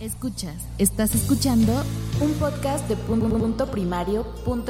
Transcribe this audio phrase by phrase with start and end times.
[0.00, 1.72] Escuchas, estás escuchando
[2.20, 4.66] un podcast de punto primario.com.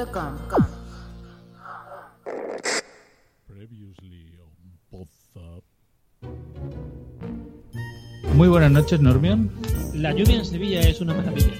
[3.45, 5.63] Previously on WhatsApp.
[8.35, 9.51] Muy buenas noches, Normion.
[9.93, 11.51] La lluvia en Sevilla es una maravilla.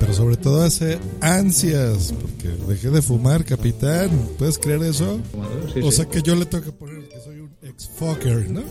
[0.00, 4.10] Pero sobre todo hace ansias, porque dejé de fumar, capitán.
[4.36, 5.20] ¿Puedes creer eso?
[5.72, 5.96] Sí, o sí.
[5.98, 8.62] sea que yo le tengo que poner que soy un ex-fucker, ¿no?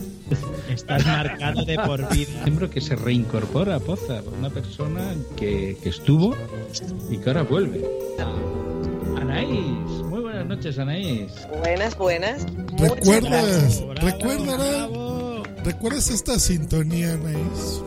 [0.68, 2.30] Estás marcado de por vida.
[2.44, 6.34] Miembro que se reincorpora a Poza, una persona que, que estuvo
[7.10, 7.84] y que ahora vuelve.
[9.16, 11.32] Anaís, muy buenas noches, Anaís.
[11.58, 12.46] Buenas, buenas.
[12.78, 13.82] ¿Recuerdas?
[13.96, 14.90] ¿Recuerdas?
[15.64, 17.82] ¿Recuerdas esta sintonía, Anaís?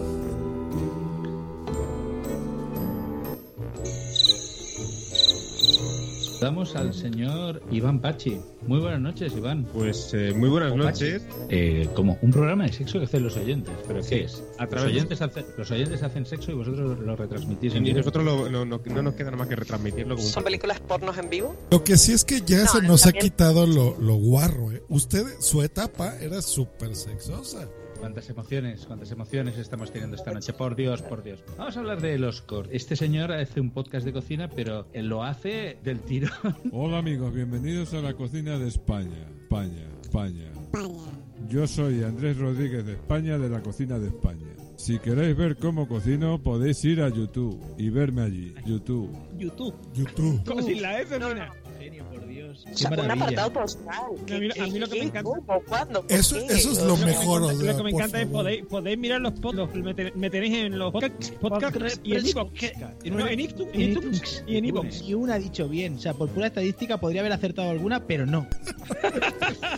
[6.39, 8.39] Damos al señor Iván Pachi.
[8.65, 9.65] Muy buenas noches, Iván.
[9.73, 11.21] Pues eh, muy buenas O noches.
[11.49, 13.73] Eh, como un programa de sexo que hacen los oyentes.
[13.85, 14.41] ¿Pero qué es?
[14.57, 18.11] a Los oyentes, hacen, los oyentes hacen sexo y vosotros lo retransmitís en Y directo.
[18.19, 21.17] nosotros lo- lo- no, no nos queda nada más que retransmitirlo como ¿Son películas pornos
[21.17, 21.55] en vivo?
[21.71, 24.15] Lo que sí es que ya No, se no, nos ha también- quitado lo, lo
[24.15, 24.81] guarro, ¿eh?
[24.87, 27.67] Usted, su etapa era súper sexosa.
[27.99, 30.53] Cuántas emociones, cuántas emociones estamos teniendo esta noche.
[30.53, 31.43] Por Dios, por Dios.
[31.57, 32.73] Vamos a hablar de los cortes.
[32.73, 36.31] Este señor hace un podcast de cocina, pero él lo hace del tirón.
[36.71, 39.27] Hola amigos, bienvenidos a la cocina de España.
[39.41, 40.51] España, España.
[41.49, 44.47] Yo soy Andrés Rodríguez de España, de la cocina de España.
[44.77, 48.53] Si queréis ver cómo cocino, podéis ir a YouTube y verme allí.
[48.65, 49.11] YouTube.
[49.37, 49.75] YouTube.
[49.93, 50.41] YouTube.
[50.45, 51.51] Como sin la F, suena.
[51.79, 52.65] Genio, por Dios.
[52.71, 53.95] O sea, Qué un apartado postal.
[53.95, 55.63] A mí- a mí lo que me encanta- ¿Cómo?
[55.67, 56.01] ¿Cuándo?
[56.03, 58.27] ¿Por Eso, eso es lo O sea, mejor, Lo o sea, que me encanta es
[58.27, 62.51] podéis, podéis mirar los podcasts, me, me tenéis en los podcasts podcast y en iVoox.
[63.05, 65.01] No, en iTunes, y en iVoox.
[65.07, 68.25] Y una ha dicho bien, o sea, por pura estadística podría haber acertado alguna, pero
[68.25, 68.47] no.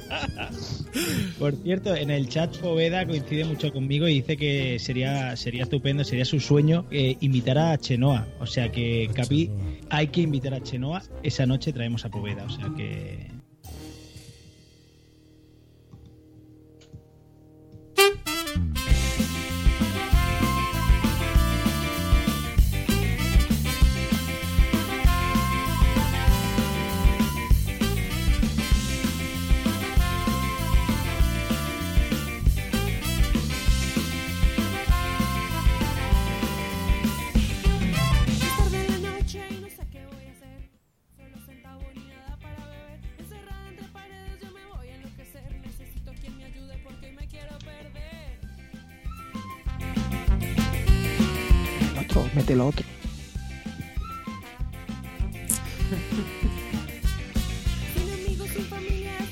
[1.39, 6.03] por cierto, en el chat Poveda coincide mucho conmigo y dice que sería sería estupendo,
[6.03, 8.27] sería su sueño eh, invitar a Chenoa.
[8.39, 9.49] O sea que, Capi,
[9.89, 11.01] hay que invitar a Chenoa.
[11.23, 13.40] Esa noche traemos a Poveda, o sea que...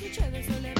[0.02, 0.74] noche de soledad.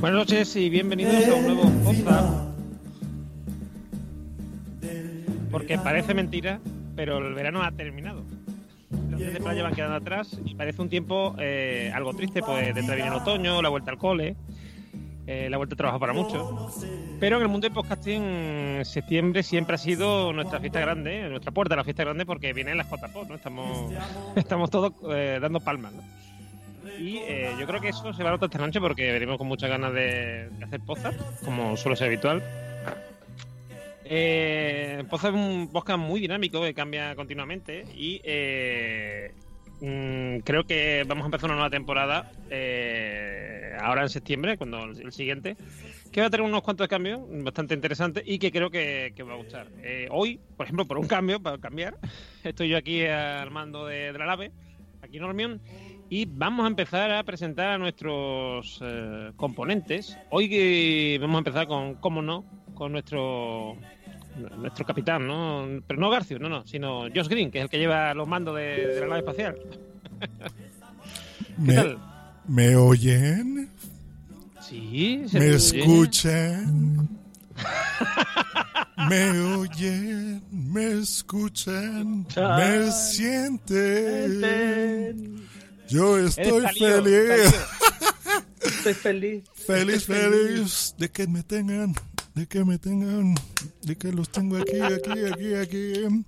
[0.00, 2.48] Buenas noches y bienvenidos a un nuevo podcast.
[5.50, 6.60] Porque parece mentira,
[6.94, 8.22] pero el verano ha terminado.
[9.10, 12.74] Los días de playa van quedando atrás y parece un tiempo eh, algo triste, pues
[12.74, 14.36] detrás viene el otoño, la vuelta al cole,
[15.26, 16.84] eh, la vuelta al trabajo para muchos.
[17.20, 21.74] Pero en el mundo del podcasting, septiembre siempre ha sido nuestra fiesta grande, nuestra puerta
[21.74, 23.34] a la fiesta grande, porque vienen las JPO, ¿no?
[23.34, 23.92] Estamos,
[24.36, 26.02] estamos todos eh, dando palmas, ¿no?
[26.98, 29.46] Y eh, yo creo que eso se va a notar esta noche porque venimos con
[29.46, 31.14] muchas ganas de, de hacer pozas,
[31.44, 32.42] como suele ser habitual.
[34.08, 39.32] Eh, Poza es un podcast muy dinámico que cambia continuamente y eh,
[39.80, 45.12] mm, creo que vamos a empezar una nueva temporada eh, ahora en septiembre, cuando el,
[45.12, 45.56] siguiente,
[46.12, 49.36] que va a tener unos cuantos cambios bastante interesantes y que creo que, va a
[49.36, 49.68] gustar.
[49.82, 51.96] Eh, hoy, por ejemplo, por un cambio, para cambiar,
[52.44, 54.52] estoy yo aquí al mando de, de la nave,
[55.02, 55.60] aquí en Ormión,
[56.08, 60.16] y vamos a empezar a presentar a nuestros eh, componentes.
[60.30, 62.44] Hoy que vamos a empezar con, cómo no,
[62.74, 63.76] con nuestro
[64.36, 65.66] nuestro capitán, ¿no?
[65.86, 68.56] Pero no Garcio, no, no, sino Josh Green, que es el que lleva los mandos
[68.56, 69.56] de, de la nave espacial.
[71.56, 71.98] ¿Qué ¿Me, tal?
[72.46, 73.70] ¿Me oyen?
[74.60, 77.08] Sí, se ¿Me escuchan?
[79.08, 80.42] ¿Me oyen?
[80.50, 82.26] ¿Me escuchan?
[82.36, 84.42] ¿Me sienten?
[85.88, 87.54] Yo estoy feliz.
[88.60, 89.44] estoy feliz.
[89.54, 91.94] Feliz, Estoy feliz, de que me tengan,
[92.36, 93.34] de que me tengan,
[93.82, 96.24] de que los tengo aquí, aquí, aquí, aquí.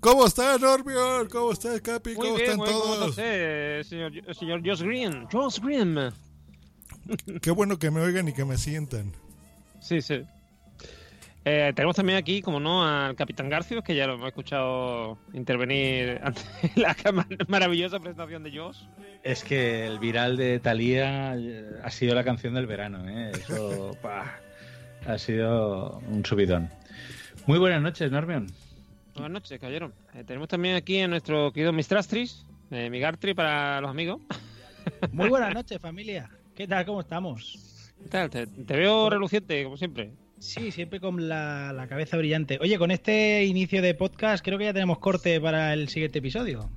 [0.00, 1.28] ¿Cómo está Norbion?
[1.28, 2.10] ¿Cómo está Capi?
[2.10, 3.10] Muy ¿Cómo bien, están muy bien, ¿cómo está todos?
[3.10, 5.26] usted, señor, señor Josh Green?
[5.30, 5.96] Josh Green.
[7.40, 9.12] Qué bueno que me oigan y que me sientan.
[9.80, 10.24] Sí, sí.
[11.44, 16.20] Eh, tenemos también aquí, como no, al Capitán Garcios, que ya lo hemos escuchado intervenir
[16.24, 16.40] ante
[16.74, 16.96] la
[17.46, 18.78] maravillosa presentación de Josh.
[19.22, 23.30] Es que el viral de Thalía eh, ha sido la canción del verano, ¿eh?
[23.32, 24.40] Eso pa,
[25.06, 26.70] ha sido un subidón.
[27.46, 28.46] Muy buenas noches, Normion.
[29.14, 29.92] Buenas noches, caballero.
[30.14, 34.20] Eh, tenemos también aquí a nuestro querido Mistrastris, eh, Migartri para los amigos.
[35.12, 36.30] Muy buenas noches, familia.
[36.54, 36.84] ¿Qué tal?
[36.84, 37.92] ¿Cómo estamos?
[38.02, 38.30] ¿Qué tal?
[38.30, 40.12] Te, te veo reluciente, como siempre.
[40.38, 42.58] Sí, siempre con la, la cabeza brillante.
[42.60, 46.68] Oye, con este inicio de podcast creo que ya tenemos corte para el siguiente episodio.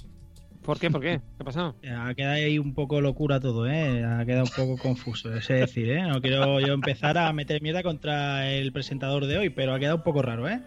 [0.68, 0.92] ¿Por qué?
[0.92, 1.22] ¿Por qué?
[1.38, 1.76] ¿Qué ha pasado?
[1.82, 4.04] Ha quedado ahí un poco locura todo, ¿eh?
[4.04, 6.02] Ha quedado un poco confuso, es decir, ¿eh?
[6.02, 9.96] No quiero yo empezar a meter mierda contra el presentador de hoy, pero ha quedado
[9.96, 10.60] un poco raro, ¿eh?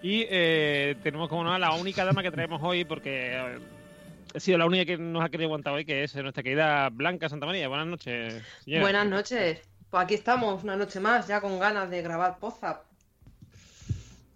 [0.00, 3.58] Y eh, tenemos como no a la única dama que traemos hoy, porque eh,
[4.34, 7.28] ha sido la única que nos ha querido aguantar hoy, que es nuestra querida Blanca
[7.28, 7.68] Santa María.
[7.68, 8.42] Buenas noches.
[8.64, 8.84] señora.
[8.84, 9.60] Buenas noches.
[9.90, 12.87] Pues aquí estamos, una noche más, ya con ganas de grabar Pozap.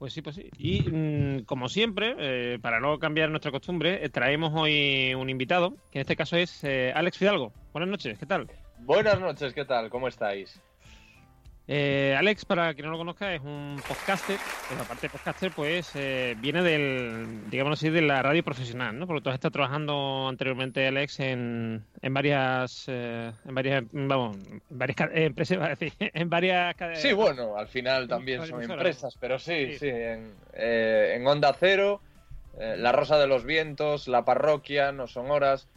[0.02, 0.50] Pues sí, pues sí.
[0.58, 5.76] Y mm, como siempre, eh, para no cambiar nuestra costumbre, eh, traemos hoy un invitado,
[5.93, 7.52] que en este caso es eh, Alex Fidalgo.
[7.72, 8.49] Buenas noches, ¿qué tal?
[8.81, 9.90] Buenas noches, ¿qué tal?
[9.90, 10.60] ¿Cómo estáis?
[11.69, 14.37] Eh, Alex, para quien no lo conozca, es un podcaster,
[14.69, 19.06] pero aparte de podcaster, pues eh, viene del, digamos así, de la radio profesional, ¿no?
[19.06, 24.61] Porque tú has estado trabajando anteriormente, Alex, en, en varias, eh, en varias, vamos, en
[24.70, 27.00] varias eh, empresas, iba a decir, en varias cadenas.
[27.00, 29.79] Sí, bueno, al final también son empresas, pero sí, Sí.
[29.79, 32.00] sí, en, eh, en Onda Cero,
[32.59, 35.69] eh, La Rosa de los Vientos, La Parroquia, No Son Horas,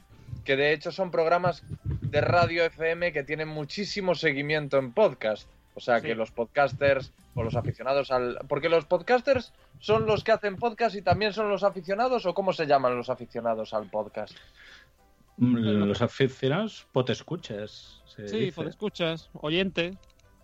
[0.43, 5.47] que de hecho son programas de radio FM que tienen muchísimo seguimiento en podcast.
[5.75, 6.07] O sea, Sí.
[6.07, 8.39] que los podcasters o los aficionados al...
[8.47, 12.53] Porque los podcasters son los que hacen podcast y también son los aficionados o cómo
[12.53, 14.33] se llaman los aficionados al podcast.
[15.37, 15.55] Mm,
[15.87, 18.01] Los aficionados, potescuchas.
[18.15, 18.51] Sí, dice.
[18.55, 19.97] pues escuchas, oyente.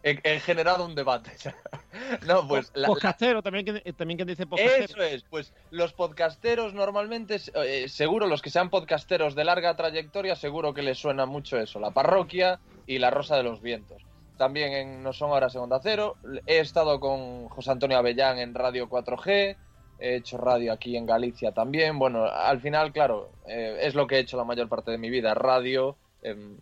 [0.03, 1.31] He, he generado un debate.
[2.27, 2.71] no, pues...
[2.73, 4.83] la- la- podcastero, también, que- eh, también que dice podcastero.
[4.83, 10.35] Eso es, pues los podcasteros normalmente, eh, seguro los que sean podcasteros de larga trayectoria,
[10.35, 14.03] seguro que les suena mucho eso, la parroquia y la Rosa de los Vientos.
[14.37, 16.17] También en No Son Horas en Onda Cero,
[16.47, 19.55] he estado con José Antonio Avellán en Radio 4G,
[19.99, 24.15] he hecho radio aquí en Galicia también, bueno, al final, claro, eh, es lo que
[24.15, 26.57] he hecho la mayor parte de mi vida, radio, em,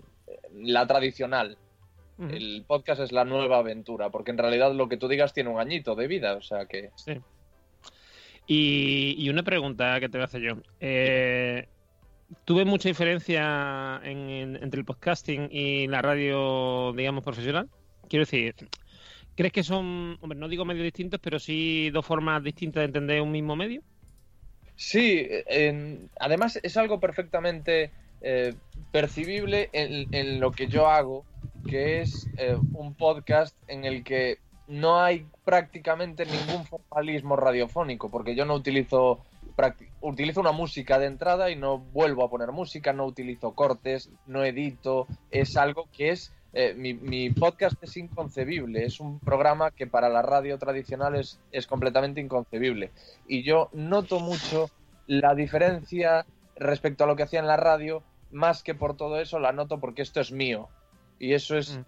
[0.54, 1.57] la tradicional.
[2.19, 5.57] El podcast es la nueva aventura, porque en realidad lo que tú digas tiene un
[5.57, 6.89] añito de vida, o sea que...
[6.95, 7.13] Sí.
[8.45, 10.56] Y, y una pregunta que te voy a hacer yo.
[10.81, 11.66] Eh,
[12.46, 17.70] ¿Tuve mucha diferencia en- en- entre el podcasting y la radio, digamos, profesional?
[18.08, 18.56] Quiero decir,
[19.36, 23.22] ¿crees que son, hombre, no digo medios distintos, pero sí dos formas distintas de entender
[23.22, 23.81] un mismo medio?
[24.76, 25.28] Sí,
[26.20, 27.92] además es algo perfectamente
[28.22, 28.54] eh,
[28.92, 31.26] percibible en, lo que yo hago,
[31.68, 34.38] que es eh, un podcast en el que
[34.68, 39.26] no hay prácticamente ningún formalismo radiofónico, porque yo no utilizo
[40.01, 44.44] utilizo una música de entrada y no vuelvo a poner música, no utilizo cortes, no
[44.44, 49.85] edito, es algo que es eh, mi, mi podcast es inconcebible, es un programa que
[49.85, 52.92] para la radio tradicional es, es completamente inconcebible.
[53.28, 54.69] Y yo noto mucho
[55.06, 56.25] la diferencia
[56.56, 58.01] respecto a lo que hacía en la radio,
[58.31, 60.69] más que por todo eso, la noto porque esto es mío.
[61.19, 61.80] Y eso es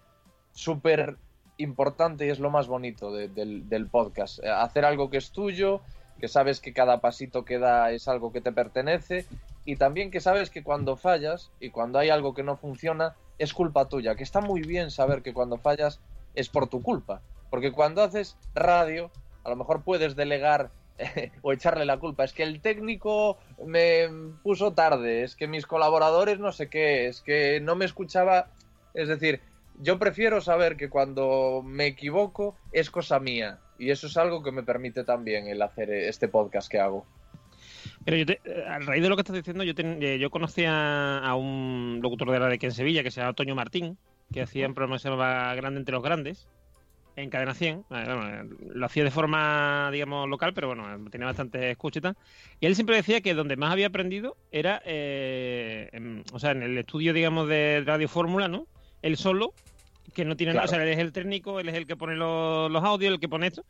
[0.52, 1.16] súper
[1.56, 4.38] importante y es lo más bonito de- del, del podcast.
[4.44, 5.80] Eh, Hacer algo que es tuyo,
[6.22, 9.26] que sabes que cada pasito que da es algo que te pertenece
[9.64, 13.52] y también que sabes que cuando fallas y cuando hay algo que no funciona es
[13.52, 15.98] culpa tuya, que está muy bien saber que cuando fallas
[16.36, 19.10] es por tu culpa, porque cuando haces radio
[19.42, 20.70] a lo mejor puedes delegar
[21.42, 24.08] o echarle la culpa, es que el técnico me
[24.44, 28.46] puso tarde, es que mis colaboradores no sé qué, es que no me escuchaba,
[28.94, 29.40] es decir,
[29.80, 34.52] yo prefiero saber que cuando me equivoco es cosa mía y eso es algo que
[34.52, 37.06] me permite también el hacer este podcast que hago.
[38.04, 41.18] Pero yo te- eh, raíz de lo que estás diciendo, yo, ten- eh, yo conocía
[41.18, 43.98] a un locutor de radio aquí en Sevilla que se llama Toño Martín,
[44.32, 45.08] que hacía un programa se
[45.54, 46.48] Grande entre los Grandes,
[47.16, 47.84] en Cadena 100.
[47.90, 52.16] Eh, lo hacía de forma, digamos, local, pero bueno, tenía bastante escucha y tal.
[52.60, 56.62] Y él siempre decía que donde más había aprendido era, eh, en- o sea, en
[56.62, 58.66] el estudio, digamos, de Radio Fórmula, ¿no?
[59.02, 59.52] Él solo,
[60.12, 62.16] que no tiene nada, o sea, él es el técnico, él es el que pone
[62.16, 63.64] los, los audios, el que pone esto.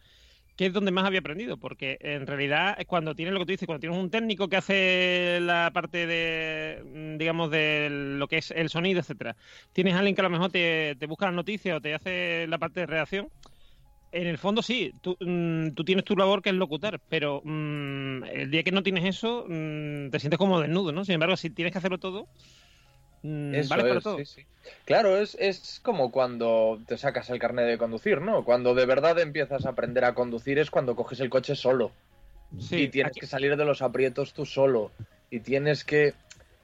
[0.57, 3.53] que es donde más había aprendido, porque en realidad es cuando tienes lo que tú
[3.53, 8.39] dices, cuando tienes un técnico que hace la parte de, mm, digamos, de lo que
[8.39, 9.37] es el sonido, etcétera.
[9.73, 12.47] Tienes a alguien que a lo mejor te, te busca las noticias o te hace
[12.49, 13.29] la parte de redacción.
[14.13, 18.25] En el fondo sí, tú, mm, tú tienes tu labor que es locutar, pero mm,
[18.25, 21.05] el día que no tienes eso, mm, te sientes como desnudo, ¿no?
[21.05, 22.29] Sin embargo, si tienes que hacerlo todo,
[23.23, 24.19] mm, Eso vale para es, todo.
[24.19, 24.47] sí, sí.
[24.85, 28.45] Claro, es, es como cuando te sacas el carnet de conducir, ¿no?
[28.45, 31.91] Cuando de verdad empiezas a aprender a conducir es cuando coges el coche solo.
[32.59, 34.93] Sí, y tienes aquí- que salir de los aprietos tú solo.
[35.31, 36.15] Y tienes que...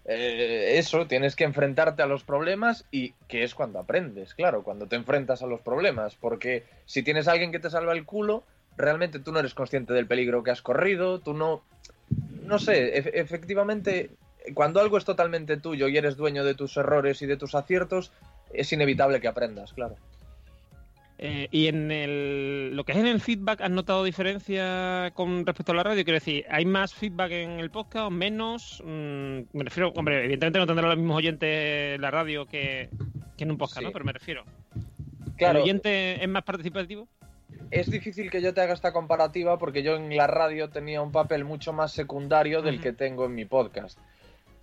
[0.04, 4.86] eh, eso, tienes que enfrentarte a los problemas y que es cuando aprendes, claro, cuando
[4.86, 6.14] te enfrentas a los problemas.
[6.14, 8.44] Porque si tienes a alguien que te salva el culo,
[8.76, 11.64] realmente tú no eres consciente del peligro que has corrido, tú no...
[12.44, 14.10] No sé, ef- efectivamente,
[14.54, 18.12] cuando algo es totalmente tuyo y eres dueño de tus errores y de tus aciertos,
[18.52, 19.96] es inevitable que aprendas, claro.
[21.20, 25.72] Eh, y en el, lo que es en el feedback, ¿has notado diferencia con respecto
[25.72, 26.04] a la radio?
[26.04, 28.80] Quiero decir, ¿hay más feedback en el podcast o menos?
[28.84, 32.88] Mm, me refiero, hombre, evidentemente no tendrá los mismos oyentes la radio que,
[33.36, 33.84] que en un podcast, Sí.
[33.84, 33.90] ¿no?
[33.90, 34.44] Pero me refiero.
[35.36, 35.58] Claro.
[35.58, 37.08] ¿El oyente es más participativo?
[37.72, 41.10] Es difícil que yo te haga esta comparativa porque yo en la radio tenía un
[41.12, 43.98] papel mucho más secundario del que tengo en mi podcast.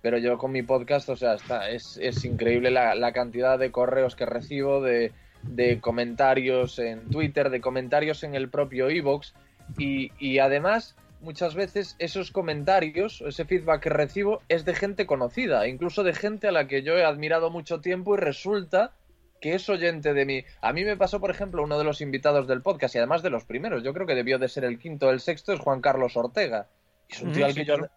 [0.02, 3.70] Pero yo con mi podcast, o sea, está, es, es increíble la, la cantidad de
[3.70, 5.12] correos que recibo, de,
[5.42, 9.32] de comentarios en Twitter, de comentarios en el propio iVoox
[9.78, 15.66] y, y además muchas veces esos comentarios, ese feedback que recibo es de gente conocida,
[15.66, 18.92] incluso de gente a la que yo he admirado mucho tiempo y resulta
[19.40, 20.44] que es oyente de mí.
[20.60, 23.30] A mí me pasó, por ejemplo, uno de los invitados del podcast y además de
[23.30, 25.80] los primeros, yo creo que debió de ser el quinto o el sexto, es Juan
[25.80, 26.68] Carlos Ortega.
[27.08, 27.92] Es un tío Mm, al sí, que yo claro.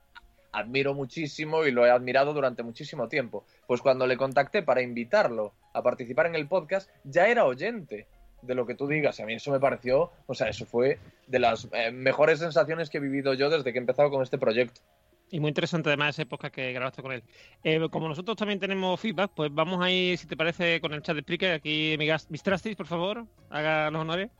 [0.51, 3.45] Admiro muchísimo y lo he admirado durante muchísimo tiempo.
[3.67, 8.07] Pues cuando le contacté para invitarlo a participar en el podcast, ya era oyente
[8.41, 9.19] de lo que tú digas.
[9.19, 12.97] A mí eso me pareció, o sea, eso fue de las eh, mejores sensaciones que
[12.97, 14.81] he vivido yo desde que he empezado con este proyecto.
[15.31, 17.21] Y muy interesante además esa época que grabaste con él.
[17.63, 21.03] Eh, como nosotros también tenemos feedback, pues vamos a ir, si te parece, con el
[21.03, 21.51] chat de Spreaker.
[21.53, 22.53] Aquí, mi gas- Mr.
[22.53, 24.31] Astis, por favor, haga los honores.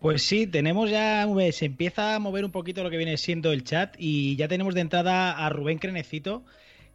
[0.00, 3.64] Pues sí, tenemos ya, se empieza a mover un poquito lo que viene siendo el
[3.64, 6.42] chat y ya tenemos de entrada a Rubén Crenecito,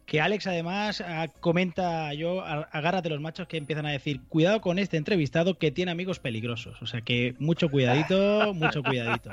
[0.06, 4.60] que Alex además ah, comenta, yo, a- agárrate los machos que empiezan a decir, cuidado
[4.60, 6.82] con este entrevistado que tiene amigos peligrosos.
[6.82, 9.30] O sea que mucho cuidadito, mucho cuidadito.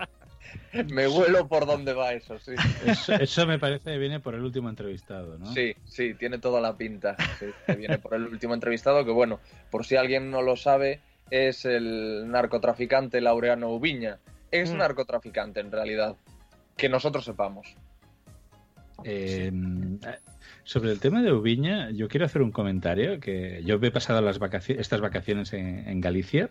[0.87, 2.51] Me vuelo por dónde va eso, sí.
[2.85, 5.51] Eso, eso me parece que viene por el último entrevistado, ¿no?
[5.53, 7.15] Sí, sí, tiene toda la pinta.
[7.39, 9.39] Sí, que viene por el último entrevistado, que bueno,
[9.71, 10.99] por si alguien no lo sabe,
[11.30, 14.20] es el narcotraficante Laureano Ubiña.
[14.51, 14.77] Es Mm.
[14.77, 16.15] narcotraficante en realidad,
[16.77, 17.75] que nosotros sepamos.
[19.03, 19.51] Eh,
[20.63, 24.39] sobre el tema de Ubiña, yo quiero hacer un comentario que yo he pasado las
[24.39, 26.50] vacaciones, estas vacaciones en, en Galicia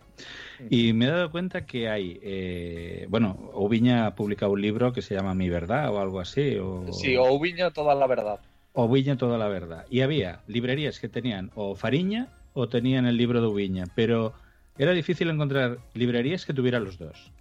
[0.69, 5.00] y me he dado cuenta que hay, eh, bueno, Ubiña ha publicado un libro que
[5.00, 8.41] se llama Mi Verdad o algo así, o, Sí, o Ubiña toda la verdad.
[8.75, 9.87] o Ubiña toda la verdad.
[9.88, 14.35] Y había librerías que tenían o Fariña o tenían el libro de Ubiña, pero
[14.79, 17.33] era difícil encontrar librerías que tuvieran los dos.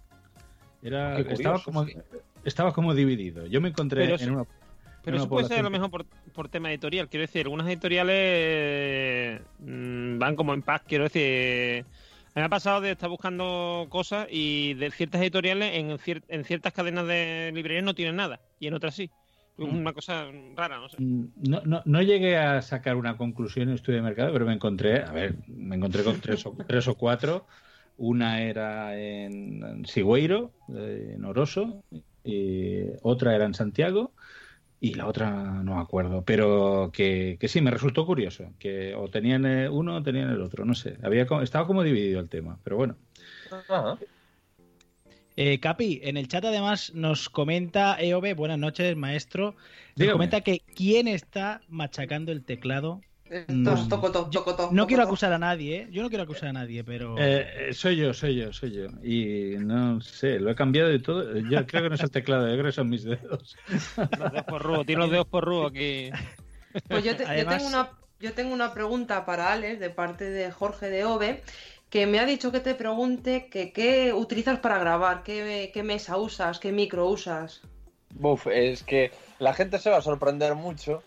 [0.82, 1.94] Era, curioso, estaba, como, sí.
[2.44, 3.46] estaba como dividido.
[3.46, 4.44] Yo me encontré Pero en eso- una...
[5.04, 7.08] Pero en eso una puede ser a lo mejor por, por tema editorial.
[7.08, 10.82] Quiero decir, algunas editoriales mm, van como en paz.
[10.86, 11.84] Quiero decir,
[12.34, 16.72] me ha pasado de estar buscando cosas y de ciertas editoriales en, cier- en ciertas
[16.72, 19.10] cadenas de librerías no tienen nada y en otras sí.
[19.66, 19.76] Mm.
[19.78, 20.26] una cosa
[20.56, 20.96] rara, no sé.
[20.98, 25.02] No, no, no llegué a sacar una conclusión en estudio de mercado, pero me encontré,
[25.02, 27.46] a ver, me encontré con tres o, tres o cuatro.
[27.98, 31.82] Una era en, en Sigüeiro, eh, en Oroso,
[32.24, 34.12] y otra era en Santiago,
[34.80, 36.22] y la otra no me acuerdo.
[36.22, 40.40] Pero que, que sí, me resultó curioso, que o tenían eh, uno o tenían el
[40.40, 40.96] otro, no sé.
[41.02, 42.96] Había, estaba como dividido el tema, pero bueno.
[43.50, 43.98] Ajá.
[45.36, 49.52] Eh, Capi, en el chat además nos comenta EOB, buenas noches, maestro.
[49.52, 50.12] Nos Dígame.
[50.12, 53.00] comenta que quién está machacando el teclado.
[53.30, 53.72] Esto No.
[53.74, 55.88] es tocoto, tocoto, No quiero acusar a nadie, ¿eh?
[55.90, 57.16] Yo no quiero acusar a nadie, pero...
[57.18, 58.88] Eh, eh, soy yo, soy yo, soy yo.
[59.02, 61.34] Y no sé, lo he cambiado de todo.
[61.38, 63.56] Yo creo que no es el teclado, yo creo que son mis dedos.
[63.96, 66.10] Los dedos por rubo, tiene los dedos por rubo aquí.
[66.88, 70.24] Pues yo, te- yo Además- tengo una, yo tengo una pregunta para Alex de parte
[70.28, 71.42] de Jorge de Ove,
[71.92, 76.16] que me ha dicho que te pregunte que qué utilizas para grabar, qué, qué mesa
[76.16, 77.60] usas, qué micro usas.
[78.14, 81.02] Buf, es que la gente se va a sorprender mucho,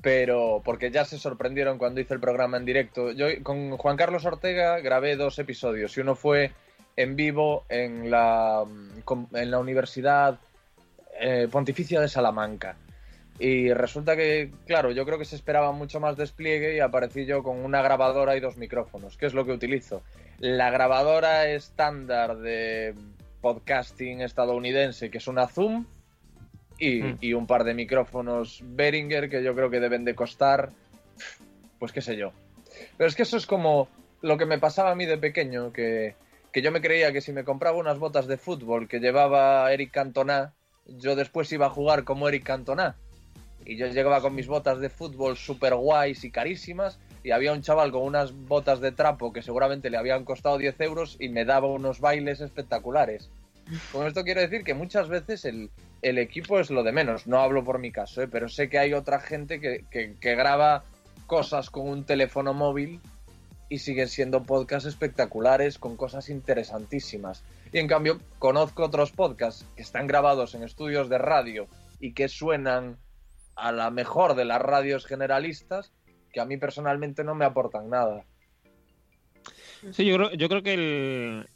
[0.00, 3.10] pero porque ya se sorprendieron cuando hice el programa en directo.
[3.10, 6.52] Yo con Juan Carlos Ortega grabé dos episodios y uno fue
[6.94, 8.64] en vivo en la,
[9.04, 10.38] con- en la Universidad
[11.20, 12.76] eh, Pontificia de Salamanca.
[13.38, 17.42] Y resulta que, claro, yo creo que se esperaba mucho más despliegue y aparecí yo
[17.42, 20.02] con una grabadora y dos micrófonos, que es lo que utilizo.
[20.38, 22.94] La grabadora estándar de
[23.42, 25.84] podcasting estadounidense, que es una Zoom,
[26.78, 27.18] y, Mm.
[27.20, 30.72] y un par de micrófonos Behringer que yo creo que deben de costar,
[31.78, 32.32] pues qué sé yo.
[32.96, 33.88] Pero es que eso es como
[34.22, 36.14] lo que me pasaba a mí de pequeño, que,
[36.52, 39.90] que yo me creía que si me compraba unas botas de fútbol que llevaba Eric
[39.90, 40.54] Cantona,
[40.86, 42.96] yo después iba a jugar como Eric Cantona.
[43.66, 47.62] Y yo llegaba con mis botas de fútbol super guays y carísimas, y había un
[47.62, 51.44] chaval con unas botas de trapo que seguramente le habían costado 10 euros y me
[51.44, 53.28] daba unos bailes espectaculares.
[53.90, 55.70] Con esto quiero decir que muchas veces el,
[56.02, 57.26] el equipo es lo de menos.
[57.26, 58.28] No hablo por mi caso, ¿eh?
[58.28, 60.84] pero sé que hay otra gente que, que- que graba
[61.26, 63.00] cosas con un teléfono móvil
[63.68, 67.42] y siguen siendo podcasts espectaculares con cosas interesantísimas.
[67.72, 71.66] Y en cambio, conozco otros podcasts que están grabados en estudios de radio
[71.98, 72.96] y que suenan
[73.56, 75.92] a la mejor de las radios generalistas
[76.32, 78.24] que a mí personalmente no me aportan nada.
[79.92, 81.46] Sí, yo creo, yo creo que el,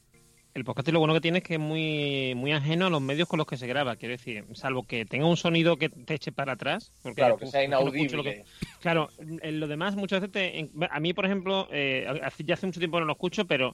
[0.55, 3.29] el podcast lo bueno que tiene es que es muy, muy ajeno a los medios
[3.29, 3.97] con los que se graba.
[3.97, 6.93] Quiero decir, salvo que tenga un sonido que te eche para atrás.
[7.03, 8.17] Porque, Claro, que sea inaudible.
[8.17, 8.45] lo que-
[8.81, 12.67] claro, en lo demás muchas veces te- a mí, por ejemplo, eh, hace- ya hace
[12.67, 13.73] mucho tiempo no lo escucho, pero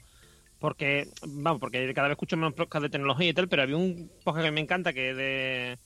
[0.58, 4.10] porque, vamos, porque cada vez escucho menos podcast de tecnología y tal, pero había un
[4.24, 5.78] podcast que me encanta que es de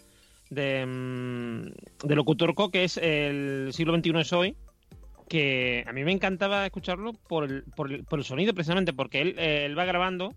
[0.50, 4.56] de, mm, de Locutorco, que es el siglo XXI es hoy,
[5.28, 9.20] que a mí me encantaba escucharlo por el, por el, por el sonido precisamente, porque
[9.22, 10.34] él, eh, él va grabando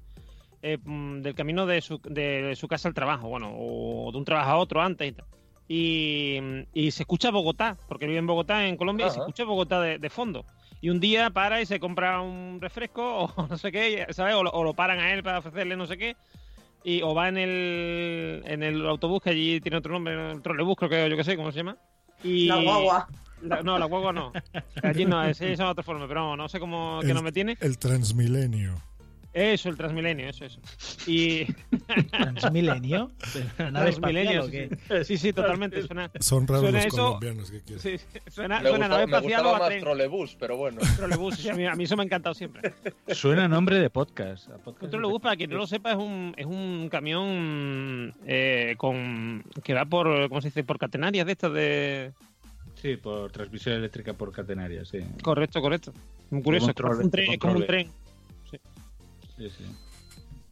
[0.61, 4.25] eh, mm, del camino de su, de su casa al trabajo, bueno, o de un
[4.25, 5.25] trabajo a otro antes y tal.
[5.67, 6.37] Y,
[6.73, 9.97] y se escucha Bogotá, porque vive en Bogotá, en Colombia, y se escucha Bogotá de,
[9.97, 10.45] de fondo.
[10.81, 14.35] Y un día para y se compra un refresco o no sé qué, ¿sabes?
[14.35, 16.15] O lo, o lo paran a él para ofrecerle no sé qué.
[16.83, 20.75] Y, o va en el, en el autobús, que allí tiene otro nombre, el trolebús,
[20.77, 21.77] creo que yo que sé cómo se llama.
[22.23, 23.07] Y, La guagua.
[23.41, 24.31] la- no, la guagua no.
[24.83, 25.21] Allí no,
[25.55, 27.57] llama de otra forma, pero no, no sé cómo que El- nombre tiene.
[27.61, 28.75] El Transmilenio.
[29.33, 30.59] Eso, el Transmilenio, eso, eso.
[31.07, 31.45] Y.
[32.11, 33.11] ¿Transmilenio?
[33.57, 35.33] ¿La nave espacial o sí, sí.
[35.33, 35.81] Totalmente.
[35.81, 37.79] Suena, Son raros suena los eso- colombianos que quieren.
[37.79, 39.79] Sí, sí, suena, Me, suena gusta- nave me espacial gustaba o a más tren.
[39.81, 40.81] trolebús, pero bueno.
[40.97, 42.73] Trolebús, sí, a mí, a mí eso me ha encantado siempre.
[43.07, 44.49] Suena nombre de podcast.
[44.49, 48.75] a podcast Un trolebús, para quien no lo sepa, es un, es un camión eh,
[48.77, 50.63] con que va por, ¿cómo se dice?
[50.63, 52.11] Por catenarias de estas de...
[52.75, 54.99] Sí, por transmisión eléctrica por catenaria, sí.
[55.23, 55.93] Correcto, correcto.
[56.29, 57.31] Muy curioso, es como un tren.
[57.31, 57.83] es como un controle.
[57.85, 58.02] tren.
[59.37, 59.63] Sí, sí.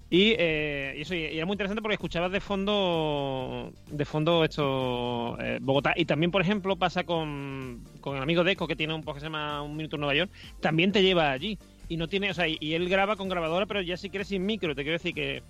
[0.10, 5.38] Y, eh, y eso, y era muy interesante porque escuchabas de fondo de fondo esto
[5.40, 5.94] eh, Bogotá.
[5.96, 9.20] Y también, por ejemplo, pasa con, con el amigo Deco, que tiene un podcast que
[9.22, 11.58] se llama Un Minuto en Nueva York, también te lleva allí.
[11.88, 14.28] Y no tiene, o sea, y, y él graba con grabadora, pero ya si quieres
[14.28, 15.44] sin micro, te quiero decir que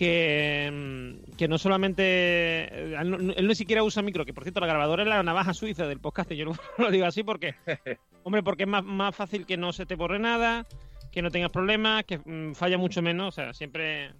[0.00, 4.44] que, mm, que no solamente eh, él, no, él ni siquiera usa micro, que por
[4.44, 7.54] cierto la grabadora es la navaja suiza del podcast, yo lo, lo digo así porque
[8.24, 10.66] hombre, porque es más, más fácil que no se te borre nada,
[11.10, 14.12] que no tengas problemas, que mm, falla mucho menos, o sea, siempre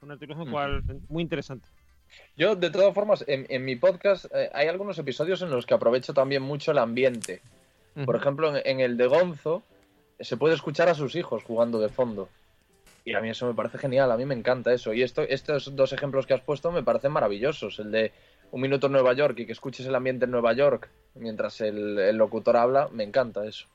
[0.00, 1.68] un artículo cual muy interesante.
[2.36, 5.74] Yo, de todas formas, en, en mi podcast eh, hay algunos episodios en los que
[5.74, 7.40] aprovecho también mucho el ambiente.
[8.06, 9.62] Por ejemplo, en, en el de Gonzo
[10.18, 12.28] eh, se puede escuchar a sus hijos jugando de fondo.
[13.04, 14.92] Y a mí eso me parece genial, a mí me encanta eso.
[14.94, 17.78] Y esto, estos dos ejemplos que has puesto me parecen maravillosos.
[17.80, 18.12] El de
[18.50, 21.98] Un minuto en Nueva York y que escuches el ambiente en Nueva York mientras el,
[21.98, 23.66] el locutor habla, me encanta eso.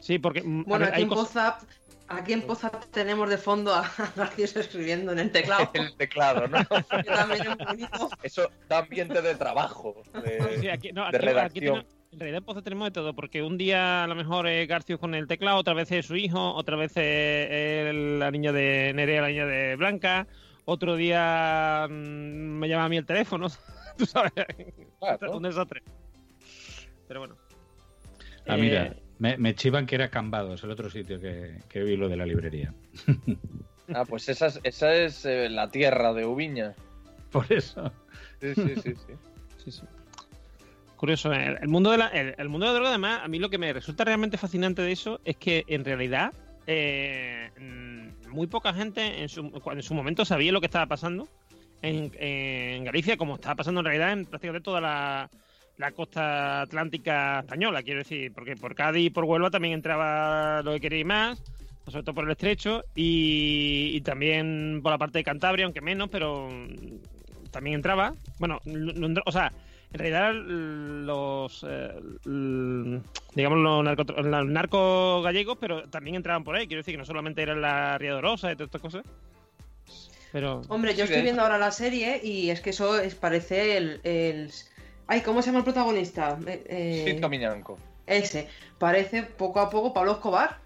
[0.00, 1.62] Sí, porque mm, Bueno, ver, aquí en, Pozap,
[2.08, 5.70] aquí en Pozap tenemos de fondo a García escribiendo en el teclado.
[5.74, 6.58] El teclado, ¿no?
[7.02, 8.10] que también es bonito.
[8.22, 11.86] Eso da ambiente de trabajo, de, Sí, aquí, no, de aquí- aquí redacción.
[12.12, 15.00] en realidad en Pozo tenemos de todo, porque un día a lo mejor es Garcius
[15.00, 18.92] con el teclado, otra vez es su hijo, otra vez es el- la niña de
[18.94, 20.26] Nerea, la niña de Blanca,
[20.66, 23.48] otro día mm, me llama a mí el teléfono,
[23.96, 24.32] tú sabes,
[25.32, 25.82] un desastre.
[27.08, 27.36] Pero bueno.
[28.48, 31.96] Ah, Eh, mira, me, me chivan que era Cambados, el otro sitio que, que vi
[31.96, 32.72] lo de la librería.
[33.94, 36.74] Ah, pues esa es, esa es eh, la tierra de Ubiña.
[37.30, 37.92] Por eso.
[38.40, 39.12] Sí, sí, sí, sí.
[39.64, 39.82] Sí, sí.
[40.96, 41.46] Curioso, ¿eh?
[41.46, 43.48] el, el mundo de la, el, el mundo de la droga, además, a mí lo
[43.50, 46.32] que me resulta realmente fascinante de eso es que en realidad
[46.66, 47.50] eh,
[48.28, 51.28] muy poca gente en su, en su momento sabía lo que estaba pasando
[51.82, 55.30] en, en Galicia, como estaba pasando en realidad en prácticamente toda la,
[55.78, 60.72] la costa atlántica española, quiero decir, porque por Cádiz y por Huelva también entraba lo
[60.72, 61.42] que quería y más,
[61.86, 66.08] sobre todo por el estrecho, y, y también por la parte de Cantabria, aunque menos,
[66.10, 66.48] pero
[67.50, 68.14] también entraba.
[68.38, 69.52] Bueno, no- no entró- o sea,
[69.92, 71.92] en realidad los eh,
[73.34, 77.04] digamos los narcotro- los narcos gallegos, pero también entraban por ahí, quiero decir que no
[77.04, 79.04] solamente era la Ría Dorosa y todas estas cosas.
[80.32, 83.14] Pero Hombre, yo Sí, estoy de viendo ahora la serie y es que eso es,
[83.14, 84.50] parece el, el-
[85.06, 86.38] Ay, ¿cómo se llama el protagonista?
[86.46, 87.78] Eh, eh, Sid Camiñanco.
[88.06, 88.48] ese.
[88.78, 90.58] Parece poco a poco Pablo Escobar.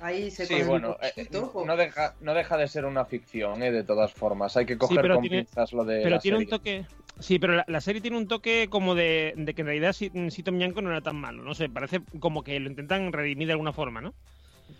[0.00, 1.26] Ahí se Sí, coge un bueno, eh,
[1.64, 3.70] no deja, no deja de ser una ficción, ¿eh?
[3.72, 4.56] de todas formas.
[4.56, 6.50] Hay que coger pero con tiene- pinzas lo de pero la tiene un serie.
[6.58, 6.86] toque.
[7.20, 10.10] Sí, pero la, la serie tiene un toque como de, de que en realidad Si-
[10.30, 11.42] Sito Miñanco no era tan malo.
[11.44, 14.12] No sé, parece como que lo intentan redimir de alguna forma, ¿no?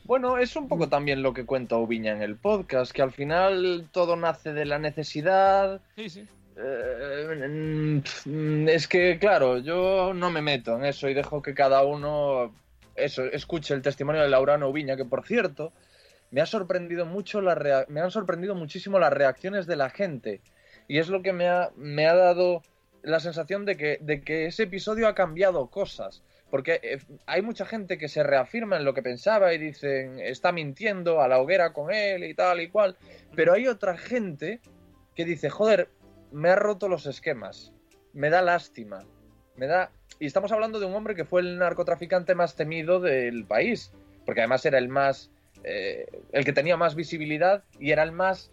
[0.05, 3.89] Bueno, es un poco también lo que cuenta Ubiña en el podcast, que al final
[3.93, 5.81] todo nace de la necesidad.
[5.97, 6.27] Sí, sí.
[6.57, 8.03] Eh,
[8.69, 12.55] es que, claro, yo no me meto en eso y dejo que cada uno
[12.95, 15.73] eso escuche el testimonio de Laurano Ubiña, que por cierto,
[16.31, 20.41] me ha sorprendido mucho la me han sorprendido muchísimo las reacciones de la gente.
[20.87, 22.63] Y es lo que me ha, me ha dado
[23.03, 26.23] la sensación de que, de que ese episodio ha cambiado cosas.
[26.51, 30.53] Porque eh, hay mucha gente que se reafirma en lo que pensaba y dicen, está
[30.53, 32.97] mintiendo a la hoguera con él y tal y cual.
[33.35, 34.61] Pero hay otra gente
[35.15, 35.89] que dice, joder,
[36.35, 37.73] me ha roto los esquemas,
[38.13, 39.05] me da lástima,
[39.57, 39.91] me da...
[40.19, 43.93] Y estamos hablando de un hombre que fue el narcotraficante más temido del país,
[44.27, 45.31] porque además era el más...
[45.63, 48.51] eh, el que tenía más visibilidad y era el más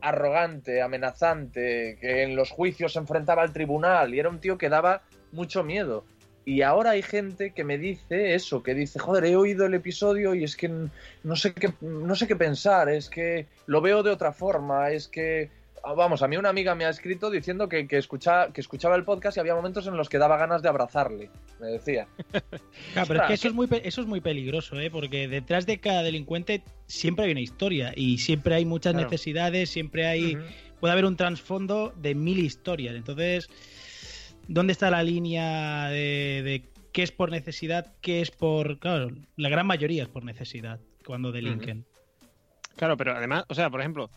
[0.00, 4.68] arrogante, amenazante, que en los juicios se enfrentaba al tribunal y era un tío que
[4.68, 5.02] daba
[5.32, 6.04] mucho miedo.
[6.44, 10.34] Y ahora hay gente que me dice eso, que dice, joder, he oído el episodio
[10.34, 14.12] y es que no sé qué, no sé qué pensar, es que lo veo de
[14.12, 15.50] otra forma, es que...
[15.84, 18.96] ah, Vamos, a mí una amiga me ha escrito diciendo que, que, escucha- que escuchaba
[18.96, 22.06] el podcast y había momentos en los que daba ganas de abrazarle, me decía.
[22.92, 24.90] Claro, pero es que eso es muy pe- eso es muy peligroso, ¿eh?
[24.90, 29.08] porque detrás de cada delincuente siempre hay una historia y siempre hay muchas Claro.
[29.10, 30.38] necesidades, siempre hay
[30.80, 32.94] puede haber un trasfondo de mil historias.
[32.94, 33.48] Entonces,
[34.46, 36.62] ¿dónde está la línea de, de
[36.92, 41.32] qué es por necesidad, qué es por claro, la gran mayoría es por necesidad cuando
[41.32, 41.84] delinquen.
[42.76, 44.10] Claro, pero además, o sea, por ejemplo,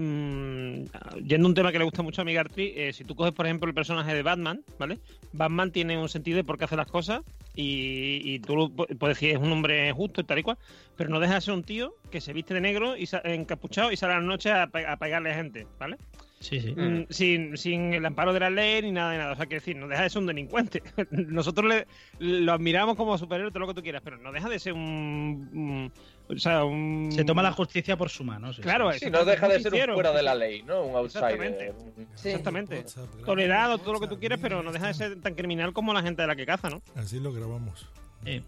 [0.00, 3.14] mm, yendo a un tema que le gusta mucho a mi Gartry, eh, si tú
[3.14, 4.98] coges, por ejemplo, el personaje de Batman, ¿vale?
[5.32, 7.20] Batman tiene un sentido de por qué hace las cosas
[7.54, 10.58] y, y tú puedes decir es un hombre justo y tal y cual,
[10.96, 13.96] pero no deja de ser un tío que se viste de negro y encapuchado y
[13.96, 15.96] sale a la noche a, pe- a pegarle a gente, ¿vale?
[16.38, 16.74] Sí, sí.
[16.76, 19.32] Mm, sin, sin el amparo de la ley ni nada de nada.
[19.32, 20.82] O sea, que decir, no deja de ser un delincuente.
[21.10, 21.86] Nosotros le,
[22.18, 25.48] lo admiramos como superhéroe, todo lo que tú quieras, pero no deja de ser un.
[25.54, 25.92] un-
[26.28, 27.10] o sea, un.
[27.12, 28.52] Se toma la justicia por su mano.
[28.52, 28.98] sí, Claro, sí.
[29.00, 30.38] Sí, no deja de ser un fuera de la sí.
[30.38, 30.82] ley, ¿no?
[30.82, 31.30] Un outsider.
[31.32, 31.70] Exactamente.
[31.96, 32.84] Un- Exactamente.
[33.24, 36.02] Tolerado, todo lo que tú quieras, pero no deja de ser tan criminal como la
[36.02, 36.82] gente de la que caza, ¿no?
[36.96, 37.88] Así lo grabamos.
[38.24, 38.42] Eh.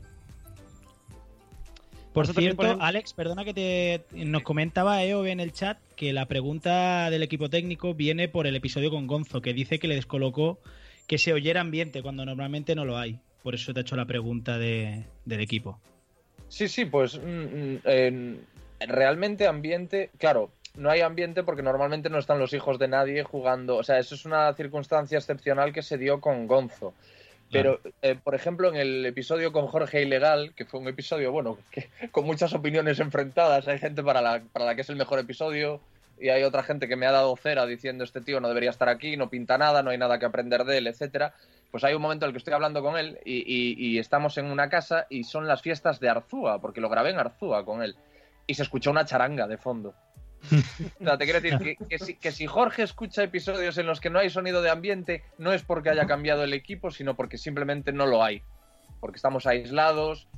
[2.12, 6.27] Por cierto, ponemos- Alex, perdona que te nos comentaba Eove en el chat que la
[6.27, 10.59] pregunta del equipo técnico viene por el episodio con Gonzo, que dice que le descolocó
[11.07, 13.21] que se oyera ambiente cuando normalmente no lo hay.
[13.43, 15.81] Por eso te he hecho la pregunta de- del equipo.
[16.49, 18.47] Sí, sí, pues mm, mm, en-
[18.81, 23.77] realmente ambiente, claro, no hay ambiente porque normalmente no están los hijos de nadie jugando,
[23.77, 26.95] o sea, eso es una circunstancia excepcional que se dio con Gonzo.
[27.51, 31.59] Pero, eh, por ejemplo, en el episodio con Jorge Ilegal, que fue un episodio, bueno,
[31.71, 35.19] que, con muchas opiniones enfrentadas, hay gente para la, para la que es el mejor
[35.19, 35.81] episodio
[36.21, 38.89] y hay otra gente que me ha dado cera diciendo este tío no debería estar
[38.89, 41.33] aquí, no pinta nada, no hay nada que aprender de él, etcétera.
[41.71, 44.69] Pues hay un momento en el que estoy hablando con él y, estamos en una
[44.69, 47.97] casa y son las fiestas de Arzúa, porque lo grabé en Arzúa con él.
[48.47, 49.95] Y se escuchó una charanga de fondo.
[51.01, 51.77] O sea, te quiero decir
[52.21, 55.63] que si Jorge escucha episodios en los que no hay sonido de ambiente, no es
[55.63, 58.43] porque haya cambiado el equipo, sino porque simplemente no lo hay.
[59.01, 60.29] Porque estamos aislados.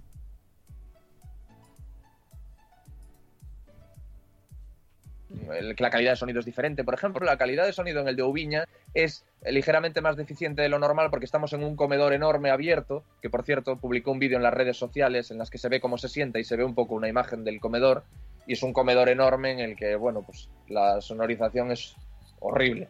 [5.79, 6.85] La calidad de sonido es diferente.
[6.85, 8.65] Por ejemplo, la calidad de sonido en el de Ubiña
[8.95, 13.31] es ligeramente más deficiente de lo normal porque estamos en un comedor enorme abierto, que
[13.31, 15.99] por cierto publicó un vídeo en las redes sociales en las que se ve cómo
[15.99, 18.05] se sienta y se ve un poco una imagen del comedor.
[18.47, 21.95] Y es un comedor enorme en el que, bueno, pues la sonorización es
[22.41, 22.89] horrible.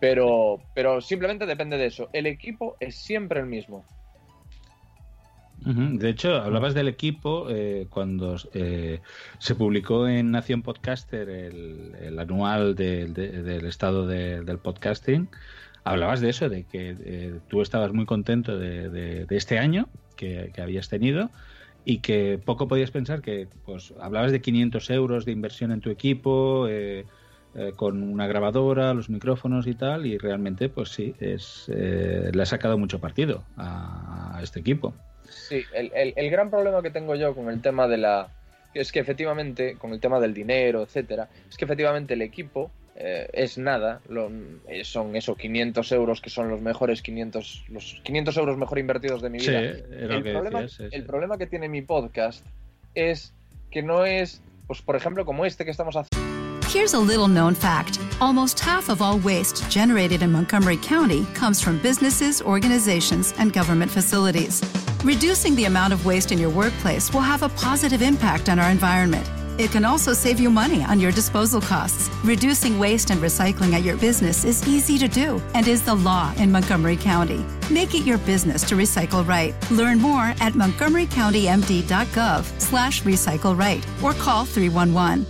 [0.00, 2.08] Pero, pero simplemente depende de eso.
[2.12, 3.84] El equipo es siempre el mismo.
[5.60, 9.00] De hecho, hablabas del equipo eh, cuando eh,
[9.38, 15.28] se publicó en Nación Podcaster el, anual del- de- del estado de- del podcasting.
[15.84, 20.88] Hablabas de eso, de que eh, tú estabas muy contento de, este año que, habías
[20.88, 21.30] tenido
[21.84, 25.90] y que poco podías pensar que, pues, hablabas de 500 euros de inversión en tu
[25.90, 27.04] equipo, eh,
[27.54, 32.42] eh, con una grabadora, los micrófonos y tal, y realmente, pues sí, es, eh, le
[32.42, 34.94] ha sacado mucho partido a este equipo.
[35.30, 38.28] Sí, el, el- el gran problema que tengo yo con el tema de la.
[38.74, 43.28] es que efectivamente, con el tema del dinero, etcétera, es que efectivamente el equipo eh,
[43.32, 44.00] es nada.
[44.08, 44.30] lo-
[44.68, 49.22] eh, son esos 500 euros que son los mejores 500, los 500 euros mejor invertidos
[49.22, 49.60] de mi Sí, vida.
[49.60, 51.06] era lo el, que problema, decías, sí, el sí.
[51.08, 52.44] problema que tiene mi podcast
[52.94, 53.32] es
[53.70, 56.18] que no es, pues por ejemplo, como este que estamos haciendo.
[56.74, 61.62] Here's a little known fact almost half of all waste generated in Montgomery County comes
[61.62, 64.60] from businesses, organizations, and government facilities.
[65.04, 68.68] Reducing the amount of waste in your workplace will have a positive impact on our
[68.68, 69.30] environment.
[69.56, 72.10] It can also save you money on your disposal costs.
[72.24, 76.34] Reducing waste and recycling at your business is easy to do and is the law
[76.36, 77.46] in Montgomery County.
[77.70, 79.54] Make it your business to recycle right.
[79.70, 85.24] Learn more at montgomerycountymd.gov slash recycle right or call 311.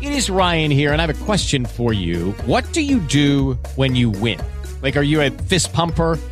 [0.00, 2.30] It is Ryan here, and I have a question for you.
[2.46, 4.40] What do you do when you win?
[4.82, 6.18] Like, are you a fist pumper?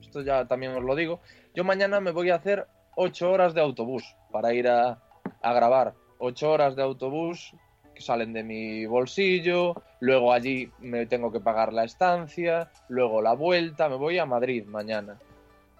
[0.00, 1.20] esto ya también os lo digo,
[1.54, 4.98] yo mañana me voy a hacer ocho horas de autobús para ir a,
[5.42, 5.94] a grabar.
[6.18, 7.52] Ocho horas de autobús
[7.94, 13.32] que salen de mi bolsillo, luego allí me tengo que pagar la estancia, luego la
[13.34, 15.18] vuelta, me voy a Madrid mañana.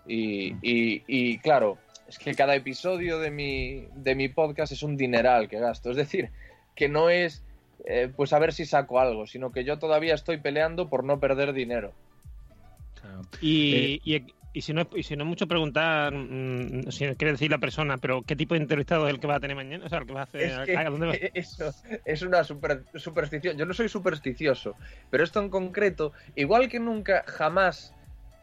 [0.07, 1.78] Y, y- y, claro,
[2.09, 5.90] es que cada episodio de mi, de mi podcast es un dineral que gasto.
[5.90, 6.31] Es decir,
[6.74, 7.44] que no es
[7.85, 11.20] eh, pues a ver si saco algo, sino que yo todavía estoy peleando por no
[11.20, 11.92] perder dinero.
[13.41, 17.33] Y, y, y si no es, y si no es mucho preguntar, mm, si quiere
[17.33, 19.85] decir la persona, pero ¿qué tipo de entrevistado es el que va a tener mañana?
[19.87, 20.41] O sea, el que va a hacer.
[20.43, 21.13] Es que ¿a dónde va?
[21.35, 21.71] eso
[22.05, 23.57] es una super- superstición.
[23.57, 24.75] Yo no soy supersticioso,
[25.11, 27.95] pero esto en concreto, igual que nunca jamás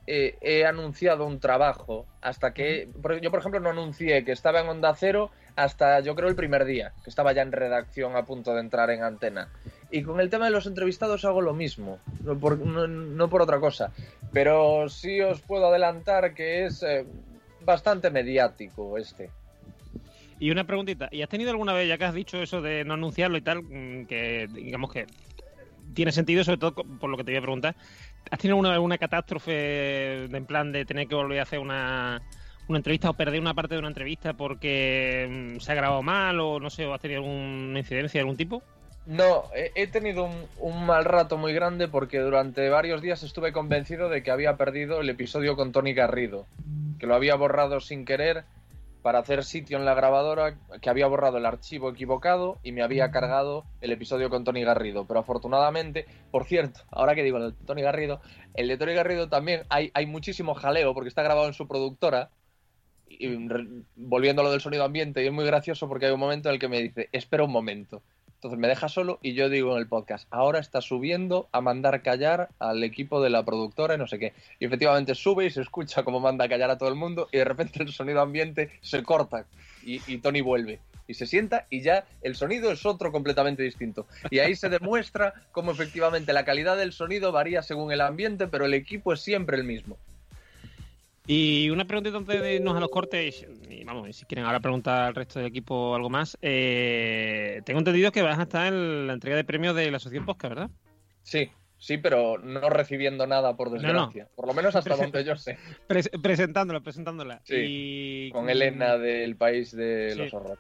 [0.08, 2.89] eh, he anunciado un trabajo hasta que
[3.24, 6.63] yo por ejemplo no anuncié que estaba en Onda Cero hasta yo creo el primer
[6.65, 9.50] día, que estaba ya en redacción a punto de entrar en antena.
[9.89, 13.41] Y con el tema de los entrevistados hago lo mismo, no por, no- no por
[13.41, 13.91] otra cosa.
[14.36, 17.06] Pero sí os puedo adelantar que es eh,
[17.62, 19.32] bastante mediático este.
[20.41, 22.95] Y una preguntita, ¿y has tenido alguna vez, ya que has dicho eso de no
[22.95, 25.06] anunciarlo y tal, mm, que digamos que
[25.93, 27.78] tiene sentido, sobre todo por lo que te voy a preguntar,
[28.30, 32.21] ¿has tenido alguna, alguna catástrofe en plan de tener que volver a hacer una,
[32.67, 36.41] una entrevista o perder una parte de una entrevista porque mm, se ha grabado mal
[36.41, 38.62] o no sé, o has tenido alguna incidencia de algún tipo?
[39.06, 44.24] No, he, tenido un, mal rato muy grande porque durante varios días estuve convencido de
[44.24, 46.48] que había perdido el episodio con Tony Garrido,
[46.98, 48.46] que lo había borrado sin querer
[49.04, 53.12] para hacer sitio en la grabadora, que había borrado el archivo equivocado y me había
[53.12, 55.06] cargado el episodio con Tony Garrido.
[55.06, 58.22] Pero afortunadamente, por cierto, ahora que digo el de Tony Garrido,
[58.56, 62.32] el de Tony Garrido también hay, hay muchísimo jaleo porque está grabado en su productora.
[63.08, 63.28] Y
[63.96, 66.56] volviendo a lo del sonido ambiente, y es muy gracioso porque hay un momento en
[66.56, 68.02] el que me dice, espera un momento.
[68.36, 72.02] Entonces me deja solo y yo digo en el podcast, ahora está subiendo a mandar
[72.02, 74.34] callar al equipo de la productora y no sé qué.
[74.60, 77.38] Y efectivamente sube y se escucha como manda a callar a todo el mundo y
[77.38, 79.45] de repente el sonido ambiente se corta
[79.84, 80.80] y, y Tony vuelve.
[81.08, 84.08] Y se sienta y ya el sonido es otro completamente distinto.
[84.30, 88.65] Y ahí se demuestra cómo efectivamente la calidad del sonido varía según el ambiente, pero
[88.65, 89.98] el equipo es siempre el mismo.
[91.27, 95.03] Y una preguntita antes de irnos a los cortes, y vamos, si quieren ahora preguntar
[95.07, 96.38] al resto del equipo algo más.
[96.41, 100.25] eh, tengo entendido que vas a estar en la entrega de premios de la Asociación
[100.25, 100.69] Posca, ¿verdad?
[101.23, 103.73] Sí, sí, pero no recibiendo nada por no.
[103.73, 104.27] desgracia.
[104.35, 105.57] Por lo menos hasta donde yo sé.
[105.88, 107.41] Pres- presentándola, presentándola.
[107.43, 107.55] Sí,
[108.27, 110.19] Y- Con Elena del país de Sí.
[110.19, 110.59] los horrores.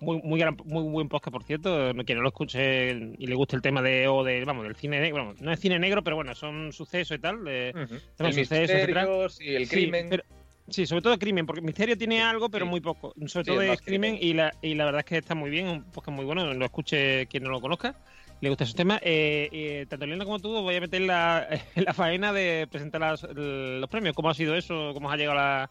[0.00, 1.92] Muy, muy, gran- muy buen podcast, por cierto.
[2.06, 4.98] Quien no lo escuche y le guste el tema de, o de, vamos, del cine
[5.00, 5.24] negro.
[5.24, 7.44] Bueno, no es cine negro, pero bueno, son sucesos y tal.
[7.44, 7.72] De,
[8.16, 10.06] temas El sucesos, sí, el Sí, crimen.
[10.08, 10.22] pero-
[10.68, 13.12] sí, sobre todo el crimen, porque Misterio tiene algo, pero muy poco.
[13.26, 15.66] Sobre Sí, todo más crimen, y la, y la verdad es que está muy bien,
[15.68, 16.52] un podcast muy bueno.
[16.54, 17.94] Lo escuche quien no lo conozca,
[18.40, 19.00] le gusta esos temas.
[19.02, 23.24] Eh, eh, tanto Elena como tú voy a meter la, la faena de presentar las-
[23.24, 24.14] el- los premios.
[24.14, 24.92] ¿Cómo ha sido eso?
[24.94, 25.70] ¿Cómo os ha llegado la,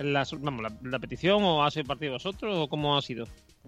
[0.00, 1.42] la, vamos, la, la petición?
[1.44, 2.56] ¿O ha sido partido vosotros?
[2.58, 3.26] ¿O cómo ha sido?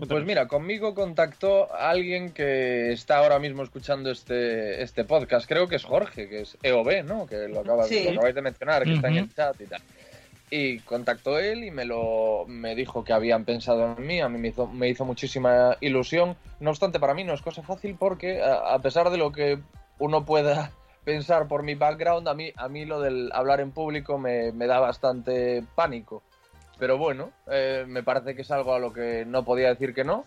[0.08, 5.46] Pues mira, conmigo contactó alguien que está ahora mismo escuchando este, este podcast.
[5.46, 7.26] Creo que es Jorge, que es EOB, ¿no?
[7.26, 8.04] Que lo, acabas, Sí.
[8.04, 9.82] lo acabáis de mencionar, que está en el chat y tal.
[10.50, 14.20] Y contactó él y me lo me dijo que habían pensado en mí.
[14.20, 16.36] A mí me hizo, me hizo muchísima ilusión.
[16.60, 19.58] No obstante, para mí no es cosa fácil porque a, a pesar de lo que
[19.98, 20.72] uno pueda
[21.04, 24.66] pensar por mi background, a mí, a mí lo del hablar en público me, me
[24.66, 26.22] da bastante pánico.
[26.78, 30.04] Pero bueno, eh, me parece que es algo a lo que no podía decir que
[30.04, 30.24] no.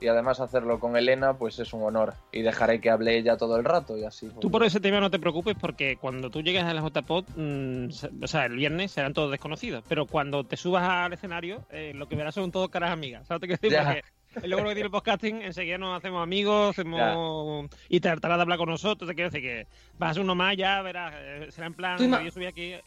[0.00, 2.14] Y además hacerlo con Elena, pues es un honor.
[2.30, 4.26] Y dejaré que hable ella todo el rato y así.
[4.28, 7.24] pues, Tú por ese tema no te preocupes porque cuando tú llegas a la JPod,
[7.34, 11.64] mm, se- o sea, el viernes serán todos desconocidos, pero cuando te subas al escenario,
[11.70, 13.26] eh, lo que verás son todos caras amigas.
[13.26, 13.76] ¿Sabes lo que quiero decir?
[14.02, 18.38] Porque es luego lo que tiene el podcasting, enseguida nos hacemos amigos, hacemos y tratarás
[18.38, 19.08] de hablar con nosotros.
[19.08, 19.66] Te quiero decir que
[19.98, 22.72] vas a ser uno más, ya verás, eh, será en plan, yo subí aquí.
[22.74, 22.82] eh,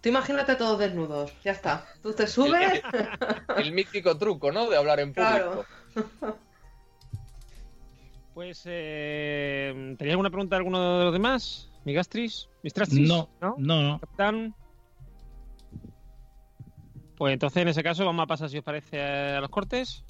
[0.00, 1.84] ¿Te Tú imagínate todos desnudos, ya está.
[2.02, 2.80] Tú te subes.
[3.56, 4.68] El mítico truco, ¿no?
[4.70, 5.64] De hablar en público.
[5.94, 6.36] Claro.
[8.34, 11.70] Pues, eh, ¿tenéis alguna pregunta de alguno de los demás?
[11.86, 12.50] ¿Migastris?
[12.62, 13.08] ¿Mistrastris?
[13.08, 13.54] No, ¿No?
[13.56, 13.98] no, no.
[13.98, 14.54] Capitán.
[17.16, 20.04] Pues entonces, en ese caso, vamos a pasar, si os parece, a los cortes.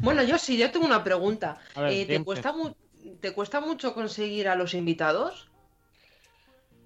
[0.00, 1.58] Bueno, yo sí, yo tengo una pregunta.
[1.74, 2.72] Ver, Eh, ¿te, cuesta mu-
[3.20, 5.48] ¿Te cuesta mucho conseguir a los invitados?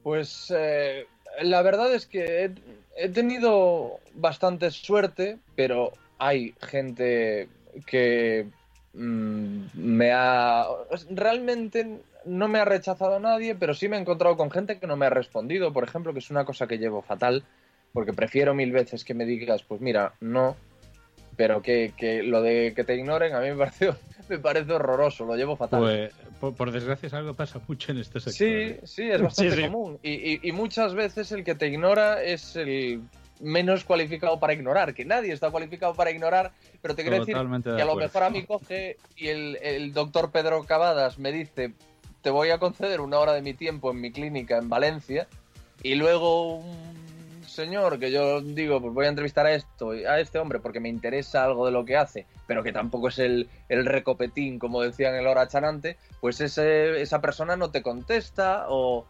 [0.03, 1.07] Pues eh,
[1.42, 2.55] la verdad es que he,
[2.96, 7.48] he tenido bastante suerte, pero hay gente
[7.87, 8.46] que
[8.94, 10.66] mm, me ha...
[11.11, 14.96] Realmente no me ha rechazado nadie, pero sí me he encontrado con gente que no
[14.96, 17.44] me ha respondido, por ejemplo, que es una cosa que llevo fatal,
[17.92, 20.57] porque prefiero mil veces que me digas, pues mira, no,
[21.37, 23.90] pero que, que lo de que te ignoren a mí me parece,
[24.29, 25.81] me parece horroroso, lo llevo fatal.
[25.81, 28.33] Pues, por, por desgracia, es algo que pasa mucho en este sector.
[28.35, 28.81] Sí, ¿eh?
[28.85, 29.62] sí, es bastante Sí, sí.
[29.68, 29.99] común.
[30.03, 33.03] Y, y- y muchas veces el que te ignora es el
[33.40, 37.71] menos cualificado para ignorar, que nadie está cualificado para ignorar, pero te quiero decir Totalmente
[37.71, 41.33] de que a lo mejor a mí coge y el, el doctor Pedro Cavadas me
[41.33, 41.73] dice,
[42.21, 45.27] te voy a conceder una hora de mi tiempo en mi clínica en Valencia,
[45.83, 47.02] y luego un
[47.53, 50.88] señor que yo digo, pues voy a entrevistar a esto, a este hombre porque me
[50.88, 55.27] interesa algo de lo que hace, pero que tampoco es el, recopetín, como decían el
[55.27, 59.07] hora chanante, pues ese, esa persona no te contesta o,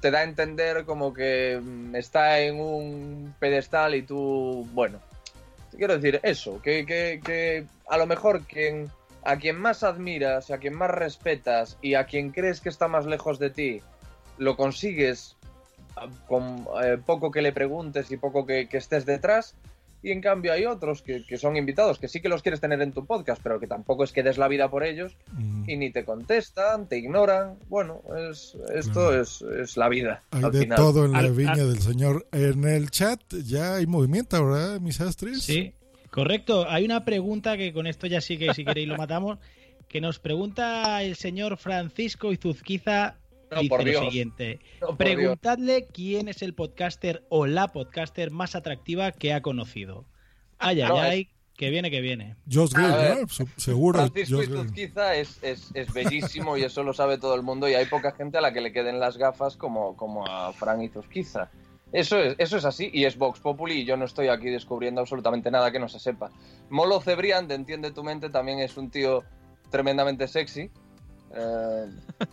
[0.00, 5.00] te da a entender como que mm, está en un pedestal y tú, bueno,
[5.76, 8.90] quiero decir eso, que, que- a lo mejor quien,
[9.24, 13.06] a quien más admiras, a quien más respetas y a quien crees que está más
[13.06, 13.82] lejos de ti,
[14.38, 15.36] lo consigues
[16.28, 19.54] con eh, poco que le preguntes y poco que, que estés detrás.
[20.04, 22.82] Y en cambio hay otros que, que son invitados, que sí que los quieres tener
[22.82, 25.16] en tu podcast, pero que tampoco es que des la vida por ellos
[25.68, 27.56] y ni te contestan, te ignoran.
[27.68, 30.24] Bueno, es, esto es, es la vida.
[30.32, 30.76] Hay al de final.
[30.76, 32.26] todo en la viña del señor.
[32.32, 35.44] En el chat ya hay movimiento, ¿verdad, mis astris?
[35.44, 35.72] Sí,
[36.10, 36.68] correcto.
[36.68, 39.38] Hay una pregunta que con esto ya sí que si queréis lo matamos,
[39.86, 43.18] que nos pregunta el señor Francisco Izuzquiza.
[43.54, 44.04] No, dice por lo Dios.
[44.04, 50.06] siguiente: No, Preguntadle quién es el podcaster o la podcaster más atractiva que ha conocido.
[50.58, 52.36] Ay, ay, ay, que viene, que viene.
[52.50, 53.28] Josh Green, ¿no?
[53.28, 53.98] Se- Seguro.
[53.98, 54.42] Francisco.
[54.42, 58.12] Izuzquiza es, es, es bellísimo y eso lo sabe todo el mundo y hay poca
[58.12, 61.50] gente a la que le queden las gafas como, como a Fran Izuzquiza.
[61.92, 65.02] Eso es, eso es así y es Vox Populi y yo no estoy aquí descubriendo
[65.02, 66.30] absolutamente nada que no se sepa.
[66.70, 69.22] Molo Cebrián, de Entiende tu mente, también es un tío
[69.70, 70.70] tremendamente sexy.
[71.34, 71.86] Eh,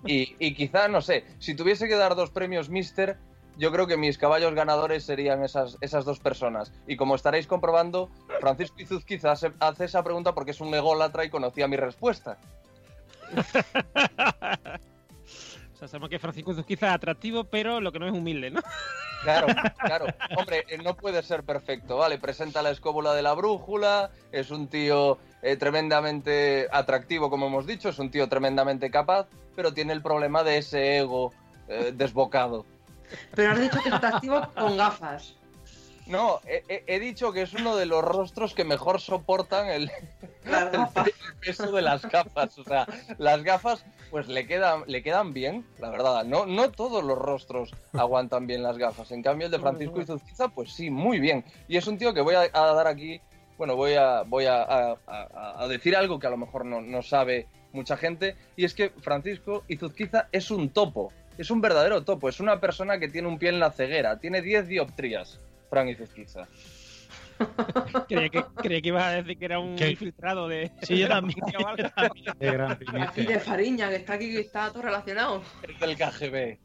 [0.06, 3.18] y, y quizá, no sé, si tuviese que dar dos premios Mister,
[3.60, 6.72] yo creo que mis caballos ganadores serían esas, esas dos personas.
[6.88, 8.10] Y como estaréis comprobando,
[8.40, 12.38] Francisco Izuzquiza hace, hace esa pregunta porque es un ególatra y conocía mi respuesta.
[15.80, 18.60] O sea, sabemos que Francisco Zuzquiza es atractivo, pero lo que no es humilde, ¿no?
[19.24, 20.06] Claro, claro.
[20.38, 22.18] Hombre, eh, no puede ser perfecto, ¿vale?
[22.20, 27.90] Presenta la escóbula de la brújula, es un tío eh, tremendamente atractivo, como hemos dicho,
[27.90, 31.34] es un tío tremendamente capaz, pero tiene el problema de ese ego
[31.68, 32.66] eh, desbocado.
[33.36, 35.36] Pero has dicho que es atractivo con gafas.
[36.10, 39.92] No, he, he- dicho que es uno de los rostros que mejor soportan el,
[40.46, 42.58] el peso de las gafas.
[42.58, 46.24] O sea, las gafas pues le quedan, le quedan bien, la verdad.
[46.26, 49.12] No, no todos los rostros aguantan bien las gafas.
[49.12, 51.46] En cambio, el de Francisco Izuzquiza, pues sí, muy bien.
[51.68, 53.22] Y es un tío que voy a, a dar aquí,
[53.58, 56.82] bueno, voy a, voy a, a- a- a decir algo que a lo mejor no,
[56.82, 58.36] no sabe mucha gente.
[58.56, 61.14] Y es que Francisco Izuzquiza es un topo.
[61.38, 62.28] Es un verdadero topo.
[62.30, 64.20] Es una persona que tiene un pie en la ceguera.
[64.20, 65.40] Tiene 10 dioptrías.
[65.70, 66.48] Fran Izuzquiza.
[68.10, 69.92] Creía que, creía que ibas a decir que era un ¿Qué?
[69.92, 70.72] infiltrado de.
[70.82, 71.40] Sí, yo de también.
[71.40, 72.36] policía o algo.
[72.38, 73.24] Qué gran Y primicia.
[73.24, 75.42] de Fariña, que está aquí, que está todo relacionado.
[75.64, 76.58] Es del KGB.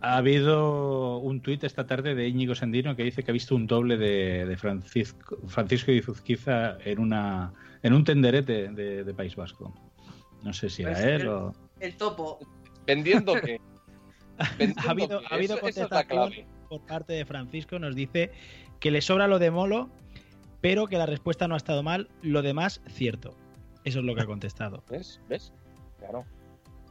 [0.00, 3.66] Ha habido un tuit esta tarde de Íñigo Sendino que dice que ha visto un
[3.66, 9.74] doble de, de Francisco, Francisco Izuzquiza en, una, en un tenderete de, de País Vasco.
[10.44, 11.52] No sé si era Pues él el- o...
[11.80, 12.38] El topo.
[12.86, 13.60] Vendiendo que.
[14.38, 16.46] ha habido, ha habido Eso- esa es la contestación clave.
[16.68, 18.30] Por parte de Francisco, nos dice
[18.80, 19.88] que le sobra lo de Molo,
[20.60, 23.36] pero que la respuesta no ha estado mal, lo demás cierto.
[23.84, 24.82] Eso es lo que ha contestado.
[24.90, 25.20] ¿Ves?
[25.28, 25.52] ¿Ves?
[25.98, 26.24] Claro.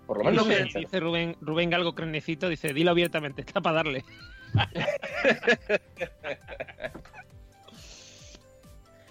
[0.07, 0.73] Por lo menos.
[0.73, 4.03] Dice, Rubén, Rubén Galgo Crenecito, dice, dilo abiertamente, está para darle.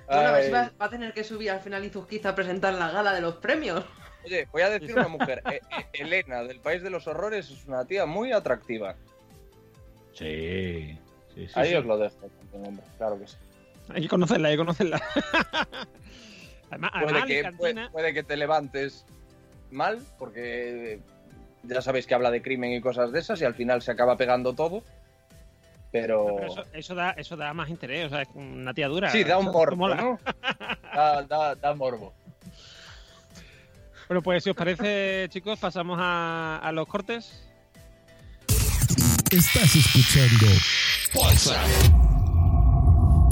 [0.06, 0.52] Bueno, a ver si Ay.
[0.52, 3.36] va, va a tener que subir al final Izuzquiza a presentar la gala de los
[3.36, 3.84] premios.
[4.24, 5.42] Oye, voy a decir una mujer.
[5.50, 8.96] eh, eh, Elena, del País de los Horrores, es una tía muy atractiva.
[10.14, 10.98] Sí,
[11.34, 11.52] sí, sí.
[11.54, 11.74] Ahí sí.
[11.76, 12.16] os lo dejo,
[12.50, 13.36] con nombre, claro que sí.
[13.90, 15.02] Hay que conocerla, hay que conocerla.
[16.70, 19.04] además, Puede además que, Alicantina- puede, puede que te levantes
[19.70, 21.00] mal, porque
[21.64, 24.16] ya sabéis que habla de crimen y cosas de esas y al final se acaba
[24.16, 24.82] pegando todo.
[25.92, 26.26] Pero...
[26.36, 29.10] Pero eso, eso da, eso da más interés, o sea, es una tía dura.
[29.10, 29.96] Sí, da un morbo, mola.
[29.96, 30.18] ¿no?
[30.94, 32.14] Da, da- da morbo.
[34.08, 37.43] Bueno, pues si os parece, chicos, pasamos a, a los cortes.
[39.34, 40.46] Estás escuchando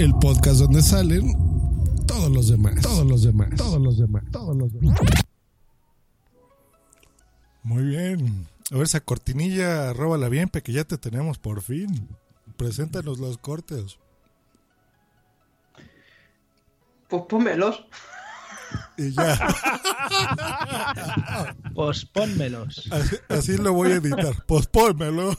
[0.01, 1.33] el podcast donde salen
[2.09, 4.99] todos los demás, todos los demás, todos los demás, todos los demás.
[7.63, 8.49] Muy bien.
[8.73, 12.09] A ver, esa cortinilla, róbala bien, que ya te tenemos por fin.
[12.57, 13.97] Preséntanos los cortes.
[17.09, 17.87] Pues pónmelos.
[18.99, 19.39] Y ya.
[21.77, 22.89] Pospónmelos.
[22.91, 24.45] Así, así lo voy a editar.
[24.47, 25.37] Pospónmelo.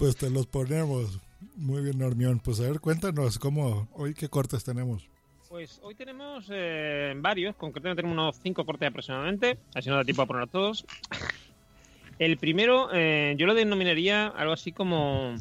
[0.00, 1.20] Pues te los ponemos.
[1.56, 2.38] Muy bien, Normión.
[2.38, 5.06] Pues a ver, cuéntanos cómo, hoy qué cortes tenemos.
[5.46, 10.22] Pues hoy tenemos eh, varios, concretamente tenemos unos cinco cortes aproximadamente, así no da tiempo
[10.22, 10.86] a poner todos.
[12.18, 15.36] El primero, eh, yo lo denominaría algo así como,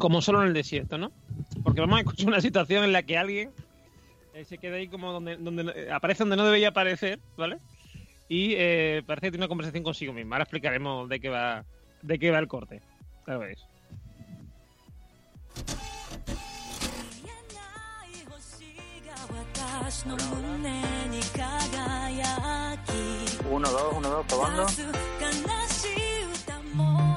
[0.00, 1.12] como solo en el desierto, ¿no?
[1.62, 3.52] Porque vamos a escuchar una situación en la que alguien
[4.34, 7.58] eh, se queda ahí como donde, aparece donde no debería aparecer, ¿vale?
[8.28, 10.34] Y eh, parece que tiene una conversación consigo misma.
[10.34, 11.64] Ahora explicaremos de qué va,
[12.02, 12.80] de qué va el corte.
[13.26, 13.58] Veis.
[23.50, 24.66] Uno, dos, uno, dos, probando.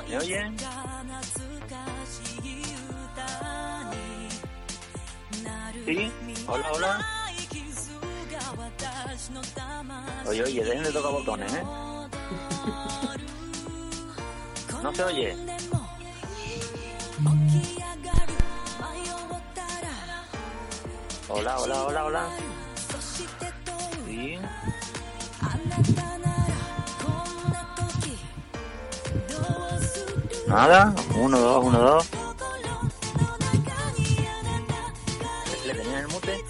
[0.10, 0.56] ¿Me oyen?
[5.86, 6.12] Sí,
[6.48, 7.06] hola, hola.
[10.28, 11.64] Oye, oye, dejen de tocar botones, ¿eh?
[14.84, 15.36] No se oye.
[21.30, 22.30] Hola, hola, hola, hola.
[24.06, 24.38] Sí.
[30.48, 32.10] Nada, uno, dos, uno, dos.
[35.66, 36.44] ¿Le tenían el mute?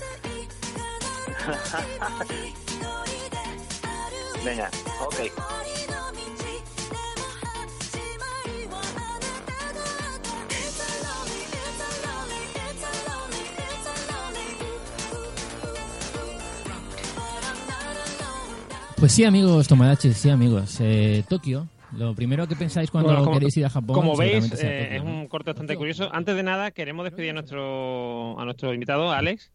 [4.43, 4.69] Venga,
[4.99, 5.15] ok.
[19.03, 20.77] Pues sí, amigos Tomodachi, sí, amigos.
[20.79, 23.93] Eh, Tokio, lo primero que pensáis cuando Bueno, como- queréis ir a Japón.
[23.97, 26.07] Como veis, eh, es un corte bastante curioso.
[26.13, 29.51] Antes de nada, queremos despedir a nuestro, a nuestro invitado, Alex.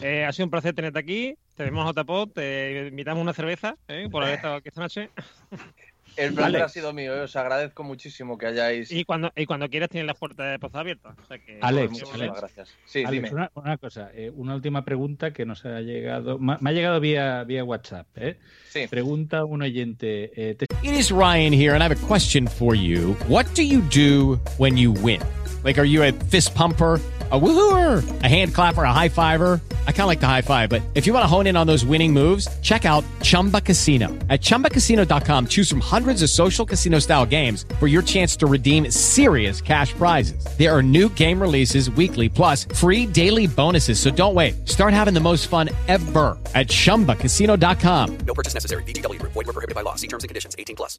[0.00, 1.34] Eh, ha sido un placer tenerte aquí.
[1.56, 5.10] Te vemos a Tapot, te invitamos una cerveza eh, por haber estado aquí esta noche.
[6.16, 6.64] El placer Alex.
[6.64, 8.90] ha sido mío, eh, os agradezco muchísimo que hayáis...
[8.90, 11.16] Y cuando, y cuando quieras tienes las puertas de pozo abiertas.
[11.18, 12.68] O sea que, Alex, muchísimas Alex, gracias.
[12.84, 13.30] Sí, Alex, dime.
[13.34, 17.00] Una, una cosa, eh, una última pregunta que nos ha llegado, ma- me ha llegado
[17.00, 18.06] vía, vía WhatsApp.
[18.16, 18.38] ¿eh?
[18.90, 20.30] Pregunta un oyente.
[20.36, 23.16] eh, te- It is Ryan here, and I have a question for you.
[23.28, 25.20] What do you do when you win?
[25.64, 27.00] Like, are you a fist pumper?
[27.32, 29.58] A woohooer, a hand clapper, a high fiver.
[29.86, 31.66] I kind of like the high five, but if you want to hone in on
[31.66, 34.08] those winning moves, check out Chumba Casino.
[34.28, 38.90] At chumbacasino.com, choose from hundreds of social casino style games for your chance to redeem
[38.90, 40.44] serious cash prizes.
[40.58, 43.98] There are new game releases weekly, plus free daily bonuses.
[43.98, 44.68] So don't wait.
[44.68, 48.18] Start having the most fun ever at chumbacasino.com.
[48.26, 48.82] No purchase necessary.
[48.82, 49.32] Group.
[49.32, 49.94] Void were prohibited by law.
[49.94, 50.54] See terms and conditions.
[50.58, 50.98] 18 plus.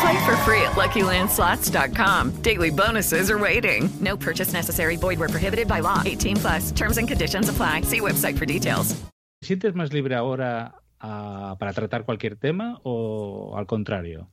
[0.00, 2.42] Play for free at LuckyLandSlots.com.
[2.42, 3.90] Daily bonuses are waiting.
[4.00, 4.96] No purchase necessary.
[4.96, 6.00] Void were prohibited by law.
[6.04, 6.70] 18 plus.
[6.72, 7.82] Terms and conditions apply.
[7.82, 8.96] See website for details.
[9.42, 14.28] ¿Te sientes más libre ahora ah, para tratar cualquier tema o al contrario?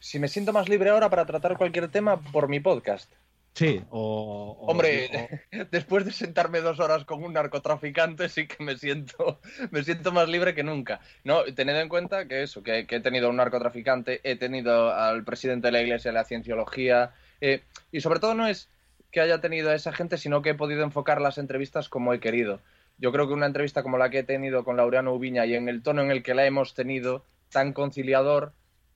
[0.00, 3.12] Si me siento más libre ahora para tratar cualquier tema por mi podcast.
[3.58, 4.56] Sí, o...
[4.60, 5.08] o- Hombre,
[5.72, 9.40] después de sentarme dos horas con un narcotraficante, sí que me siento,
[9.72, 11.00] me siento más libre que nunca.
[11.24, 15.24] No, tened en cuenta que eso, que, que he tenido un narcotraficante, he tenido al
[15.24, 18.68] presidente de la iglesia de la cienciología, eh, y sobre todo no es
[19.10, 22.20] que haya tenido a esa gente, sino que he podido enfocar las entrevistas como he
[22.20, 22.60] querido.
[22.96, 25.68] Yo creo que una entrevista como la que he tenido con Laureano Ubiña y en
[25.68, 28.52] el tono en el que la hemos tenido, tan conciliador,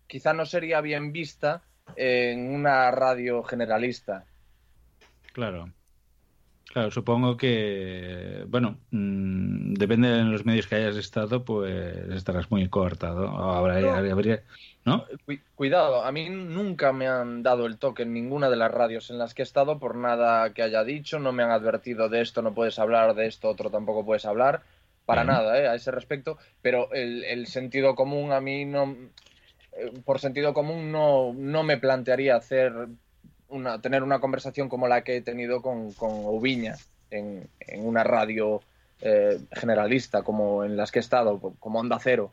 [0.07, 1.63] quizá no sería bien vista
[1.97, 4.27] en una radio generalista.
[5.33, 5.73] Claro.
[6.73, 12.67] Claro, supongo que, bueno, mm, depende de los medios que hayas estado, pues estarás muy
[12.71, 13.29] cortado.
[13.29, 14.43] Habrá- habría-
[14.87, 15.05] ¿no?
[15.27, 19.11] Cu- cuidado, a mí nunca me han dado el toque en ninguna de las radios
[19.11, 22.23] en las que he estado por nada que haya dicho, no me han advertido de
[22.23, 24.63] esto no puedes hablar, de esto otro tampoco puedes hablar,
[25.05, 25.35] para Bien.
[25.37, 25.69] nada, ¿eh?
[25.69, 28.97] a ese respecto, pero el, el sentido común a mí no,
[29.73, 32.73] eh, por sentido común no, no me plantearía hacer
[33.53, 36.11] una, tener una conversación como la que he tenido con, con
[37.11, 38.61] en, en una radio
[39.01, 42.33] eh, generalista como en las que he estado, como Onda Cero.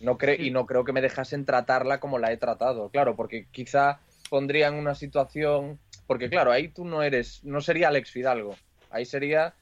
[0.00, 3.46] No cre Y no creo que me dejasen tratarla como la he tratado, claro, porque
[3.50, 4.00] quizá
[4.30, 5.78] pondría en una situación.
[6.06, 7.44] Porque, claro, ahí tú no eres.
[7.44, 8.56] No sería Alex Fidalgo.
[8.90, 9.54] Ahí sería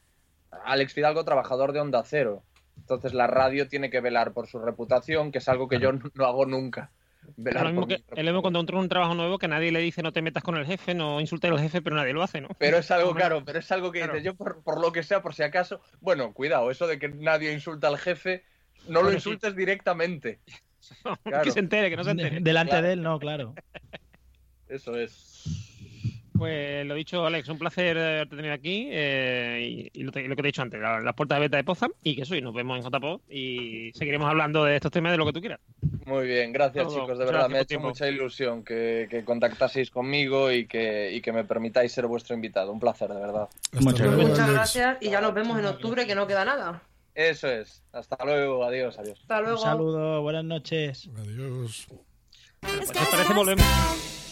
[0.65, 2.43] Alex Fidalgo, trabajador de Onda Cero.
[2.77, 6.27] Entonces la radio tiene que velar por su reputación, que es algo que yo no
[6.27, 6.91] hago nunca.
[7.37, 9.81] Velar Lo mismo que, lo mismo cuando entra en un trabajo nuevo que nadie le
[9.81, 12.41] dice no te metas con el jefe, no insultes al jefe, pero nadie lo hace,
[12.41, 12.49] ¿no?
[12.59, 14.15] Pero es algo, claro, pero es algo que Claro.
[14.15, 17.09] dices, yo por, por lo que sea, por si acaso, bueno, cuidado, eso de que
[17.09, 18.45] nadie insulta al jefe,
[18.89, 19.17] no lo sí.
[19.17, 20.41] insultes directamente.
[21.25, 21.51] Que Claro.
[21.51, 22.39] se entere, que no se entere.
[22.41, 22.87] Delante Claro.
[22.87, 23.55] de él, no, claro.
[24.69, 25.76] Eso es.
[26.39, 30.23] Pues lo dicho, Alex, un placer eh, haberte tenido aquí eh, y, y lo, te-
[30.29, 32.23] lo que te he dicho antes, la- las puertas de beta de Poza y que
[32.23, 35.33] eso, y nos vemos en JPO y seguiremos hablando de estos temas de lo que
[35.33, 35.61] tú quieras.
[36.05, 36.95] Muy bien, gracias Todo.
[37.01, 37.89] chicos, de Muchas verdad, me ha hecho tiempo.
[37.89, 42.71] mucha ilusión que, que contactaseis conmigo y que, y que me permitáis ser vuestro invitado.
[42.73, 43.49] Un placer, de verdad.
[43.81, 44.29] Muchas gracias.
[44.29, 46.83] Muchas gracias y ya nos vemos en octubre, que no queda nada.
[47.15, 47.83] Eso es.
[47.93, 49.19] Hasta luego, adiós, adiós.
[49.23, 49.59] Hasta Un luego.
[49.59, 51.09] saludo, buenas noches.
[51.19, 51.87] Adiós.
[52.61, 53.33] Pues, ¿Te parece?
[53.35, 54.26] Volvemos.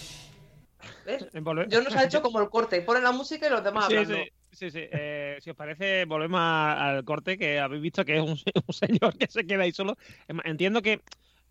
[1.06, 1.26] ¿Ves?
[1.68, 2.80] Yo nos ha hecho como el corte.
[2.82, 4.16] Ponen la música y los demás Sí, hablando.
[4.24, 4.80] sí, sí, sí.
[4.90, 9.16] Eh, si os parece, volvemos al corte que habéis visto que es un, un señor
[9.16, 9.96] que se queda ahí solo.
[10.44, 11.00] Entiendo que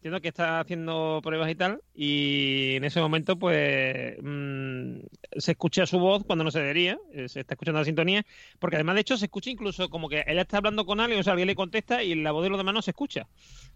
[0.04, 4.98] entiendo que está haciendo pruebas y tal, y en ese momento, pues, mm,
[5.38, 8.26] se escucha su voz cuando no se debería, eh, se está escuchando la sintonía,
[8.60, 11.24] porque además, de hecho, se escucha incluso como que él está hablando con alguien, o
[11.24, 13.30] sea, alguien le contesta y la voz de los demás no se escucha.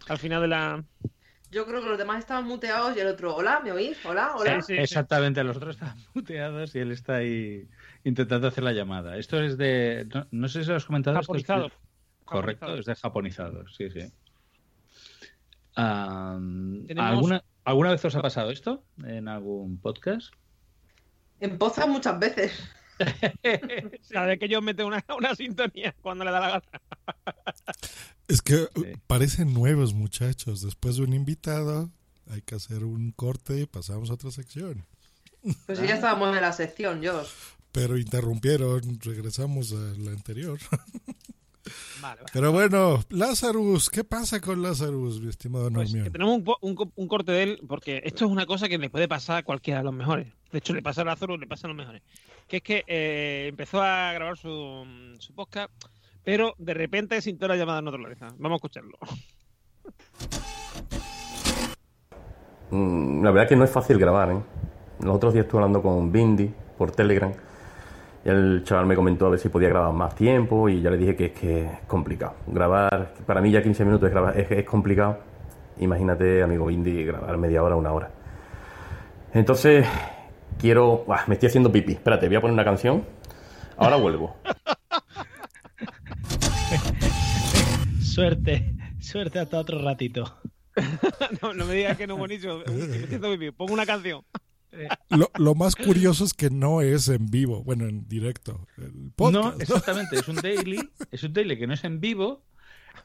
[0.09, 0.83] Al final de la...
[1.49, 3.97] Yo creo que los demás estaban muteados y el otro, hola, ¿me oís?
[4.05, 4.59] Hola, hola.
[4.67, 7.67] Exactamente, los otros están muteados y él está ahí
[8.03, 9.17] intentando hacer la llamada.
[9.17, 10.07] Esto es de.
[10.13, 11.19] No, no sé si lo has comentado.
[11.19, 11.81] esto es de- Japonizado.
[12.25, 12.79] Correcto, Japonizado.
[12.79, 14.11] es de japonizado, sí, sí.
[15.75, 20.33] Tenemos- ¿alguna, ¿Alguna vez os ha pasado esto en algún podcast?
[21.39, 22.69] En Poza muchas veces.
[23.43, 26.63] Vez que yo mete una, una sintonía cuando le da la gana.
[28.27, 30.61] Es que uh, parecen nuevos muchachos.
[30.61, 31.89] Después de un invitado,
[32.29, 34.85] hay que hacer un corte y pasamos a otra sección.
[35.65, 37.23] Pues sí, ya estábamos en la sección, yo.
[37.71, 40.59] Pero interrumpieron, regresamos a la anterior.
[42.01, 42.31] Vale, vale.
[42.33, 47.43] Pero bueno, Lazarus, ¿qué pasa con Lazarus, mi estimado Pues que tenemos un, corte de
[47.43, 50.27] él, porque esto es una cosa que le puede pasar a cualquiera de los mejores.
[50.51, 52.01] De hecho, le pasa a Lázaro, le pasa a los mejores.
[52.47, 54.85] Que es que eh, empezó a grabar su,
[55.19, 55.71] su podcast,
[56.23, 58.27] pero de repente sintió la llamada de naturaleza.
[58.37, 58.97] Vamos a escucharlo.
[62.71, 64.39] Mm, La verdad es que no es fácil grabar, ¿eh?
[64.99, 67.31] Los otros días estuve hablando con Bindi por Telegram
[68.25, 71.15] el chaval me comentó a ver si podía grabar más tiempo y ya le dije
[71.15, 72.35] que es que es complicado.
[72.47, 75.19] Grabar, para mí ya 15 minutos es, grabar- es, es complicado.
[75.79, 78.11] Imagínate, amigo Bindi, grabar media hora, una hora.
[79.33, 79.85] Entonces,
[80.59, 81.05] quiero...
[81.27, 81.93] Me estoy haciendo pipí.
[81.93, 83.03] Espérate, voy a poner una canción.
[83.77, 84.35] Ahora vuelvo.
[88.01, 90.37] Suerte, suerte hasta otro ratito.
[91.41, 92.59] no, no me digas que no es buenísimo.
[93.55, 94.21] Pongo una canción.
[95.09, 98.67] Lo, lo más curioso es que no es en vivo, bueno, en directo.
[98.77, 99.61] El No, podcast.
[99.61, 102.43] exactamente, es un daily, es un daily que no es en vivo.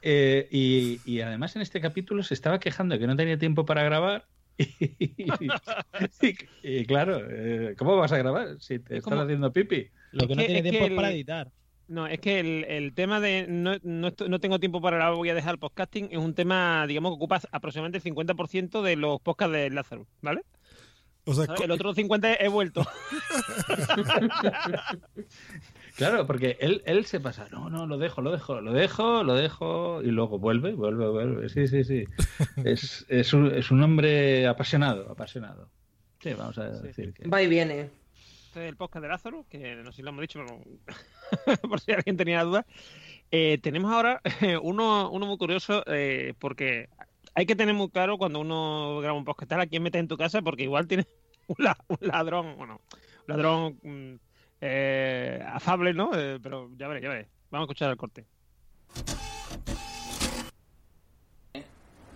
[0.01, 3.65] eh, y, y además en este capítulo se estaba quejando de que no tenía tiempo
[3.65, 4.25] para grabar.
[4.59, 9.87] Y, y- y claro, eh, ¿cómo vas a grabar si te estás como- haciendo pipi?
[10.11, 11.51] Lo que no tiene tiempo es el- para editar.
[11.87, 15.29] No, es que el, el tema de no, no, no tengo tiempo para grabar, voy
[15.29, 19.19] a dejar el podcasting, es un tema, digamos, que ocupa aproximadamente el 50% de los
[19.21, 20.41] podcasts de Lázaro, ¿vale?
[21.25, 21.61] O sea, ¿Sabes?
[21.61, 22.85] El otro 50% he vuelto.
[25.95, 29.35] Claro, porque él, él se pasa, no, no, lo dejo, lo dejo, lo dejo, lo
[29.35, 31.49] dejo, y luego vuelve, vuelve, vuelve.
[31.49, 32.05] Sí, sí, sí.
[32.65, 35.69] Es, es, un, es un hombre apasionado, apasionado.
[36.19, 37.27] Sí, vamos a decir que.
[37.27, 37.91] Va y viene.
[38.47, 41.79] Este es el podcast de Lázaro, que no sé si lo hemos dicho, pero por
[41.79, 42.65] si alguien tenía dudas.
[43.29, 44.21] Eh, tenemos ahora
[44.63, 46.89] uno, uno muy curioso, eh, porque
[47.35, 50.17] hay que tener muy claro cuando uno graba un podcast a quién metes en tu
[50.17, 51.07] casa, porque igual tienes
[51.47, 54.13] un, la- un ladrón, bueno, un ladrón mm,
[54.61, 56.11] eh, afable, ¿no?
[56.13, 57.27] Eh, pero ya veré, ya veré.
[57.49, 58.25] Vamos a escuchar el corte.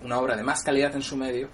[0.04, 1.50] una obra de más calidad en su medio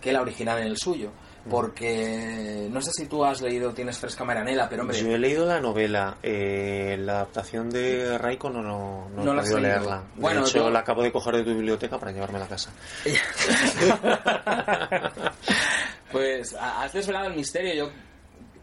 [0.00, 1.12] que la original en el suyo.
[1.50, 4.96] Porque no sé si tú has leído, tienes fresca Marianela, pero hombre.
[4.98, 9.36] Yo he leído la novela, eh, la adaptación de Raiko no, no, no, No he
[9.42, 10.02] podido leerla.
[10.16, 12.48] Bueno, de hecho, yo- la acabo de coger de tu biblioteca para llevarme a la
[12.48, 12.70] casa.
[16.12, 17.74] Pues ha- has desvelado el misterio.
[17.86, 17.90] Yo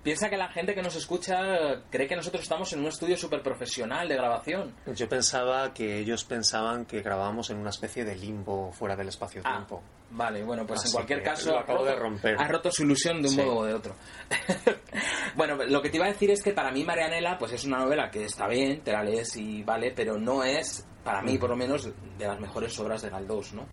[0.04, 3.42] piensa que la gente que nos escucha cree que nosotros estamos en un estudio súper
[3.42, 4.76] profesional de grabación.
[4.96, 9.82] Yo pensaba que ellos pensaban que grabábamos en una especie de limbo fuera del espacio-tiempo.
[10.12, 12.36] Vale, bueno, pues en cualquier caso lo acabo de roto- romper.
[12.40, 13.42] has roto su ilusión de un Sí.
[13.42, 13.96] modo o de otro.
[15.36, 17.78] bueno, lo que te iba a decir es que para mí Marianela pues es una
[17.78, 21.50] novela que está bien, te la lees y vale, pero no es, para mí por
[21.52, 21.88] lo menos,
[22.18, 23.68] de las mejores obras de Galdós, ¿no?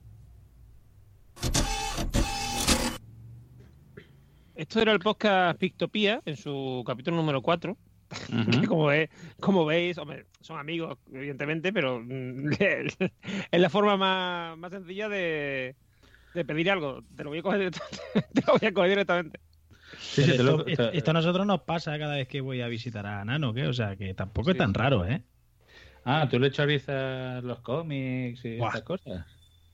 [4.57, 7.77] Esto era el podcast Pictopía en su capítulo número 4.
[8.09, 12.03] que como, ve- como veis, hombre, son amigos, evidentemente, pero
[12.61, 12.97] es
[13.61, 15.75] la forma más, más sencilla de,
[16.35, 17.03] de pedir algo.
[17.17, 17.99] Te lo voy a coger directamente.
[18.35, 19.41] te lo voy a coger directamente.
[19.99, 20.37] Sí, Pero sí,
[20.77, 23.53] te lo- esto, a nosotros nos pasa cada vez que voy a visitar a Nano,
[23.53, 23.67] ¿qué?
[23.67, 25.23] O sea, que tampoco es tan raro, ¿eh?
[26.05, 26.67] Ah, tú le echas
[27.45, 28.71] los cómics y Buah.
[28.71, 29.27] esas cosas.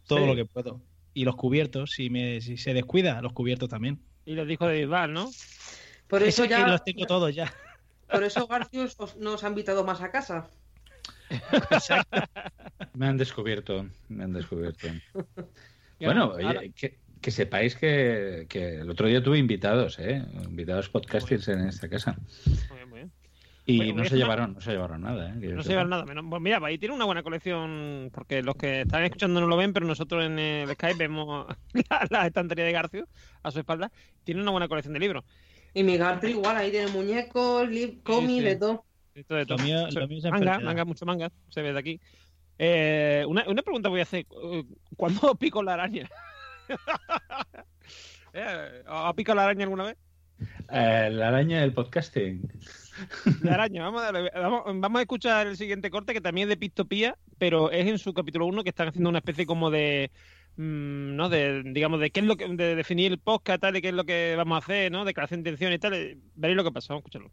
[0.09, 0.27] Todo Sí.
[0.27, 0.81] lo que puedo.
[1.15, 4.01] Y los cubiertos, si, me, si se descuida, los cubiertos también.
[4.25, 5.31] Y los discos de Bisbal, ¿no?
[6.09, 6.67] Por eso Es que ya.
[6.67, 7.53] los tengo todos ya.
[8.11, 10.49] Por eso Garcius os- nos ha invitado más a casa.
[12.95, 14.87] Me han descubierto, me han descubierto.
[15.99, 16.73] bueno, oye,
[17.21, 20.23] que sepáis que, que el otro día tuve invitados, ¿eh?
[20.45, 22.17] Invitados podcasters en esta casa.
[22.69, 23.13] Muy bien, muy bien.
[23.65, 25.41] Y no se llevaron, no se llevaron nada, ¿eh?
[25.41, 26.25] Que No se llevan nada menos.
[26.29, 29.73] Pues mira, ahí tiene una buena colección, porque los que están escuchando no lo ven,
[29.73, 31.47] pero nosotros en el Skype vemos
[31.91, 33.07] la, la estantería de Garcio
[33.43, 33.93] a su espalda.
[34.25, 35.25] Tiene una buena colección de libros.
[35.75, 38.41] Y mi Garfield igual, ahí tiene muñecos, lib- cómics, sí.
[38.41, 38.85] de todo.
[39.15, 39.59] Esto de todo.
[39.59, 42.01] Lo mío- Se- lo mío es manga, manga, mucho manga, se ve de aquí.
[42.59, 44.27] Eh, una, una pregunta voy a hacer.
[44.43, 44.65] eh,
[44.97, 46.09] ¿Cuándo pico la araña?
[48.35, 49.97] Eh, ¿Ha picado la araña alguna vez?
[50.71, 52.43] Eh, la araña del podcasting.
[53.43, 56.51] La araña, vamos a, darle- vamos, vamos a escuchar el siguiente corte que también es
[56.51, 60.11] de Pistopía, pero es en su capítulo 1 que están haciendo una especie como de,
[60.57, 61.29] mm, ¿no?
[61.29, 63.95] De, digamos, de qué es lo que, de definir el podcast, tal, de qué es
[63.95, 65.05] lo que vamos a hacer, ¿no?
[65.05, 65.95] Declaración de intención y tal.
[65.95, 67.31] eh, Veréis lo que pasa, vamos a escucharlo.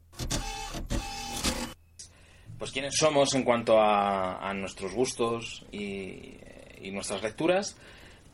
[2.58, 6.36] pues quiénes somos en cuanto a, a nuestros gustos y,
[6.82, 7.78] y nuestras lecturas.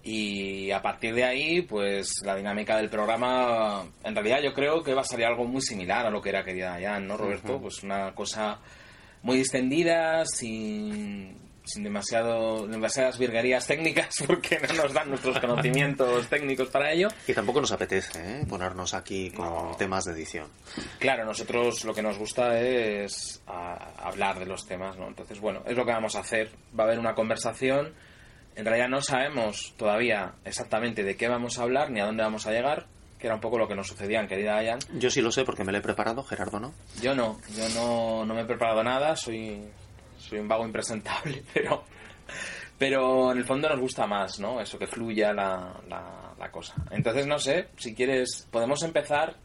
[0.08, 4.93] Y a partir de ahí, pues la dinámica del programa, en realidad yo creo que
[4.93, 7.60] va a salir algo muy similar a lo que era querida Jan, ¿no, Roberto?
[7.60, 8.60] Pues una cosa
[9.24, 16.68] muy distendida, sin, sin demasiado, demasiadas virguerías técnicas, porque no nos dan nuestros conocimientos técnicos
[16.70, 17.08] para ello.
[17.28, 18.45] Y tampoco nos apetece ¿eh?
[18.47, 20.47] ponernos aquí con temas de edición.
[20.99, 25.08] Claro, nosotros lo que nos gusta es a- hablar de los temas, ¿no?
[25.08, 26.51] Entonces, bueno, es lo que vamos a hacer.
[26.80, 27.91] Va a haber una conversación.
[28.56, 32.47] En realidad no sabemos todavía exactamente de qué vamos a hablar ni a dónde vamos
[32.47, 32.86] a llegar,
[33.20, 34.80] que era un poco lo que nos sucedía en Querida Ayan.
[34.93, 36.74] Yo sí lo sé porque me lo he preparado, Gerardo no.
[37.01, 39.62] Yo no, yo no, no me he preparado nada, soy,
[40.18, 41.84] soy un vago impresentable, pero,
[42.78, 44.62] pero en el fondo nos gusta más, ¿no?
[44.62, 46.76] Eso que fluya la, la, la cosa.
[46.91, 49.36] Entonces, no sé, si quieres, podemos empezar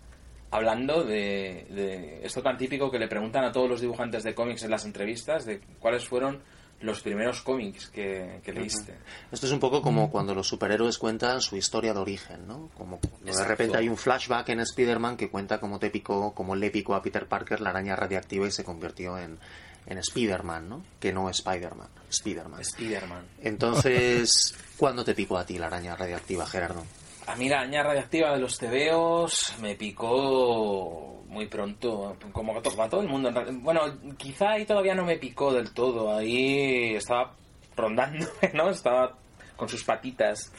[0.53, 4.65] hablando de, de esto tan típico que le preguntan a todos los dibujantes de cómics
[4.65, 6.43] en las entrevistas, de cuáles fueron
[6.81, 8.95] los primeros cómics que, que leíste.
[9.31, 12.71] Esto es un poco como cuando los superhéroes cuentan su historia de origen, ¿no?
[12.77, 16.57] Como cuando de repente hay un flashback en Spider-Man que cuenta cómo te picó, cómo
[16.57, 19.39] le picó a Peter Parker la araña radiactiva y se convirtió en,
[19.87, 20.83] en Spider-Man, ¿no?
[20.99, 22.61] Que no Spider-Man, Spider-Man.
[22.61, 23.25] Spider-Man.
[23.43, 26.85] Entonces, ¿cuándo te picó a ti la araña radiactiva, Gerardo?
[27.33, 32.83] A mí la araña radiactiva de los tebeos me picó muy pronto, como a to-
[32.83, 33.31] a todo el mundo.
[33.61, 33.83] Bueno,
[34.17, 36.17] quizá ahí todavía no me picó del todo.
[36.17, 37.35] Ahí estaba
[37.77, 38.71] rondándome, ¿no?
[38.71, 39.17] Estaba
[39.57, 40.53] con sus patitas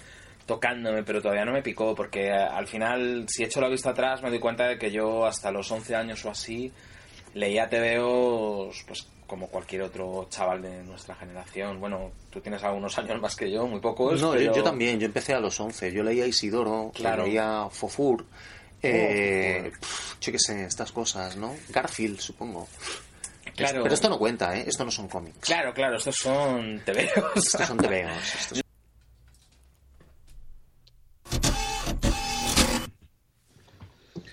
[0.45, 4.29] tocándome, pero todavía no me picó porque al final, si echo la vista atrás, me
[4.29, 6.71] doy cuenta de que yo hasta los 11 años o así
[7.33, 11.79] leía tebeos pues como cualquier otro chaval de nuestra generación.
[11.79, 14.19] Bueno, tú tienes algunos años más que yo, muy pocos.
[14.19, 15.89] no, yo- pero- yo, también, yo empecé a los 11.
[15.93, 17.23] Yo leía Isidoro, Claro.
[17.25, 18.25] leía Fofur,
[18.83, 21.55] eh, Oh, pf, yo qué sé, estas cosas, ¿no?
[21.69, 22.67] Garfield, supongo.
[23.55, 23.83] Claro.
[23.83, 24.65] Pero esto no cuenta, ¿eh?
[24.67, 25.37] Esto no son cómics.
[25.39, 27.13] Claro, claro, estos son tebeos.
[27.35, 28.35] Estos son tebeos.
[28.35, 28.60] estos-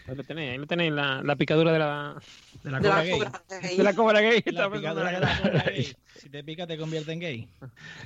[0.08, 2.14] Ahí lo tenéis, ahí lo tenéis, la, la picadura de la,
[2.64, 3.18] De la De la cobra gay.
[3.20, 3.76] cobra gay.
[3.76, 4.42] de la cobra gay.
[4.46, 5.86] La Estaba picadura de la cobra gay.
[6.16, 7.48] Si te pica, te convierte en gay.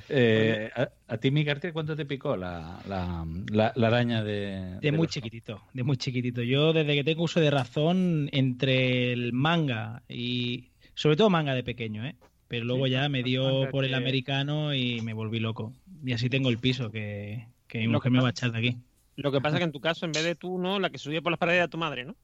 [0.09, 4.77] Eh, a, a ti, mi cartel, ¿cuánto te picó la, la, la- la araña de,
[4.81, 6.41] De muy los- chiquitito, de muy chiquitito.
[6.43, 11.63] Yo desde que tengo uso de razón entre el manga y sobre todo manga de
[11.63, 12.15] pequeño, ¿eh?
[12.47, 15.73] Pero luego ya me dio por el que- americano y me volví loco.
[16.05, 18.51] Y así tengo el piso que, que mi Lo mujer que me va a echar
[18.51, 18.77] de aquí.
[19.15, 20.79] Lo que pasa es que en tu caso, en vez de tú, ¿no?
[20.79, 22.15] La que subía por las paredes era tu madre, ¿no?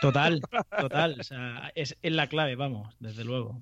[0.00, 0.40] Total,
[0.80, 1.16] total.
[1.20, 3.60] O sea, es, es la clave, vamos, desde luego.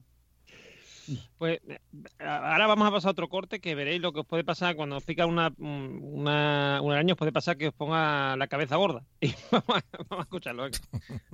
[1.39, 1.81] Pues eh,
[2.21, 4.97] ahora vamos a pasar a otro corte que veréis lo que os puede pasar cuando
[4.97, 9.05] os pica una, una, un araña, os puede pasar que os ponga la cabeza gorda.
[9.21, 10.67] Y vamos a, vamos a escucharlo.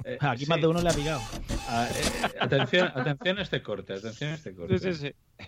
[0.04, 1.20] Eh, Aquí más de uno le ha picado.
[1.68, 4.78] Ah, eh, atención, atención a este corte, atención a este corte.
[4.78, 5.46] Sí, sí, sí.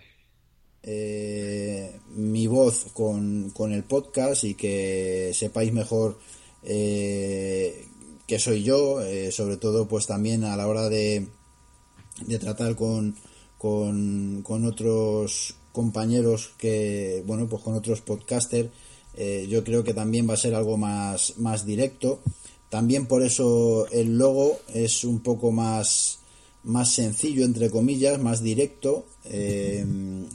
[0.83, 6.19] Eh, mi voz con, con el podcast y que sepáis mejor
[6.63, 7.85] eh,
[8.27, 11.27] que soy yo, eh, sobre todo pues también a la hora de,
[12.25, 13.15] de tratar con,
[13.57, 18.69] con, con otros compañeros que, bueno, pues con otros podcasters,
[19.15, 22.21] eh, yo creo que también va a ser algo más, más directo.
[22.69, 26.18] También por eso el logo es un poco más,
[26.63, 29.05] más sencillo, entre comillas, más directo.
[29.25, 29.85] eh,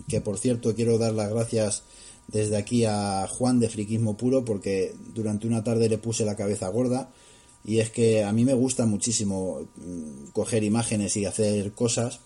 [0.08, 1.82] que por cierto quiero dar las gracias
[2.28, 6.68] desde aquí a Juan de Friquismo Puro porque durante una tarde le puse la cabeza
[6.68, 7.10] gorda.
[7.66, 12.20] Y es que a mí me gusta muchísimo mm, coger imágenes y hacer cosas.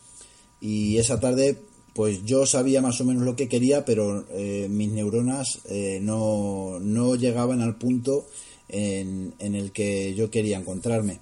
[0.61, 1.57] Y esa tarde,
[1.95, 6.81] pues yo sabía más o menos lo que quería, pero eh, mis neuronas eh, no,
[6.81, 8.27] no llegaban al punto
[8.69, 11.21] en, en el que yo quería encontrarme.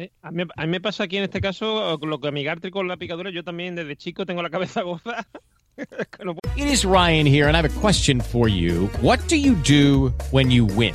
[0.00, 2.88] Eh, A mí, a mí me pasa aquí en este caso lo que mi con
[2.88, 3.30] la picadura.
[3.30, 5.26] Yo también desde chico tengo la cabeza gorda.
[6.56, 8.88] It is Ryan here, and I have a question for you.
[9.02, 10.94] What do you do when you win?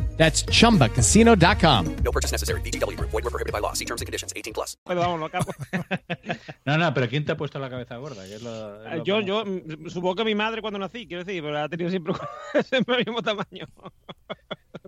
[0.21, 1.85] That's chumbacasino.com.
[2.03, 2.61] No purchase necessary.
[2.61, 3.09] VGW Group.
[3.09, 3.73] Void were prohibited by law.
[3.73, 4.31] See terms and conditions.
[4.35, 4.77] 18 plus.
[4.85, 5.51] Capo.
[6.65, 8.23] No, no, pero ¿quién te ha puesto la cabeza gorda?
[8.27, 11.07] Que es lo- es lo Yo, como- yo mm, supongo que mi madre cuando nací,
[11.07, 12.13] quiero decir, pero ha tenido siempre,
[12.69, 13.65] siempre el mismo tamaño.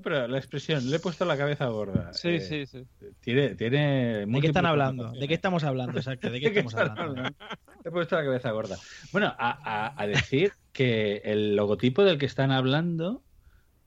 [0.04, 2.14] Pero la expresión, le he puesto la cabeza gorda.
[2.14, 2.86] Sí, eh, sí, sí.
[3.22, 5.14] Tiene, tiene ¿De qué están hablando?
[5.14, 5.98] ¿De qué estamos hablando?
[5.98, 7.02] Exacto, ¿de qué ¿De qué estamos hablando?
[7.22, 7.30] hablando?
[7.84, 8.78] Le he puesto la cabeza gorda.
[9.12, 9.50] Bueno, a,
[9.88, 13.24] a- a decir que el logotipo del que están hablando,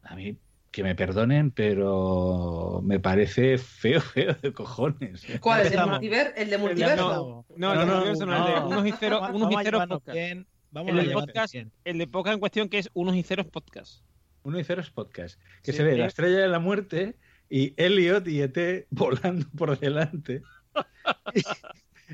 [0.03, 0.39] a mí,
[0.77, 5.25] que me perdonen, pero me parece feo, feo de cojones.
[5.41, 5.61] ¿Cuál?
[5.61, 5.91] ¿El de Empezamos.
[5.93, 6.35] multiver?
[6.37, 7.47] ¿El de No, multiverso?
[7.57, 10.15] no, el de multiverso no, el de unos y ceros, unos y ceros podcast.
[10.15, 11.55] bien, vamos El llevarnos podcast,
[11.85, 14.03] el de podcast en cuestión que es unos y ceros podcast.
[14.43, 15.41] Uno y cero es podcast.
[15.63, 15.97] Que Sí, se ve eh.
[15.97, 17.17] la estrella de la muerte
[17.49, 20.43] y Elliot y ET volando por delante.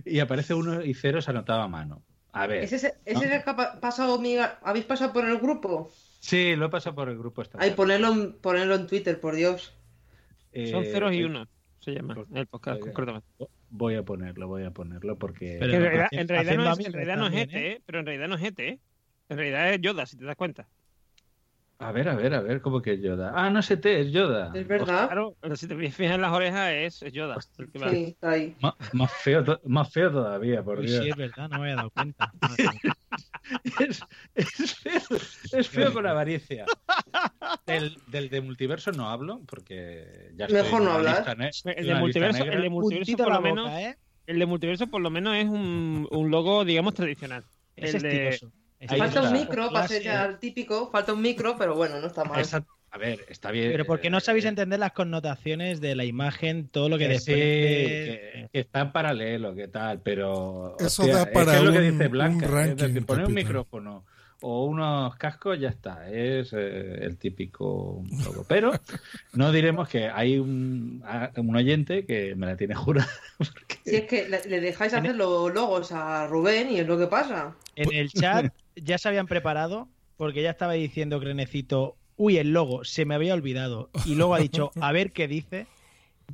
[0.04, 2.04] y, y aparece uno y cero anotado a mano.
[2.32, 2.62] A ver.
[2.62, 3.20] ¿Ese, es- ese ¿no?
[3.22, 5.90] es el que ha pa- pasado, Miga- ¿Habéis pasado por el grupo?
[6.22, 7.72] Sí, lo he pasado por el grupo esta tarde.
[7.74, 9.74] ponerlo, en- ponerlo en Twitter, por Dios.
[10.70, 11.48] Son Eh, ceros y eh, unos,
[11.80, 13.28] se llama, el podcast concretamente.
[13.70, 15.56] Voy a ponerlo, voy a ponerlo porque.
[15.58, 16.26] Pero en realidad, en
[17.18, 17.82] no es, este, ¿eh?
[17.84, 18.80] pero en realidad no es este, ¿eh?
[19.28, 20.68] En realidad es Yoda, si te das cuenta.
[21.83, 23.33] A ver, a ver, a ver, ¿cómo que es Yoda?
[23.35, 24.53] Ah, no es ET, es Yoda.
[24.55, 25.07] Es verdad.
[25.07, 27.37] Claro, pero si te fijas en las orejas es, es Yoda.
[27.91, 28.55] Sí, está ahí.
[28.61, 31.03] Má- Más, feo, más feo todavía, por Uy, Dios.
[31.03, 32.33] sí, es verdad, no me había dado cuenta.
[33.80, 34.01] es,
[34.35, 35.01] es feo,
[35.59, 36.64] es feo con avaricia.
[37.66, 41.16] Del, del de multiverso no hablo porque ya estoy Mejor no hablar.
[41.37, 42.55] lista El de multiverso, negra.
[42.57, 43.97] el de multiverso Puntito por la lo menos, boca, ¿eh?
[44.26, 47.45] el de multiverso por lo menos es un, un logo, digamos, tradicional.
[47.76, 48.53] Es el estiloso.
[48.89, 50.91] Falta un micro para ser ya el típico.
[50.91, 52.41] Falta un micro, pero bueno, no está mal.
[52.41, 52.64] Esa-
[52.95, 53.70] a ver, está bien.
[53.72, 57.18] Pero porque no eh, sabéis entender las connotaciones de la imagen, todo lo que que
[57.20, 60.76] sí, que, que está en paralelo, que tal, pero.
[60.78, 62.37] Eso hostia, da es para es lo que un- dice Blanca.
[62.37, 64.05] un es ranking, decir, poner un micrófono
[64.43, 66.11] o unos cascos, ya está.
[66.11, 68.45] Es eh, el típico logo.
[68.47, 68.72] Pero
[69.33, 71.03] no diremos que hay un,
[71.37, 73.09] un oyente que me la tiene jurada.
[73.85, 77.09] Si es que le, le dejáis hacer los logos a Rubén y es lo que
[77.09, 77.55] pasa.
[77.74, 82.84] En el chat ya se habían preparado porque ya estaba diciendo Crenecito, uy, el logo,
[82.84, 83.90] se me había olvidado.
[84.04, 85.66] Y luego ha dicho, a ver qué dice.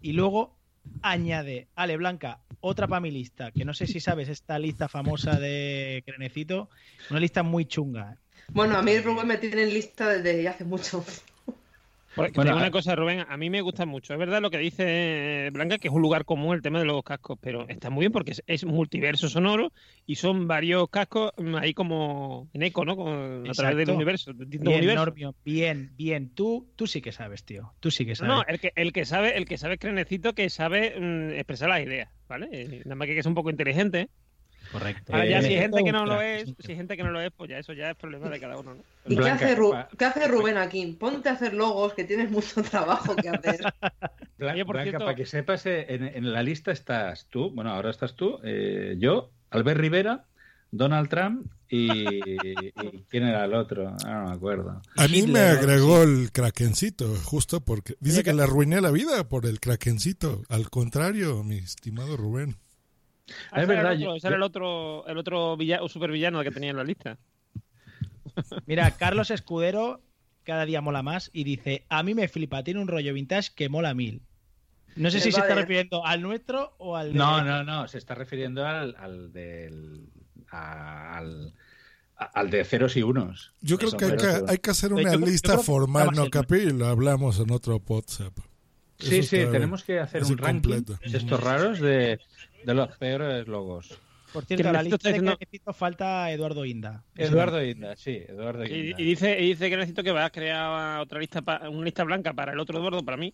[0.03, 0.57] Y luego
[1.03, 5.39] añade, Ale Blanca, otra para mi lista, que no sé si sabes esta lista famosa
[5.39, 6.69] de Crenecito,
[7.11, 8.17] una lista muy chunga.
[8.49, 11.05] Bueno, a mí Rubén me tiene en lista desde hace mucho.
[12.27, 14.13] Te Bueno, digo una cosa, Rubén, a mí me gusta mucho.
[14.13, 17.03] Es verdad lo que dice Blanca, que es un lugar común el tema de los
[17.03, 19.73] cascos, pero está muy bien porque es, es multiverso sonoro
[20.07, 22.97] y son varios cascos mm, ahí como en eco, ¿no?
[22.97, 24.33] Con- a través del universo.
[24.35, 24.95] Bien.
[24.95, 26.35] Normio, bien, bien.
[26.35, 27.73] Tú, tú sí que sabes, tío.
[27.81, 28.35] Tú sí que sabes.
[28.35, 31.69] No, el que, el que sabe, el que sabe es Crenecito, que sabe mm, expresar
[31.69, 32.49] las ideas, ¿vale?
[32.53, 34.01] Eh, Nada más que que es un poco inteligente.
[34.01, 34.09] ¿eh?
[34.73, 35.13] Correcto.
[35.13, 37.21] Ahora ya si hay gente que no lo es, si hay gente que no lo
[37.21, 38.83] es, pues ya eso ya es problema de cada uno, ¿no?
[39.07, 40.85] ¿Y qué hace, Ru- pa- qué hace Rubén aquí?
[40.99, 43.61] Ponte a hacer logos, que tienes mucho trabajo que hacer.
[44.39, 47.51] Blan- Oye, por Blanca, cierto- para que sepas, eh, en, en la lista estás tú,
[47.51, 50.25] bueno, ahora estás tú, eh, yo, Albert Rivera,
[50.71, 52.73] Donald Trump y, y
[53.09, 53.97] ¿quién era el otro?
[54.05, 54.83] Ah, no me acuerdo.
[54.99, 59.47] A mí me agregó el krakencito, justo porque dice que le arruiné la vida por
[59.47, 60.43] el krakencito.
[60.51, 62.57] Al contrario, mi estimado Rubén.
[63.51, 65.81] Ah, Es ese era verdad, el yo- otro, ese era el otro, el otro villa-
[65.89, 67.19] supervillano que tenía en la lista.
[68.67, 70.01] Mira, Carlos Escudero
[70.45, 73.69] cada día mola más y dice, a mí me flipa, tiene un rollo vintage que
[73.69, 74.23] mola mil.
[74.97, 77.19] No sé si se está refiriendo al nuestro o al de...
[77.19, 80.09] No, no, no, se está refiriendo al, al del
[80.51, 81.53] al,
[82.17, 83.53] al de ceros y unos.
[83.61, 86.71] Yo creo que hay, que hay que hacer una yo lista formal, ¿no, Capi?
[86.71, 88.33] Lo hablamos en otro WhatsApp.
[88.99, 90.99] Sí, Eso sí, tenemos que hacer un ranking completo.
[91.09, 92.19] de estos raros de,
[92.65, 93.99] de los peores logos.
[94.33, 97.03] Por cierto, a la lista está de falta Eduardo Inda.
[97.17, 99.01] Eduardo Inda, sí, Eduardo Y, Inda.
[99.01, 102.05] y dice, y dice que necesito que va a crear otra lista, pa- una lista
[102.05, 103.33] blanca para el otro Eduardo, para mí.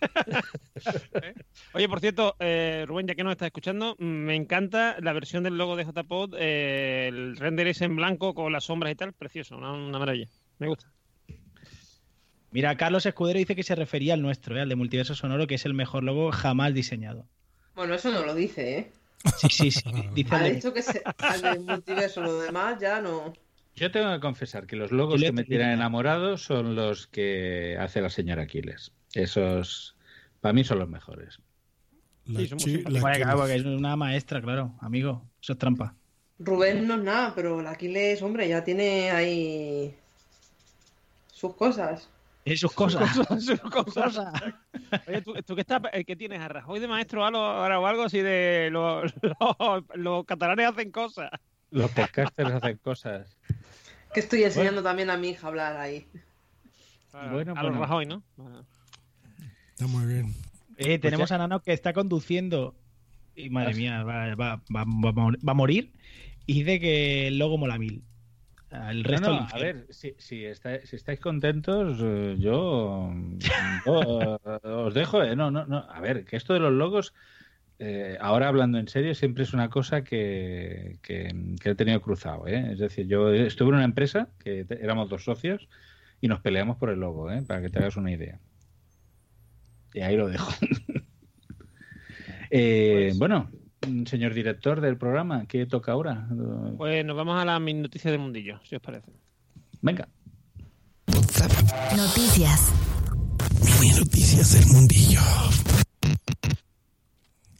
[1.22, 1.34] ¿Eh?
[1.74, 5.58] Oye, por cierto, eh, Rubén, ya que nos estás escuchando, me encanta la versión del
[5.58, 9.56] logo de JPod, eh, el render es en blanco con las sombras y tal, precioso,
[9.56, 10.28] una, una maravilla.
[10.58, 10.90] Me gusta.
[12.50, 14.62] Mira, Carlos Escudero dice que se refería al nuestro, ¿eh?
[14.62, 17.26] al de Multiverso Sonoro, que es el mejor logo jamás diseñado.
[17.78, 18.92] Bueno, eso no lo dice, ¿eh?
[19.36, 19.82] Sí, sí, sí.
[20.12, 23.32] Dice Ha dicho que se, al multiverso, lo demás ya no.
[23.76, 28.00] Yo tengo que confesar que los logos que me tiran enamorados son los que hace
[28.00, 28.90] la señora Aquiles.
[29.14, 29.94] Esos,
[30.40, 31.38] para mí, son los mejores.
[32.26, 35.22] La Sí, somos la que- es una maestra, claro, amigo.
[35.40, 35.94] Eso es trampa.
[36.40, 39.94] Rubén no es nada, pero el Aquiles, hombre, ya tiene ahí
[41.32, 42.08] sus cosas.
[42.52, 43.10] Es sus cosas.
[43.42, 44.32] Sus cosas.
[45.08, 46.40] Oye, ¿tú, tú qué, estás, eh, qué tienes?
[46.40, 50.90] ¿A Rajoy de maestro algo, ahora o algo así de los, los, los catalanes hacen
[50.90, 51.30] cosas?
[51.70, 53.36] Los podcasters hacen cosas.
[54.14, 56.06] Que estoy enseñando también a mi hija a hablar ahí.
[57.12, 57.80] Bueno, a los bueno.
[57.80, 58.22] Rajoy, ¿no?
[58.38, 58.62] Ah.
[59.70, 60.34] Está muy bien.
[60.76, 62.74] Eh, tenemos ya- a Nano que está conduciendo
[63.34, 65.92] y madre mía, va, va- va- va a morir- va a morir.
[66.46, 68.02] Y dice que el logo mola mil.
[68.70, 73.10] El No, resto no, al a ver, si, si, está- si estáis contentos, eh, yo,
[73.86, 75.22] yo, eh, os dejo.
[75.22, 75.78] eh, No, no, no.
[75.90, 77.14] A ver, que esto de los logos,
[77.78, 82.46] eh, ahora hablando en serio, siempre es una cosa que, que, que he tenido cruzado.
[82.46, 82.72] ¿eh?
[82.72, 85.68] Es decir, yo estuve en una empresa que te- éramos dos socios
[86.20, 87.42] y nos peleamos por el logo, ¿eh?
[87.42, 88.40] para que te hagas una idea.
[89.92, 90.50] Y ahí lo dejo.
[92.50, 93.50] Eh, Bueno,
[94.06, 96.28] señor director del programa, ¿qué toca ahora?
[96.76, 99.10] Pues nos vamos a las mis noticias del mundillo, si os parece.
[99.80, 100.08] Venga.
[101.96, 102.72] Noticias.
[103.80, 105.20] Mini noticias del mundillo.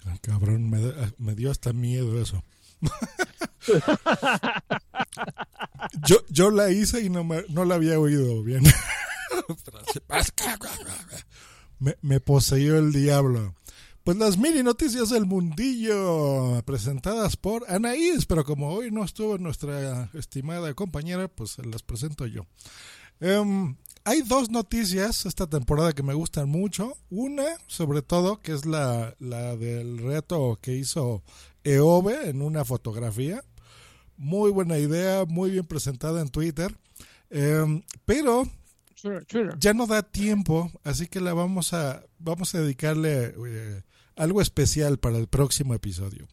[0.07, 2.43] Ah, cabrón, me, da- me dio hasta miedo eso.
[6.07, 8.63] yo, yo la hice y no, me- no la había oído bien.
[11.79, 13.55] me, me poseyó el diablo.
[14.09, 20.09] Pues las mini noticias del mundillo presentadas por Anaís, pero como hoy no estuvo nuestra
[20.15, 22.47] estimada compañera, pues se las presento yo.
[23.21, 26.97] Em, hay dos noticias esta temporada que me gustan mucho.
[27.11, 31.23] Una, sobre todo, que es la, la del reto que hizo
[31.63, 33.45] Eove en una fotografía.
[34.17, 36.75] Muy buena idea, muy bien presentada en Twitter.
[37.29, 38.45] Em, pero
[39.59, 43.83] ya no da tiempo, así que la vamos a, vamos a dedicarle eh,
[44.19, 46.27] algo especial para el próximo episodio.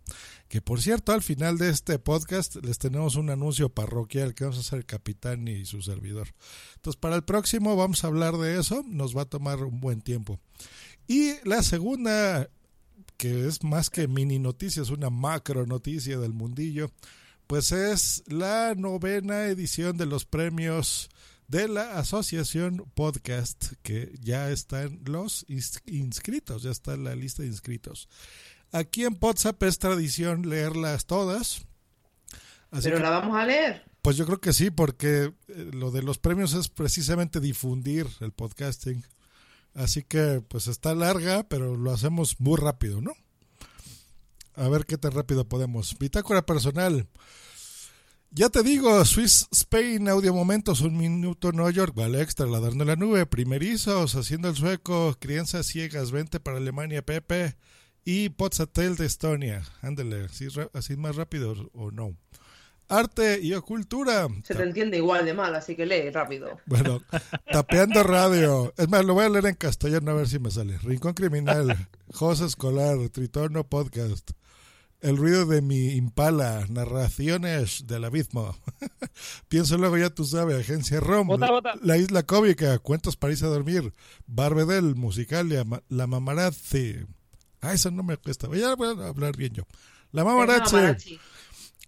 [0.50, 4.58] Que por cierto, al final de este podcast les tenemos un anuncio parroquial que vamos
[4.58, 6.30] a hacer el capitán y su servidor.
[6.76, 10.02] Entonces, para el próximo vamos a hablar de eso, nos va a tomar un buen
[10.02, 10.40] tiempo.
[11.08, 12.50] Y la segunda,
[13.18, 16.92] que es más que mini noticia, es una macro noticia del mundillo,
[17.48, 21.10] pues es la novena edición de los premios
[21.48, 27.50] de la Asociación Podcast, que ya están los ins- inscritos, ya está la lista de
[27.50, 28.10] inscritos.
[28.72, 31.66] Aquí en WhatsApp es tradición leerlas todas.
[32.72, 33.84] Así Pero que- la vamos a leer.
[34.02, 38.32] pues yo creo que sí, porque eh, lo de los premios es precisamente difundir el
[38.32, 39.04] podcasting.
[39.76, 43.14] Así que pues está larga, pero lo hacemos muy rápido, ¿no?
[44.56, 45.98] A ver qué tan rápido podemos.
[46.00, 47.08] Bitácora personal.
[48.38, 52.90] Ya te digo, Swiss Spain, audio momentos, un minuto Nueva York, vale extra, ladrando en
[52.90, 57.56] la nube, primerizos, haciendo el sueco, crianzas ciegas, 20 para Alemania, Pepe,
[58.04, 59.64] y Potsatel de Estonia.
[59.82, 62.18] Ándale, así, así más rápido o no.
[62.90, 64.28] Arte y cultura.
[64.44, 66.60] Se te entiende igual de mal, así que lee rápido.
[66.66, 67.02] Bueno,
[67.54, 68.74] tapeando radio.
[68.76, 70.78] Es más, lo voy a leer en castellano a ver si me sale.
[70.80, 74.32] Rincón Criminal, José Escolar, Tritono Podcast.
[75.06, 78.56] El ruido de mi impala, narraciones del abismo.
[79.48, 81.74] Pienso luego, ya tú sabes, Agencia ROM, Bota, bota.
[81.84, 83.94] La Isla Cómica, Cuentos para irse a dormir,
[84.26, 86.96] Barbedel, Musicalia, Ma- La Mamarazzi.
[87.62, 88.48] Ah, eso no me cuesta.
[88.56, 89.64] Ya voy a hablar bien yo.
[90.12, 90.76] La Mamarazzi.
[90.76, 91.20] Mamarazzi.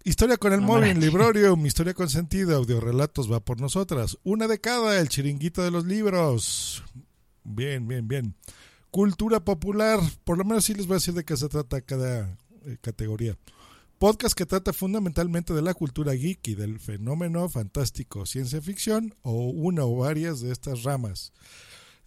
[0.04, 0.94] Historia con el Mamarazzi.
[0.94, 4.18] móvil, Librorium, Historia con sentido, audiorelatos, va por nosotras.
[4.24, 6.84] Una de cada, el chiringuito de los libros.
[7.44, 8.36] Bien, bien, bien.
[8.92, 12.38] Cultura popular, por lo menos sí les voy a decir de qué se trata cada
[12.68, 13.38] eh, categoría.
[13.98, 19.48] Podcast que trata fundamentalmente de la cultura geek y del fenómeno fantástico, ciencia ficción o
[19.50, 21.34] una o varias de estas ramas.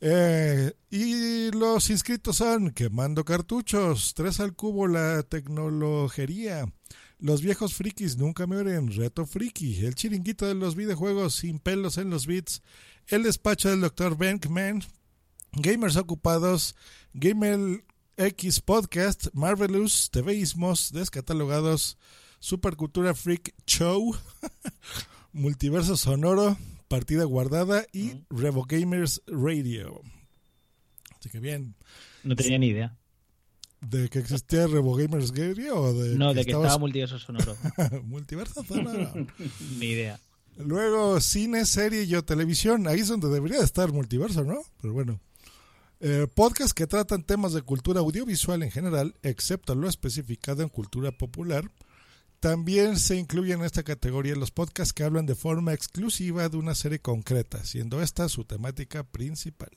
[0.00, 6.72] Eh, y los inscritos son Quemando Cartuchos, Tres al Cubo, la tecnología,
[7.18, 12.08] Los viejos frikis nunca mueren, Reto Friki, El chiringuito de los videojuegos sin pelos en
[12.08, 12.62] los bits,
[13.08, 14.16] El despacho del Dr.
[14.16, 14.82] Bankman,
[15.52, 16.76] Gamers Ocupados,
[17.12, 17.84] Gamer
[18.26, 21.96] X Podcast, Marvelous, TVismos, Descatalogados,
[22.38, 24.14] Supercultura Freak Show,
[25.32, 26.58] Multiverso Sonoro,
[26.88, 30.02] Partida Guardada y Revo Gamers Radio.
[31.18, 31.74] Así que bien.
[32.22, 32.96] No tenía ni idea.
[33.80, 37.56] ¿De que existía Revo Gamers Radio o de No, de que estabas- estaba multiverso sonoro.
[38.04, 39.12] Multiverso Sonoro.
[39.78, 40.20] ni idea.
[40.58, 42.86] Luego, cine, serie y o televisión.
[42.86, 44.60] Ahí es donde debería de estar multiverso, ¿no?
[44.82, 45.18] Pero bueno.
[46.02, 51.12] Eh, podcast que tratan temas de cultura audiovisual en general, excepto lo especificado en cultura
[51.12, 51.70] popular.
[52.40, 56.74] También se incluyen en esta categoría los podcasts que hablan de forma exclusiva de una
[56.74, 59.70] serie concreta, siendo esta su temática principal.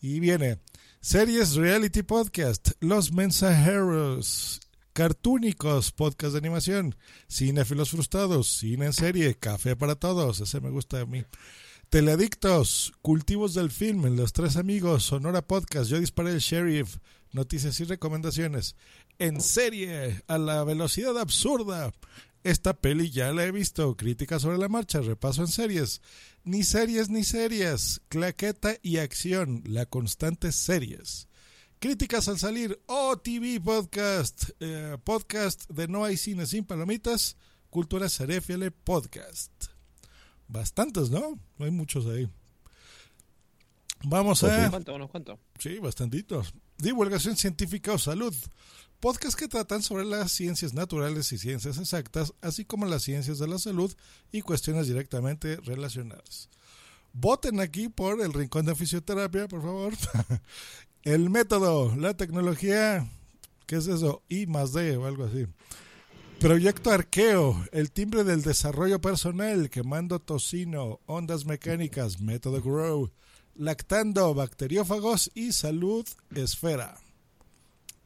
[0.00, 0.58] Y viene
[1.00, 4.60] series reality podcast, Los Mensajeros,
[4.92, 6.96] Cartúnicos, podcast de animación,
[7.30, 11.24] Cinefilos Frustrados, Cine en serie, Café para Todos, ese me gusta a mí.
[11.90, 16.98] Teleadictos, Cultivos del Film, Los Tres Amigos, Sonora Podcast, Yo Disparé el Sheriff,
[17.32, 18.76] Noticias y Recomendaciones.
[19.18, 21.94] En serie, a la velocidad absurda.
[22.44, 23.96] Esta peli ya la he visto.
[23.96, 26.02] Crítica sobre la marcha, repaso en series.
[26.44, 28.02] Ni series ni series.
[28.10, 31.26] Claqueta y acción, la constante series.
[31.78, 37.38] Críticas al salir, OTV Podcast, eh, podcast de No hay cine sin palomitas,
[37.70, 39.77] Cultura Cerefiale Podcast.
[40.48, 41.38] Bastantes, ¿no?
[41.58, 42.28] No hay muchos ahí.
[44.04, 44.70] Vamos Unos a...
[44.70, 45.38] cuantos, unos cuantos.
[45.58, 46.54] Sí, bastantitos.
[46.78, 48.34] Divulgación científica o salud.
[49.00, 53.46] Podcast que tratan sobre las ciencias naturales y ciencias exactas, así como las ciencias de
[53.46, 53.94] la salud
[54.32, 56.48] y cuestiones directamente relacionadas.
[57.12, 59.94] Voten aquí por el Rincón de Fisioterapia, por favor.
[61.02, 63.08] el método, la tecnología,
[63.66, 64.22] ¿qué es eso?
[64.28, 65.46] I más D o algo así.
[66.40, 73.10] Proyecto Arqueo, el timbre del desarrollo personal, quemando tocino, ondas mecánicas, método Grow,
[73.56, 76.96] lactando, bacteriófagos y salud esfera.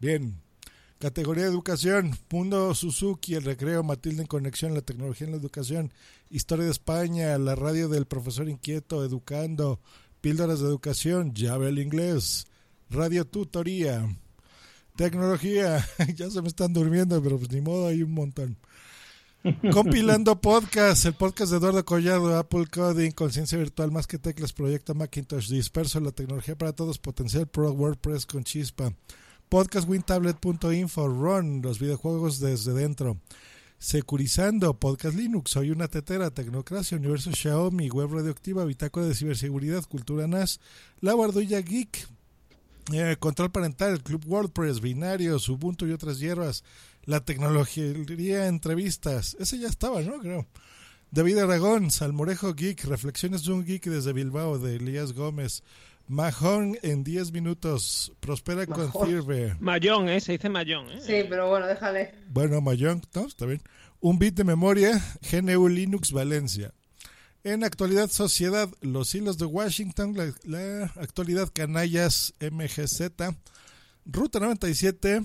[0.00, 0.40] Bien.
[0.98, 5.92] Categoría de educación, Mundo Suzuki, el recreo, Matilde en conexión, la tecnología en la educación,
[6.30, 9.78] Historia de España, la radio del profesor inquieto, educando,
[10.22, 12.46] píldoras de educación, llave al inglés,
[12.88, 14.08] radio tutoría,
[14.96, 18.56] tecnología, ya se me están durmiendo, pero pues ni modo, hay un montón.
[19.72, 24.94] Compilando podcast, el podcast de Eduardo Collado, Apple Coding, Conciencia Virtual, Más que Teclas, Proyecto
[24.94, 28.94] Macintosh, Disperso, la tecnología para todos, Potencial Pro, WordPress con chispa,
[29.48, 33.18] podcastwintablet.info, Run, los videojuegos desde dentro,
[33.78, 40.28] Securizando, Podcast Linux, Soy una tetera, Tecnocracia, Universo Xiaomi, Web Radioactiva, Bitácora de Ciberseguridad, Cultura
[40.28, 40.60] NAS,
[41.00, 42.06] La Guardulla Geek,
[42.92, 46.64] eh, control parental, Club WordPress, binarios, Ubuntu y otras hierbas,
[47.04, 50.18] la tecnología, entrevistas, ese ya estaba, ¿no?
[50.18, 50.46] Creo.
[51.10, 55.62] David Aragón, Salmorejo Geek, Reflexiones de un Geek desde Bilbao, de Elías Gómez,
[56.08, 58.92] Majón en 10 minutos, Prospera con.
[59.06, 59.56] Firme.
[59.60, 60.20] Mayón, ¿eh?
[60.20, 61.00] Se dice Mayón, ¿eh?
[61.00, 62.14] Sí, pero bueno, déjale.
[62.28, 63.26] Bueno, Mayón, ¿no?
[63.26, 63.62] Está bien.
[64.00, 66.72] Un bit de memoria, GNU Linux Valencia.
[67.44, 73.34] En actualidad sociedad, los hilos de Washington, la, actualidad canallas MGZ,
[74.04, 75.24] Ruta 97,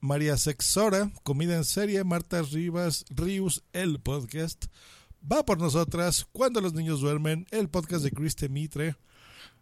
[0.00, 4.64] María Sexora, Comida en Serie, Marta Rivas, Rius, el podcast,
[5.22, 8.96] Va por nosotras, Cuando los niños duermen, el podcast de Chris Mitre,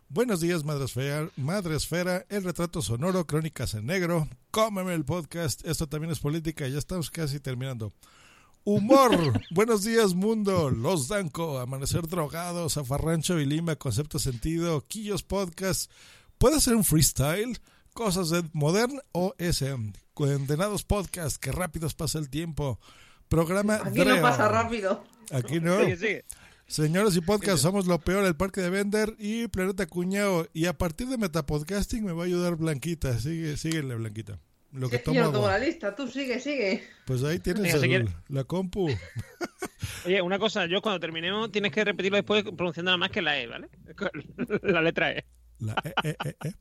[0.09, 5.63] Buenos días, Madre Esfera, Madre Esfera, El Retrato Sonoro, Crónicas en Negro, Cómeme el podcast,
[5.67, 7.93] esto también es política, ya estamos casi terminando.
[8.65, 9.41] Humor.
[9.51, 10.71] Buenos días, mundo.
[10.71, 11.59] Los Danco.
[11.59, 12.77] Amanecer drogados.
[12.77, 13.77] Afarrancho y Lima.
[13.77, 14.87] Concepto sentido.
[14.87, 15.91] Quillos Podcast.
[16.39, 17.59] ¿Puede ser un freestyle?
[17.93, 19.93] Cosas de Modern o SM.
[20.15, 21.39] Condenados Podcast.
[21.39, 22.79] Que rápidos pasa el tiempo.
[23.29, 24.23] Programa Aquí no Dreo.
[24.23, 25.03] pasa rápido.
[25.33, 25.81] Aquí no.
[25.81, 26.25] Sigue, sigue.
[26.69, 30.49] Señores y podcast, somos lo peor, el Parque de Vender y Planeta Cuñado.
[30.55, 33.19] Y a partir de Metapodcasting me va a ayudar Blanquita.
[33.19, 34.39] Sigue, síguele, Blanquita.
[34.73, 35.59] Lo que Sí, tomo yo no tengo agua.
[35.59, 36.83] la lista, tú sigue, sigue.
[37.05, 38.89] Pues ahí tienes Venga, si la compu.
[40.07, 43.39] Oye, una cosa, yo cuando terminemos tienes que repetirlo después pronunciando nada más que la
[43.39, 43.69] E, ¿vale?
[44.63, 45.25] La letra E.
[45.59, 46.53] La E, E, E, E.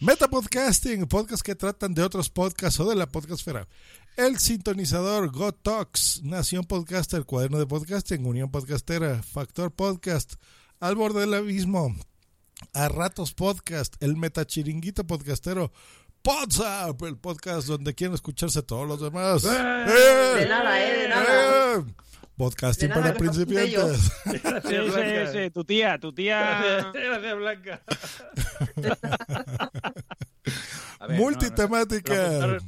[0.00, 3.68] Metapodcasting, podcast que tratan de otros podcasts o de la podcastfera.
[4.16, 10.34] El sintonizador Go Talks, Nación Podcaster, Cuaderno de Podcasting, Unión Podcastera, Factor Podcast,
[10.80, 11.94] Al Borde del Abismo,
[12.72, 15.70] A Ratos Podcast, El Metachiringuito Podcastero,
[16.24, 19.44] WhatsApp, el podcast donde quieren escucharse todos los demás.
[19.44, 21.74] Eh, de nada, eh, de nada.
[21.76, 21.84] ¡Eh!
[22.36, 24.00] Podcasting De nada, para principiantes.
[24.24, 26.92] Sí, sí, sí, tu tía, tu tía.
[26.92, 27.82] Gracias, Blanca.
[31.08, 32.14] Ver, Multitemática.
[32.14, 32.58] no, no, no.
[32.58, 32.64] Yo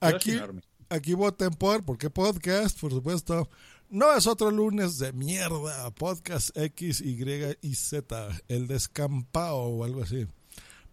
[0.00, 0.40] Aquí,
[0.88, 3.48] aquí voten por, porque podcast, por supuesto.
[3.90, 5.90] No es otro lunes de mierda.
[5.92, 7.18] Podcast X, Y
[7.62, 8.28] y Z.
[8.48, 10.26] El descampado o algo así.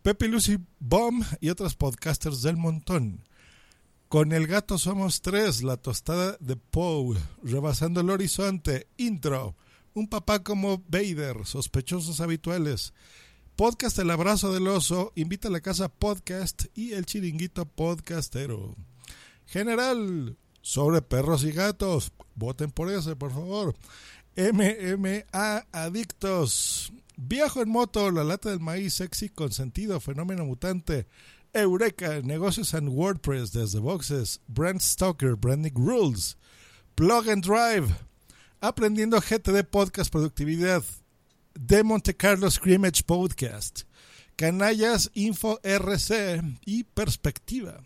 [0.06, 3.28] Pepe Lucy Bomb y otros podcasters del montón.
[4.08, 5.64] Con el gato somos tres.
[5.64, 7.18] La tostada de Poe.
[7.41, 8.86] Rebasando el horizonte.
[8.97, 9.56] Intro.
[9.95, 11.47] Un papá como Vader.
[11.47, 12.93] Sospechosos habituales.
[13.56, 18.76] Podcast El Abrazo del Oso, Invita a la Casa Podcast y El Chiringuito Podcastero.
[19.47, 23.76] General, sobre perros y gatos, voten por ese, por favor.
[24.38, 31.07] MMA Adictos, Viajo en moto, La Lata del Maíz, Sexy con sentido, Fenómeno Mutante.
[31.53, 36.38] Eureka, Negocios and WordPress desde Boxes, Brand Stalker, Branding Rules,
[36.95, 37.95] Plug and Drive,
[38.59, 40.84] Aprendiendo GTD Podcast Productividad,
[41.53, 43.84] de Monte Carlo Scrimmage Podcast,
[44.36, 47.82] Canallas Info RC y Perspectiva.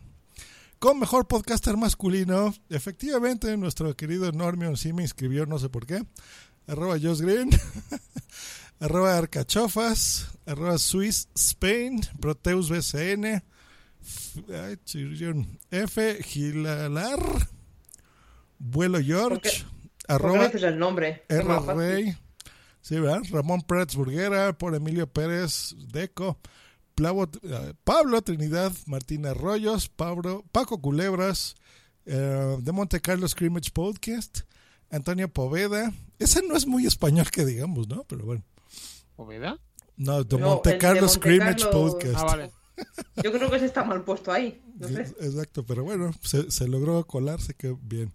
[0.79, 6.03] Con mejor podcaster masculino, efectivamente, nuestro querido Normion sí me inscribió, no sé por qué.
[6.65, 7.49] Arroba Josh Green,
[8.79, 13.43] arroba Arcachofas, arroba Swiss Spain, Proteus BCN,
[15.71, 17.19] F, Gilalar,
[18.57, 19.63] Vuelo George, ¿Por qué
[20.07, 21.23] arroba el nombre?
[21.29, 21.59] R.
[21.75, 22.17] Rey,
[22.81, 23.21] sí, ¿verdad?
[23.31, 26.39] Ramón Prats Burguera, por Emilio Pérez Deco,
[26.95, 31.55] Plavo- eh, Pablo Trinidad, Martín Arroyos, Pablo, Paco Culebras,
[32.05, 34.39] eh, de Monte Carlo Scrimmage Podcast,
[34.89, 35.93] Antonio Poveda.
[36.17, 38.03] Ese no es muy español que digamos, ¿no?
[38.05, 38.43] Pero bueno.
[39.19, 39.59] ¿Poveda?
[39.97, 42.15] No, de No, Monte Carlo Scrimmage Podcast.
[42.15, 42.51] Ah, vale.
[43.21, 44.61] Yo creo que ese está mal puesto ahí.
[44.77, 45.01] No sé.
[45.19, 48.13] Exacto, pero bueno, se, se logró colarse, que bien.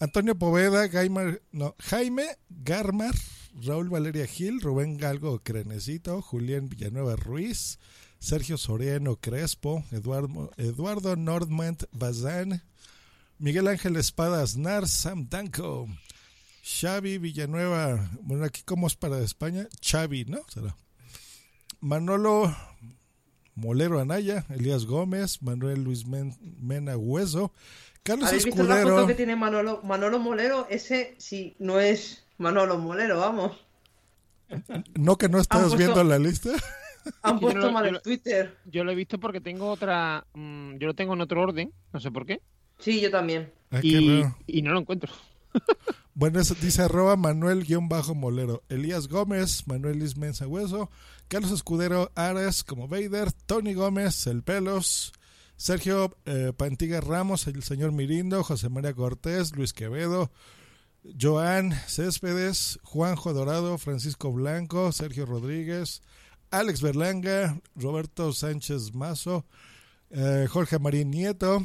[0.00, 3.14] Antonio Poveda, Gaimar, no, Jaime Garmar,
[3.62, 7.78] Raúl Valeria Gil, Rubén Galgo Crenecito, Julián Villanueva Ruiz,
[8.18, 12.64] Sergio Soriano Crespo, Eduardo, Eduardo Nordment Bazán,
[13.38, 15.86] Miguel Ángel Espada Aznar, Sam Danco,
[16.62, 20.40] Xavi Villanueva, bueno, aquí como es para España, Xavi, ¿no?
[20.48, 20.76] Será.
[21.80, 22.54] Manolo
[23.54, 27.52] Molero Anaya, Elías Gómez, Manuel Luis Men- Mena Hueso,
[28.02, 30.66] Carlos ¿Habéis visto la foto que tiene Manolo, Manolo Molero?
[30.70, 33.56] Ese sí, no es Manolo Molero, vamos.
[34.94, 36.50] No que no estás puesto- viendo la lista.
[37.22, 38.56] Han Yo puesto lo- mal en Twitter.
[38.66, 40.26] Yo lo he visto porque tengo otra.
[40.34, 42.40] mm, yo lo tengo en otro orden, no sé por qué.
[42.78, 43.52] Sí, yo también.
[43.70, 45.12] Ah, y no lo encuentro.
[46.14, 48.62] Bueno, dice arroba Manuel-Molero.
[48.68, 50.90] Elías Gómez, Manuel Luis Mensa Hueso,
[51.28, 55.12] Carlos Escudero Ares como Vader, Tony Gómez, El Pelos,
[55.56, 60.30] Sergio eh, Pantiga Ramos, el señor Mirindo, José María Cortés, Luis Quevedo,
[61.18, 66.02] Joan Céspedes, Juanjo Dorado, Francisco Blanco, Sergio Rodríguez,
[66.50, 69.46] Alex Berlanga, Roberto Sánchez Mazo,
[70.10, 71.64] eh, Jorge Marín Nieto,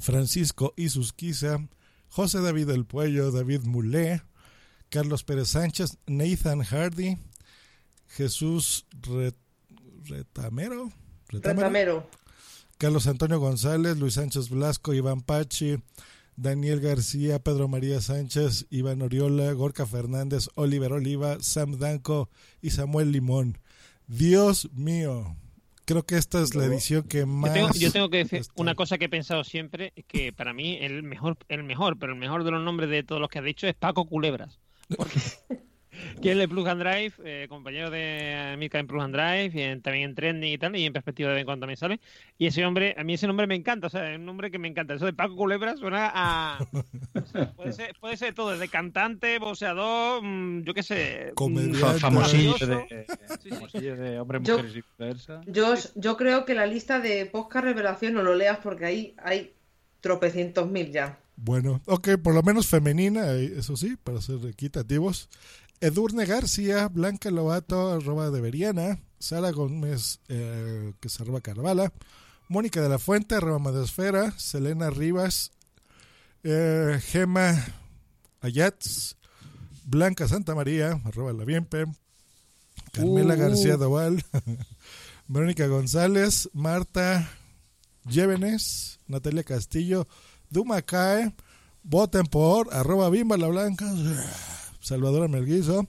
[0.00, 1.58] Francisco Isusquiza,
[2.14, 4.22] José David El Puello, David Mulé,
[4.88, 7.18] Carlos Pérez Sánchez, Nathan Hardy,
[8.06, 9.34] Jesús Re-
[10.04, 10.92] Retamero,
[11.28, 12.08] Retamero.
[12.78, 15.82] Carlos Antonio González, Luis Sánchez Blasco, Iván Pachi,
[16.36, 22.30] Daniel García, Pedro María Sánchez, Iván Oriola, Gorka Fernández, Oliver Oliva, Sam Danco
[22.62, 23.58] y Samuel Limón.
[24.06, 25.36] Dios mío,
[25.84, 27.52] creo que esta es la edición que Yo más...
[27.52, 30.78] tengo, yo tengo que decir una cosa que he pensado siempre, es que para mí
[30.80, 33.44] el mejor, el mejor, pero el mejor de los nombres de todos los que has
[33.44, 34.60] dicho es Paco Culebras.
[34.96, 35.18] Porque
[36.22, 39.62] que es de Plug and Drive, eh, compañero de Milka en Plug and Drive, y
[39.62, 42.00] en- también en Trending y tal, y en perspectiva de vez en cuando también sale.
[42.38, 44.58] Y ese hombre, a mí ese nombre me encanta, o sea, es un nombre que
[44.58, 44.94] me encanta.
[44.94, 46.58] Eso de Paco Culebra suena a.
[47.14, 51.26] o sea, puede, ser, puede ser todo, desde cantante, boxeador, mm, yo qué sé.
[51.30, 52.00] mm, Comediante.
[52.00, 53.06] Famosillo de,
[53.50, 55.40] famosillo de hombre, Yo- mujeres y viceversa.
[55.46, 59.52] Yo, yo creo que la lista de podcast revelación no lo leas porque ahí hay
[60.00, 61.18] tropecientos mil ya.
[61.36, 65.28] Bueno, ok, por lo menos femenina, eh, eso sí, para ser equitativos.
[65.80, 71.92] Edurne García, Blanca Lobato, arroba de Veriana, Sara Gómez, eh, que es arroba Carvala,
[72.48, 75.50] Mónica de la Fuente, arroba Madesfera, Selena Rivas,
[76.42, 77.54] eh, Gema
[78.40, 79.16] Ayats,
[79.84, 81.84] Blanca Santa María, arroba la Bienpe,
[82.92, 83.38] Carmela Uh.
[83.38, 84.24] García Doval,
[85.28, 87.28] Verónica González, Marta
[88.08, 90.06] Llévenes, Natalia Castillo,
[90.50, 91.34] Dumacae,
[91.82, 93.86] voten por arroba Bimba la Blanca,
[94.84, 95.88] Salvador Melguizo,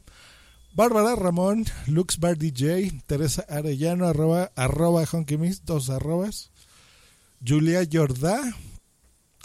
[0.74, 6.52] Bárbara Ramón, Lux Bar DJ, Teresa Arellano, arroba, arroba Honky Miss, dos arrobas,
[7.46, 8.42] Julia Jordá,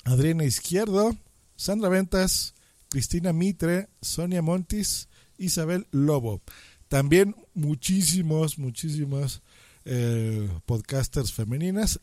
[0.05, 1.17] Adriana Izquierdo,
[1.57, 2.55] Sandra Ventas,
[2.91, 6.41] Cristina Mitre, Sonia Montis, Isabel Lobo.
[6.87, 9.43] También muchísimos, muchísimos
[9.85, 11.99] eh, podcasters femeninas.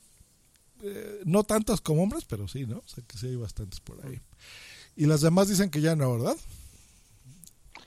[0.83, 2.79] Eh, no tantas como hombres, pero sí, ¿no?
[2.79, 4.19] O sea que sí hay bastantes por ahí.
[4.97, 6.35] Y las demás dicen que ya no, ¿verdad?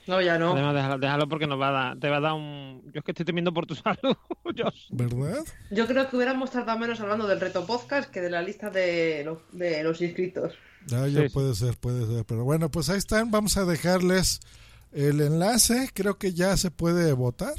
[0.07, 0.53] No, ya no.
[0.53, 2.81] Además, déjalo, déjalo porque nos va a dar, te va a dar un.
[2.93, 4.15] Yo es que estoy temiendo por tu salud,
[4.45, 4.87] Josh.
[4.91, 5.43] ¿Verdad?
[5.69, 9.23] Yo creo que hubiéramos tardado menos hablando del reto podcast que de la lista de,
[9.25, 10.53] los- de los inscritos.
[10.87, 11.29] Ya Sí, sí.
[11.29, 12.25] puede ser, puede ser.
[12.25, 13.29] Pero bueno, pues ahí están.
[13.29, 14.39] Vamos a dejarles
[14.91, 15.89] el enlace.
[15.93, 17.53] Creo que ya se puede votar.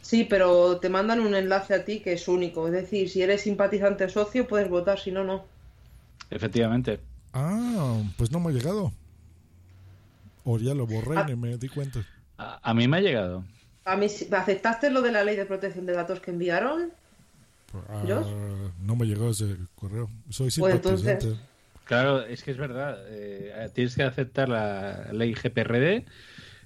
[0.00, 2.66] Sí, pero te mandan un enlace a ti que es único.
[2.66, 5.44] Es decir, si eres simpatizante socio, puedes votar, si no, no.
[6.30, 7.00] Efectivamente.
[7.34, 8.92] Ah, pues no me ha llegado.
[10.50, 11.26] O ya lo borré Ah.
[11.28, 12.00] y ni me di cuenta.
[12.38, 13.44] A, a mí me ha llegado.
[13.84, 16.90] A mí, ¿Aceptaste lo de la ley de protección de datos que enviaron?
[17.88, 18.26] Ah, ¿Yo?
[18.82, 20.08] no me llegó ese correo.
[20.30, 21.36] Soy Pues entonces-.
[21.84, 22.98] Claro, es que es verdad.
[23.08, 26.04] eh, tienes que aceptar la ley GPRD,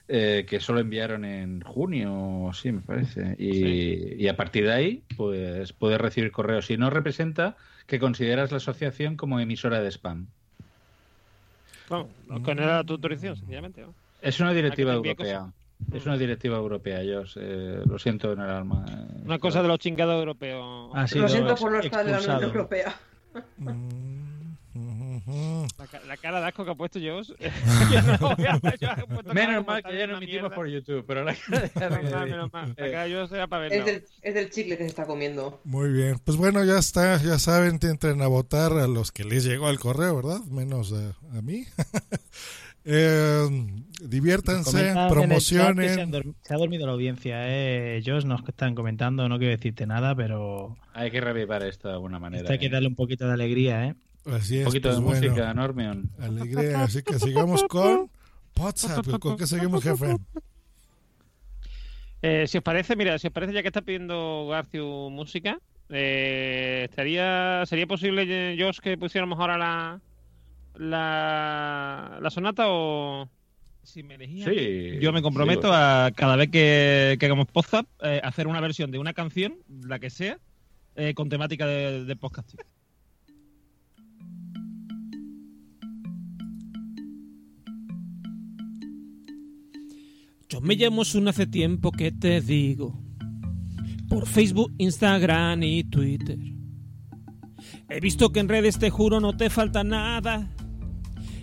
[0.09, 3.35] eh, que solo enviaron en junio, sí, me parece.
[3.39, 6.67] Y, y a partir de ahí, pues puedes recibir correos.
[6.67, 7.57] Si no representa
[7.87, 10.27] que consideras la asociación como emisora de spam.
[11.93, 13.83] Vamos, con era tu autorización, sencillamente.
[13.83, 13.95] ¿no?
[14.21, 15.53] Es una directiva Ah, europea.
[15.93, 17.23] Es una directiva europea, yo
[17.85, 18.85] lo siento en el alma.
[18.89, 20.91] eh, Una cosa de los chingados europeos.
[20.95, 22.43] Ha Lo siento por no estar en la Unión.
[22.45, 22.95] Europea.
[25.27, 27.33] La, ca- la cara de asco que ha puesto Josh.
[29.25, 30.55] No Menos mal que ya no emitimos mierda.
[30.55, 31.35] por YouTube, pero la
[31.75, 32.69] cara de Menos mal, menos mal.
[32.77, 33.87] La cara de Josh era para Es verlo.
[33.87, 35.61] del, es del chicle que se está comiendo.
[35.65, 36.19] Muy bien.
[36.25, 37.17] Pues bueno, ya está.
[37.23, 40.41] Ya saben, entren a votar a los que les llegó el correo, ¿verdad?
[40.51, 41.65] Menos a, a mí.
[42.85, 43.49] Eh,
[44.01, 46.35] diviértanse, Se, promocionen.
[46.43, 48.03] se ha dormido la audiencia, eh.
[48.05, 52.19] Josh, nos están comentando, no quiero decirte nada, pero Hay que revivar esto de alguna
[52.19, 52.43] manera.
[52.43, 52.71] esto hay que ¿eh?
[52.71, 53.95] darle un poquito de alegría, ¿eh?
[54.27, 55.21] Así Un es, poquito pues de bueno.
[55.27, 56.11] música, Normion.
[56.21, 56.83] Alegría.
[56.85, 58.11] Así que sigamos con
[58.59, 59.07] WhatsApp.
[59.19, 60.17] ¿Con qué seguimos, jefe?
[62.23, 65.59] Eh, si os parece, mira, si os parece, ya que está pidiendo Garcio música,
[65.89, 70.01] eh, estaría sería posible, eh, Josh, que pusiéramos ahora la
[70.77, 73.29] la, la sonata o
[73.83, 74.99] si me mí, Sí.
[75.01, 78.91] yo me comprometo sí, a cada vez que, que hagamos podcast eh, hacer una versión
[78.93, 80.39] de una canción, la que sea,
[80.95, 82.61] eh, con temática de, de podcasting.
[90.63, 92.97] Me llamo Sun hace tiempo que te digo.
[94.09, 96.39] Por Facebook, Instagram y Twitter.
[97.89, 100.55] He visto que en redes te juro no te falta nada.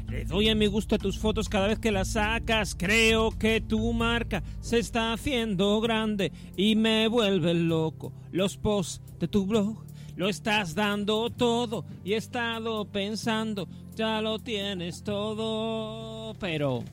[0.09, 2.75] Le doy a mi gusto a tus fotos cada vez que las sacas.
[2.75, 8.13] Creo que tu marca se está haciendo grande y me vuelve loco.
[8.31, 9.85] Los posts de tu blog
[10.15, 16.33] lo estás dando todo y he estado pensando, ya lo tienes todo.
[16.39, 16.85] Pero,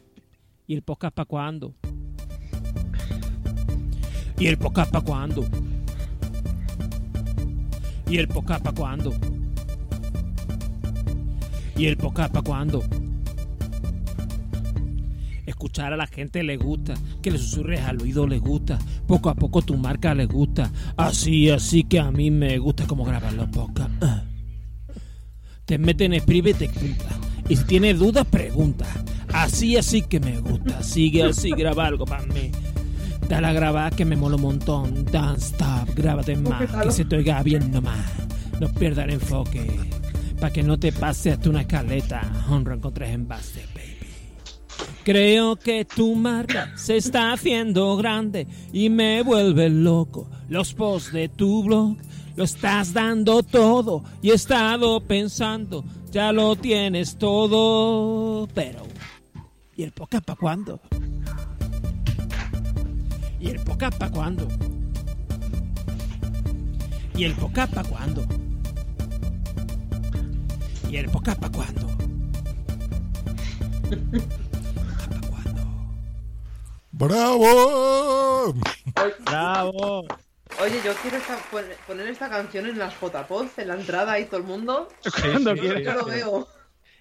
[0.66, 1.74] ¿y el podcast para cuándo?
[4.38, 5.46] ¿Y el podcast para cuándo?
[8.06, 9.14] ¿Y el podcast para cuándo?
[11.74, 12.84] ¿Y el podcast para cuándo?
[15.46, 19.34] Escuchar a la gente le gusta, que le susurres al oído le gusta, poco a
[19.34, 23.48] poco tu marca le gusta, así, así que a mí me gusta como graban los
[23.48, 24.06] podcasts.
[25.64, 27.08] Te meten en y te pregunta,
[27.48, 28.86] y si tienes dudas pregunta,
[29.32, 32.50] así, así que me gusta, sigue así, graba algo para mí.
[33.28, 35.04] Dale a grabar que me mola un montón.
[35.06, 38.06] Don't stop, grábate más, que se te oiga bien nomás.
[38.60, 39.66] No pierdas el enfoque,
[40.40, 42.22] para que no te pase hasta una escaleta.
[42.48, 43.96] Honra con tres envases, baby.
[45.04, 50.28] Creo que tu marca se está haciendo grande y me vuelve loco.
[50.48, 51.96] Los posts de tu blog
[52.36, 58.82] lo estás dando todo y he estado pensando, ya lo tienes todo, pero
[59.76, 60.80] ¿y el podcast para cuándo?
[63.40, 64.48] ¿Y el podcast para cuándo?
[67.14, 68.24] ¿Y el podcast para cuándo?
[70.88, 71.86] ¿Y el podcast para cuándo?
[76.92, 78.54] ¡Bravo!
[79.24, 80.06] ¡Bravo!
[80.62, 84.24] Oye, yo quiero esta- pon- poner esta canción en las JPOD, en la entrada ahí
[84.24, 84.88] todo el mundo.
[85.20, 85.96] Cuando Yo quieras.
[85.96, 86.48] lo veo.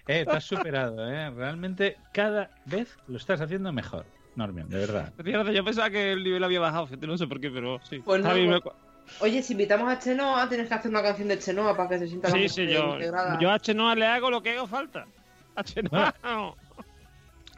[0.08, 1.30] Eh, te has superado, ¿eh?
[1.30, 4.04] Realmente cada vez lo estás haciendo mejor,
[4.36, 5.12] Normion, de verdad.
[5.22, 7.98] Fíjate, Yo pensaba que el nivel había bajado, fíjate, no sé por qué, pero sí.
[8.04, 8.74] Pues no, me- pues-
[9.20, 12.08] Oye, si invitamos a Chenoa, tienes que hacer una canción de Chenoa para que se
[12.08, 13.38] sienta la Sí, música sí, yo, integrada.
[13.40, 15.06] yo a Chenoa le hago lo que haga falta.
[15.54, 16.14] A Chenoa.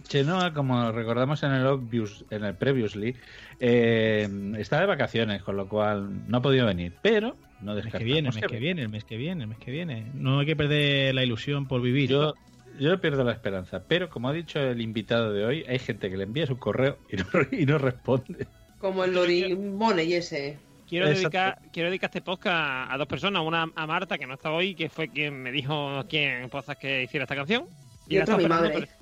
[0.07, 3.15] Chenoa, como recordamos en el obvious, en el previously,
[3.61, 4.29] eh,
[4.59, 6.95] está de vacaciones, con lo cual no ha podido venir.
[7.03, 9.49] Pero no El mes que viene, el mes que viene, el mes que viene, el
[9.49, 10.11] mes que viene.
[10.15, 12.09] No hay que perder la ilusión por vivir.
[12.11, 12.35] Yo,
[12.79, 16.17] yo pierdo la esperanza, pero como ha dicho el invitado de hoy, hay gente que
[16.17, 18.47] le envía su correo y no, y no responde.
[18.79, 20.59] Como el Lorimone y ese.
[20.89, 23.43] Quiero dedicar, quiero dedicar este podcast a dos personas.
[23.45, 26.81] Una a Marta, que no está hoy, que fue quien me dijo aquí en podcast
[26.81, 27.67] que hiciera esta canción.
[28.09, 28.71] Y la otra a mi madre.
[28.75, 28.87] pero-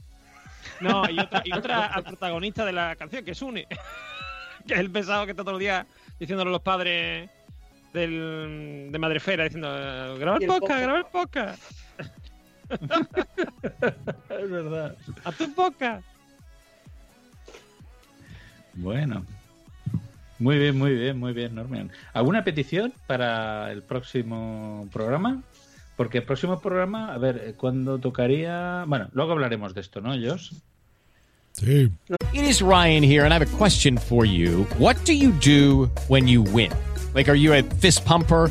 [0.80, 3.66] No, y otra, y otra al protagonista de la canción, que es Une.
[4.66, 5.86] que es el pesado que está todos los días
[6.18, 7.30] diciéndole a los padres
[7.92, 9.68] del, de Madrefera, diciendo,
[10.18, 10.82] graba Y el el podcast, podcast.
[10.82, 11.62] graba el podcast.
[12.70, 14.96] Es verdad.
[15.24, 16.04] A tu podcast.
[18.74, 19.24] Bueno.
[20.38, 21.90] Muy bien, muy bien, muy bien, Normion.
[22.12, 25.42] ¿Alguna petición para el próximo programa?
[25.96, 28.84] Porque el próximo programa, a ver, ¿cuándo tocaría?
[28.86, 30.52] Bueno, luego hablaremos de esto, ¿no, Josh?
[31.52, 31.90] Sí.
[32.34, 34.66] It is Ryan here, and I have a question for you.
[34.78, 36.70] What do you do when you win?
[37.14, 38.50] Like, are you a fist pumper?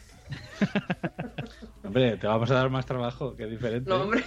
[1.83, 3.89] Hombre, te vamos a dar más trabajo, que diferente.
[3.89, 4.23] No, hombre.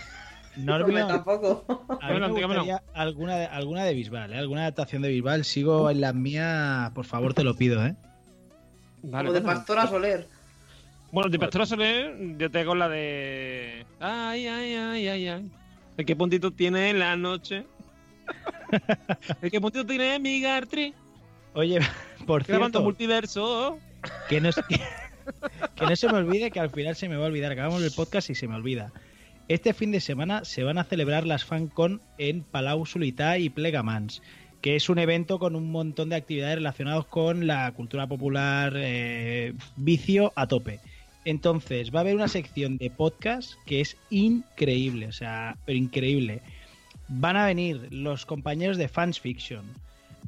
[0.56, 1.64] Normion, tampoco.
[2.00, 4.38] A mí me Bueno, gustaría alguna de, alguna de Bisbal, ¿eh?
[4.38, 5.44] alguna adaptación de Bisbal.
[5.44, 7.94] Sigo en las mías, por favor, te lo pido, ¿eh?
[9.02, 9.58] Vale, Como de bueno.
[9.58, 10.28] Pastora Soler.
[11.12, 13.84] Bueno, de Pastora Soler, yo tengo la de.
[14.00, 15.50] Ay, ay, ay, ay, ay.
[15.96, 17.66] ¿El qué puntito tiene la noche?
[19.42, 20.94] ¿El qué puntito tiene mi Gartri?
[21.54, 21.80] Oye,
[22.26, 23.78] por cierto, multiverso.
[24.28, 24.62] que no, se-
[25.76, 27.52] que no se me olvide que al final se me va a olvidar.
[27.52, 28.92] Acabamos el podcast y se me olvida.
[29.48, 34.22] Este fin de semana se van a celebrar las FanCon en Palau Solità y Plegamans,
[34.62, 39.52] que es un evento con un montón de actividades relacionadas con la cultura popular, eh,
[39.76, 40.80] vicio a tope.
[41.26, 46.40] Entonces, va a haber una sección de podcast que es increíble, o sea, pero increíble.
[47.08, 49.64] Van a venir los compañeros de Fans Fiction.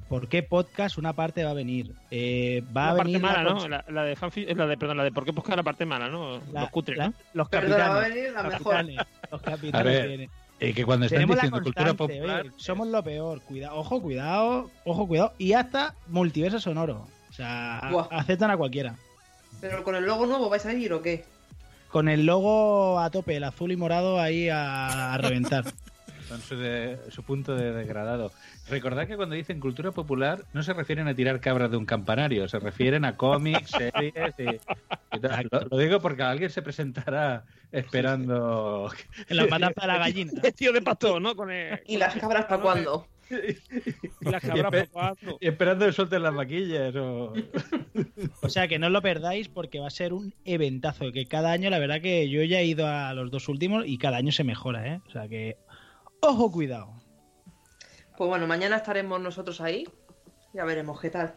[0.08, 0.98] ¿Por qué podcast?
[0.98, 1.92] Una parte va a venir.
[2.12, 3.68] Eh, va la a parte venir mala, la ¿no?
[3.68, 6.08] La, la de fanfic, la de, perdón, la de por qué buscar la parte mala,
[6.08, 6.38] ¿no?
[6.52, 7.14] La- Los cutres, la- ¿no?
[7.34, 7.96] Los Perdona, capitanes.
[8.02, 8.72] va a venir la los mejor.
[8.76, 10.30] capitanes, los A capitanes ver, vienen.
[10.60, 13.40] eh, que cuando están Tenemos diciendo cultura popular, oye, somos lo peor.
[13.40, 15.32] Cuidado, ojo, cuidado, ojo, cuidado.
[15.38, 17.08] Y hasta multiverso sonoro.
[17.28, 18.94] O sea, a- aceptan a cualquiera.
[19.60, 21.24] Pero con el logo nuevo vais a ir o qué?
[21.88, 25.64] Con el logo a tope, el azul y morado ahí a, a reventar.
[26.28, 28.32] con su, de- su punto de degradado.
[28.68, 32.48] Recordad que cuando dicen cultura popular no se refieren a tirar cabras de un campanario,
[32.48, 35.48] se refieren a cómics, series y, y tal.
[35.50, 38.90] Lo, lo digo porque alguien se presentará esperando.
[39.28, 40.32] En la matanza de la gallina.
[40.56, 41.34] Tío de pastor, ¿no?
[41.36, 43.06] Con el- ¿Y las cabras para cuándo?
[43.28, 44.88] y las Y, cabras
[45.40, 46.94] y esperando que suelten las maquillas.
[46.96, 47.32] O...
[48.42, 51.10] O sea, que no os lo perdáis porque va a ser un eventazo.
[51.12, 53.96] Que cada año, la verdad que yo ya he ido a los dos últimos y
[53.98, 55.00] cada año se mejora, ¿eh?
[55.08, 55.56] O sea que,
[56.28, 56.92] ojo, cuidado.
[58.16, 59.86] Pues bueno, mañana estaremos nosotros ahí.
[60.52, 61.34] Ya veremos qué tal.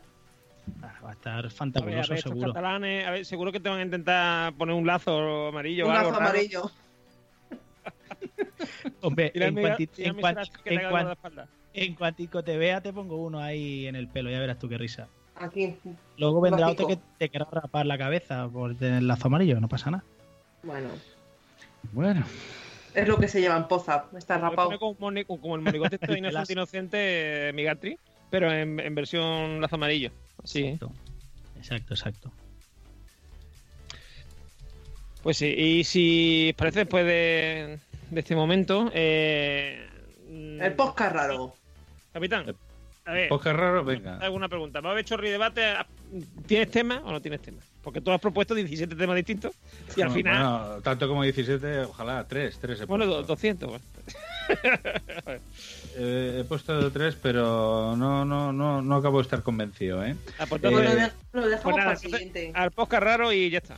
[0.82, 2.48] Ah, Va a estar A ver, a fantabuloso, ver, seguro.
[2.54, 5.94] catalanes, a ver, seguro que te van a intentar poner un lazo amarillo Un o
[5.96, 6.30] algo lazo raro.
[6.32, 6.72] amarillo.
[9.02, 11.50] Hombre, en, amiga- cuanti- y la en amiga cuanti- que te en haga cuan- guardaespaldas.
[11.74, 14.78] en cuantico te vea, te pongo uno ahí en el pelo, ya verás tú qué
[14.78, 15.08] risa.
[15.36, 15.76] Aquí.
[16.18, 16.84] Luego vendrá Lógico.
[16.84, 20.04] otro que te querrá rapar la cabeza por tener el lazo amarillo, no pasa nada.
[20.64, 20.90] Bueno,
[21.94, 22.26] Bueno,
[22.96, 24.06] es lo que se llama en poza.
[24.18, 24.78] Está rapado.
[24.80, 27.98] como, un moni- como el monigote este de El inocente inocente eh, Migatri,
[28.30, 30.12] pero en, en versión lazo amarillo.
[30.44, 30.66] Sí.
[30.66, 30.92] Exacto,
[31.58, 31.94] exacto.
[31.94, 32.32] exacto.
[35.24, 37.80] Pues sí, y si os parece después de,
[38.10, 39.86] de este momento, eh,
[40.30, 41.54] El podcast raro.
[42.14, 42.56] capitán,
[43.06, 44.18] a ver, podcast raro, venga.
[44.20, 44.80] alguna pregunta.
[44.80, 45.62] Va a haber chorri de debate.
[46.48, 47.60] ¿Tienes tema o no tienes tema?
[47.84, 49.54] Porque tú has propuesto 17 temas distintos
[49.96, 53.22] y al Bueno, final, bueno, tanto como 17, ojalá 3, 3 he bueno, puesto.
[53.22, 53.70] do- 200.
[53.70, 53.86] bueno.
[55.96, 60.16] Eh, he puesto 3, pero no, no, no, no acabo de estar convencido, ¿eh?
[60.38, 62.52] Ah, pues Eh, Lo, de- lo dejamos pues nada, para el siguiente.
[62.54, 63.76] al podcast raro y ya está.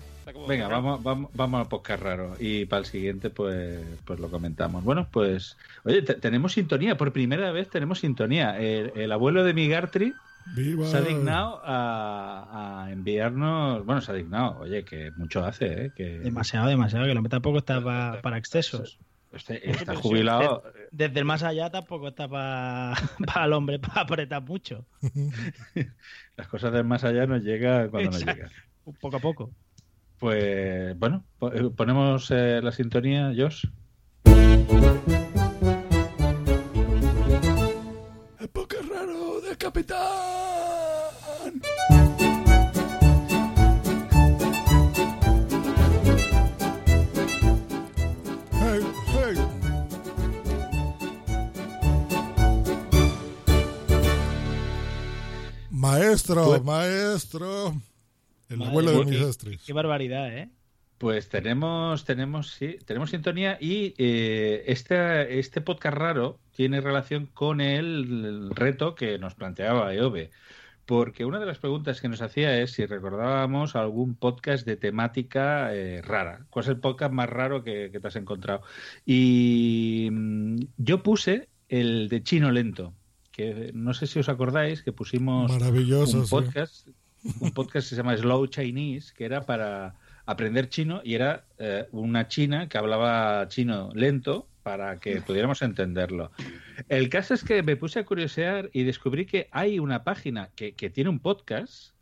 [0.47, 4.83] Venga, vamos, vamos, vamos al podcast raro y para el siguiente pues, pues lo comentamos.
[4.83, 8.59] Bueno, pues, oye, te- tenemos sintonía, por primera vez tenemos sintonía.
[8.59, 10.13] El, el abuelo de Migartri
[10.55, 10.85] Viva.
[10.85, 15.91] se ha dignado a, a enviarnos, bueno, se ha dignado, oye, que mucho hace, ¿eh?
[15.95, 18.99] Que Demasiado, demasiado, que lo tampoco está pa- para excesos.
[19.31, 20.63] este- está jubilado.
[20.91, 22.93] Desde el más allá tampoco está para
[23.45, 24.85] el hombre para apretar mucho.
[26.37, 28.43] Las cosas del más allá nos llega cuando nos Exacto.
[28.43, 28.97] llega.
[28.99, 29.51] Poco a poco.
[30.19, 33.65] Pues bueno, po- ponemos eh, la sintonía, Josh.
[56.11, 57.73] Maestro, Pues- maestro.
[58.49, 59.63] El Madre abuelo de mía, mis qué- astres.
[59.65, 60.49] Qué barbaridad, ¿eh?
[60.97, 67.61] Pues tenemos, tenemos, sí, tenemos sintonía y eh, este, este podcast raro tiene relación con
[67.61, 70.31] el reto que nos planteaba Eove.
[70.85, 75.73] Porque una de las preguntas que nos hacía es si recordábamos algún podcast de temática
[75.73, 76.45] eh, rara.
[76.49, 78.61] ¿Cuál es el podcast más raro que, que te has encontrado?
[79.05, 82.93] Y mm, yo puse el de Chino Lento,
[83.31, 86.29] que no sé si os acordáis que pusimos un sí.
[86.29, 86.87] podcast,
[87.39, 89.95] un podcast que se llama Slow Chinese, que era para
[90.25, 96.31] aprender chino y era eh, una china que hablaba chino lento para que pudiéramos entenderlo.
[96.87, 100.73] El caso es que me puse a curiosear y descubrí que hay una página que,
[100.73, 101.93] que tiene un podcast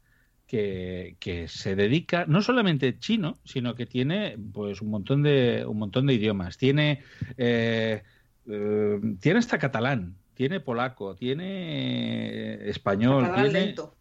[0.46, 5.78] que, que se dedica no solamente chino, sino que tiene pues un montón de un
[5.78, 6.58] montón de idiomas.
[6.58, 7.04] Tiene
[7.38, 8.04] eh,
[8.50, 13.94] eh, tiene hasta catalán, tiene polaco, tiene español, Catalán tiene lento.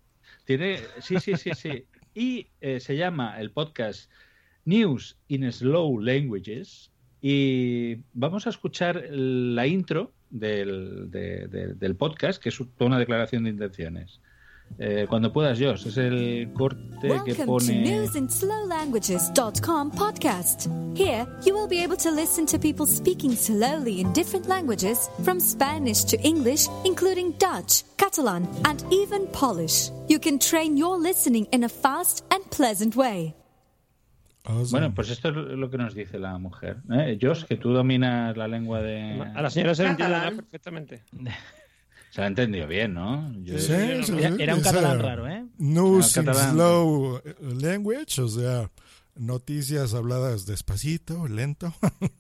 [0.45, 1.85] tiene, sí, sí, sí, sí.
[2.15, 4.09] Y eh, se llama el podcast
[4.65, 6.93] News in Slow Languages.
[7.21, 13.01] Y vamos a escuchar la intro del, de- de- del podcast, que es toda una
[13.01, 14.21] declaración de intenciones.
[14.81, 17.83] Eh, cuando puedas, Josh, es el corte que Welcome to pone.
[17.83, 20.69] newsinslowlanguages.com podcast.
[20.95, 25.41] Here, you will be able to listen to people speaking slowly in different languages, from
[25.41, 29.91] Spanish to English, including Dutch, Catalan, and even Polish.
[30.09, 33.35] You can train your listening in a fast and pleasant way.
[34.71, 36.79] Bueno, pues esto es lo que nos dice la mujer.
[36.91, 37.19] ¿eh?
[37.21, 39.21] Josh, que tú dominas la lengua de.
[39.35, 41.03] A la señora se le entiende perfectamente.
[42.19, 43.33] Se ha entendido bien, ¿no?
[43.45, 44.13] Yo- Sí, sí, Era- sí,
[44.43, 45.47] era un catalán raro, ¿eh?
[45.59, 46.53] News in catalán.
[46.53, 47.21] slow
[47.61, 48.73] language, o sea,
[49.15, 51.73] noticias habladas despacito, lento,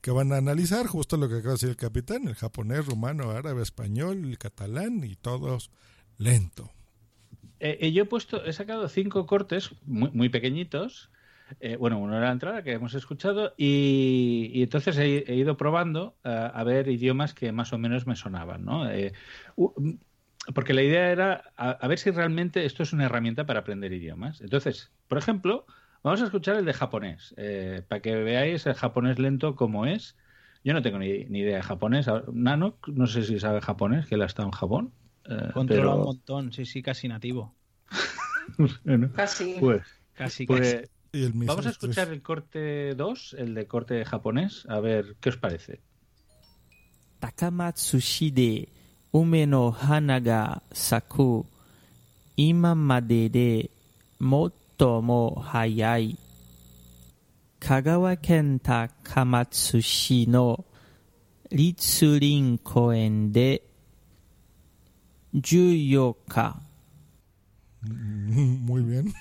[0.00, 3.30] que van a analizar justo lo que acaba de decir el capitán, el japonés, rumano,
[3.30, 5.70] árabe, español, el catalán y todos
[6.18, 6.72] lento.
[7.60, 11.10] Eh, eh, yo he puesto, he sacado cinco cortes muy, muy pequeñitos.
[11.60, 15.56] Eh, bueno, uno era la entrada que hemos escuchado y, y entonces he, he ido
[15.56, 18.90] probando eh, a ver idiomas que más o menos me sonaban, ¿no?
[18.90, 19.12] Eh,
[19.56, 19.98] u-
[20.54, 23.92] porque la idea era a, a ver si realmente esto es una herramienta para aprender
[23.92, 24.40] idiomas.
[24.40, 25.64] Entonces, por ejemplo,
[26.02, 30.16] vamos a escuchar el de japonés, eh, para que veáis el japonés lento como es.
[30.62, 32.06] Yo no tengo ni, ni idea de japonés.
[32.32, 34.92] Nano, no sé si sabe japonés, que él ha estado en Japón.
[35.28, 37.54] eh, Controla pero- un montón, sí, sí, casi nativo.
[38.84, 39.56] Bueno, Casi.
[39.60, 39.82] pues,
[40.14, 40.86] Casi, pues, casi.
[41.14, 42.16] Y el Vamos a escuchar 3.
[42.16, 45.80] el corte 2, el de corte japonés, a ver qué os parece.
[47.20, 48.68] Takamatsushi de
[49.12, 51.46] Ume no Hana ga Saku
[52.36, 53.70] Imamade de
[54.18, 56.18] Motto mo Hayai
[57.60, 60.64] Kagawa ken Takamatsushi no
[61.48, 63.62] Ritsurin koen de
[65.32, 66.63] 14日
[67.88, 69.12] Muy bien.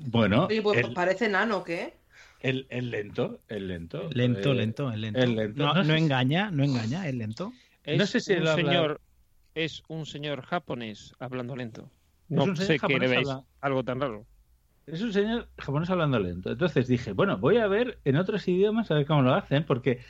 [0.00, 1.94] Bueno, Oye, pues el, parece nano, ¿qué?
[2.40, 4.08] el- el lento, el lento.
[4.12, 5.20] Lento, Eh, lento, el lento.
[5.20, 5.74] el lento.
[5.74, 7.52] No, No engaña, no engaña, es lento.
[7.84, 9.00] Es No sé si un señor,
[9.54, 11.90] es un señor japonés hablando lento.
[12.28, 14.26] No un señor sé qué japonés le veis habla- algo tan raro.
[14.86, 16.50] Es un señor japonés hablando lento.
[16.50, 20.00] Entonces dije, bueno, voy a ver en otros idiomas a ver cómo lo hacen, porque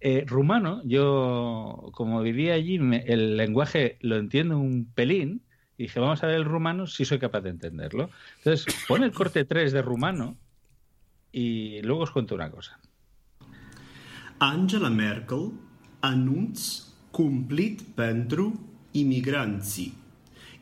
[0.00, 5.45] eh, rumano, yo como vivía allí, me- el lenguaje lo entiendo un pelín.
[5.78, 8.10] Y dije, vamos a ver el rumano si soy capaz de entenderlo.
[8.38, 10.36] Entonces, pon el corte 3 de rumano
[11.32, 12.78] y luego os cuento una cosa.
[14.38, 15.52] Angela Merkel
[16.00, 19.94] anunț cumplit pentru imigranții.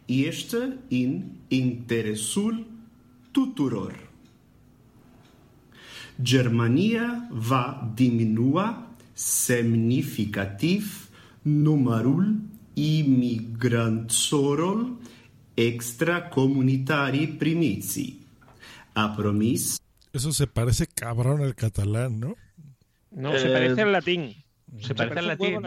[0.07, 2.67] Este în interesul
[3.31, 4.11] tuturor.
[6.23, 11.09] Germania va diminua semnificativ
[11.43, 12.37] numărul
[12.75, 14.87] imigranților
[15.55, 18.19] extracomunitari primiți.
[18.93, 19.79] A promis
[20.13, 22.37] Eso se parece cabrón al catalán, ¿no?
[23.11, 24.35] No, Eh, se parece al latín.
[24.79, 25.59] Se parece al latín.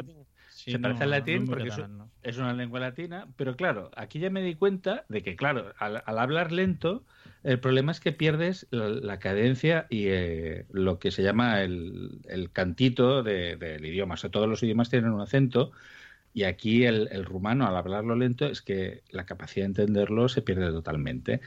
[0.55, 2.09] Sí, se no, parece al latín no porque es, catalán, no.
[2.23, 6.01] es una lengua latina, pero claro, aquí ya me di cuenta de que, claro, al,
[6.05, 7.03] al hablar lento,
[7.43, 12.19] el problema es que pierdes la, la cadencia y eh, lo que se llama el,
[12.29, 14.13] el cantito de- del idioma.
[14.15, 15.71] O sea, todos los idiomas tienen un acento
[16.37, 20.43] y aquí el, el rumano, al hablarlo lento, es que la capacidad de entenderlo se
[20.43, 21.41] pierde totalmente.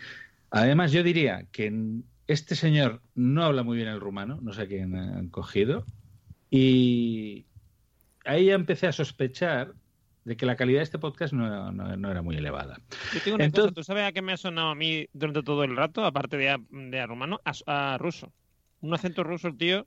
[0.51, 1.73] Además, yo diría que
[2.27, 5.87] este señor no habla muy bien el rumano, no sé a quién han cogido,
[6.51, 7.45] y
[8.25, 9.75] ahí ya empecé a sospechar
[10.25, 12.81] de que la calidad de este podcast no, no- no era muy elevada.
[13.15, 15.43] Yo tengo una Entonces- cosa, ¿tú sabes a qué me ha sonado a mí durante
[15.45, 17.41] todo el rato, aparte de a, de a rumano?
[17.45, 18.33] A, a ruso.
[18.81, 19.87] Un acento ruso, tío.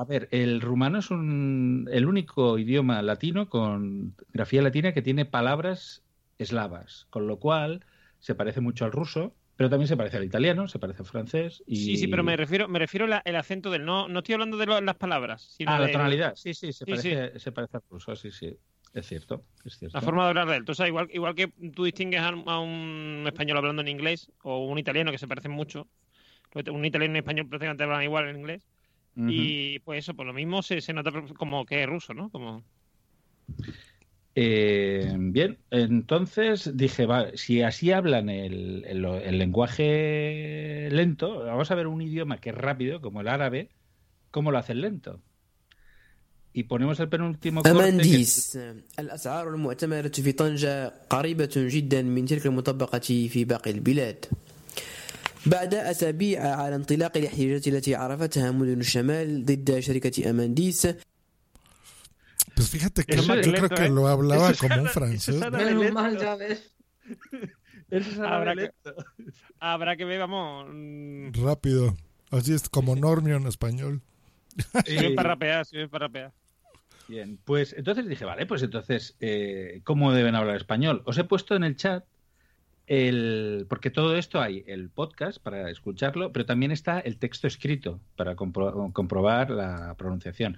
[0.00, 5.26] A ver, el rumano es un, el único idioma latino con grafía latina que tiene
[5.26, 6.06] palabras
[6.38, 7.84] eslavas, con lo cual
[8.18, 11.62] se parece mucho al ruso, pero también se parece al italiano, se parece al francés.
[11.66, 11.84] Y...
[11.84, 13.84] Sí, sí, pero me refiero, me refiero al el acento del.
[13.84, 15.42] No, no estoy hablando de lo- las palabras.
[15.42, 18.56] Sino Ah, la tonalidad, sí, sí, se, Sí, parece, se parece al ruso, sí, sí,
[18.94, 19.98] es cierto, es cierto.
[19.98, 20.64] La forma de hablar de él.
[20.74, 24.64] Sabes, igual, igual que tú distingues a, un- a un español hablando en inglés o
[24.66, 25.88] un italiano que se parecen mucho.
[26.54, 28.69] Un italiano y un español prácticamente hablan igual en inglés.
[29.17, 29.29] Ujú.
[29.31, 32.29] Y pues eso, por lo mismo se, se nota como que es ruso, ¿no?
[32.29, 32.63] Como...
[34.37, 41.75] Eh, bien, entonces dije, vale, si así hablan el, el- el lenguaje lento, vamos a
[41.75, 43.69] ver un idioma que es rápido, como el árabe,
[44.31, 45.21] ¿cómo lo hacen lento?
[46.51, 47.77] Y ponemos el penúltimo corte.
[47.77, 48.57] que- أمانديس
[48.99, 52.99] الأسعار المعتمرة في طنجة قريبة جدا من تلك المطبقة
[53.29, 54.25] في باقي البلاد
[55.45, 60.87] بعد أسابيع على انطلاق الاحتجاجات التي عرفتها مدن الشمال ضد شركة أمانديس
[62.55, 63.89] Pues fíjate que Eso yo es creo lento, que ¿eh?
[63.89, 65.35] lo hablaba Eso es como un árabe- francés.
[65.35, 65.47] eso es ¿no?
[65.47, 65.93] árabe Menos lento.
[66.01, 66.71] mal, ya ves.
[67.91, 69.05] Eso es árabe Habrá que, lento.
[69.59, 70.67] habrá que ver, vamos.
[70.71, 71.95] mm, Rápido.
[72.31, 74.01] Así es como normio en español.
[74.85, 76.31] Si ven para rapear, si ven para rapear.
[77.09, 81.03] Bien, pues entonces dije, vale, pues entonces, eh, ¿cómo deben hablar español?
[81.05, 82.05] Os he puesto en el chat
[82.90, 83.66] el.
[83.68, 88.34] Porque todo esto hay el podcast para escucharlo, pero también está el texto escrito para
[88.34, 90.56] compro- comprobar la pronunciación.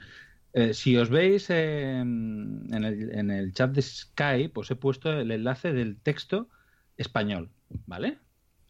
[0.55, 5.13] Eh, si os veis en, en el, en el chat de Skype, os he puesto
[5.13, 6.49] el enlace del texto
[6.97, 7.51] español,
[7.87, 8.19] ¿vale?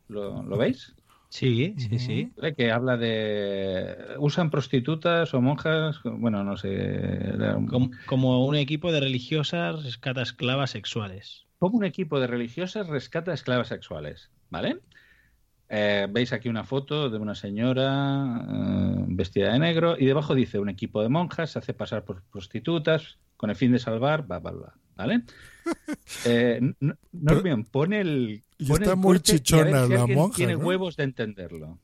[0.09, 0.95] ¿Lo, lo veis?
[1.29, 2.33] Sí, sí, sí.
[2.37, 2.55] ¿Vale?
[2.55, 3.97] Que habla de.
[4.19, 7.35] Usan prostitutas o monjas, bueno, no sé.
[7.71, 11.47] Como, como un equipo de religiosas rescata esclavas sexuales.
[11.63, 14.81] Como un equipo de religiosas rescata esclavas sexuales, ¿vale?
[15.69, 20.59] Eh, Veis aquí una foto de una señora eh, vestida de negro y debajo dice
[20.59, 24.41] un equipo de monjas se hace pasar por prostitutas con el fin de salvar, bla,
[24.41, 25.23] bla, bla, ¿vale?
[26.25, 28.43] Eh, N- Normion, pone el...
[28.59, 30.65] Y pone está el muy chichona si la monja, tiene ¿no?
[30.67, 31.79] huevos de entenderlo.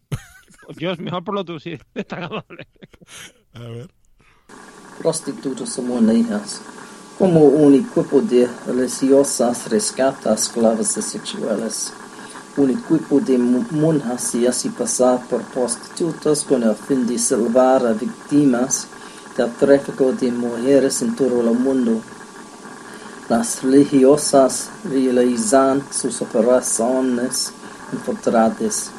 [0.76, 1.78] Dios, mejor por lo tú, sí.
[1.94, 2.66] Está agradable.
[3.52, 3.88] A ver.
[5.00, 6.62] Prostitutas humanas,
[7.18, 11.92] como un equipo de religiosas rescata esclavas sexuales.
[12.56, 17.92] Un equipo de monjas se hace pasar por prostitutas con el fin de salvar a
[17.92, 18.86] víctimas
[19.36, 22.00] del tráfico de mujeres en todo el mundo.
[23.28, 27.52] Las religiosas realizan sus operaciones
[27.92, 28.92] infiltradas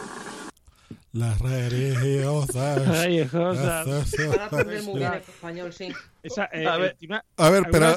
[1.12, 2.88] Las religiosas.
[3.04, 4.12] Religiosas.
[4.30, 5.90] Para aprender muy bien español, sí.
[6.22, 7.88] Esa, eh, A ver, encima, a ver, pero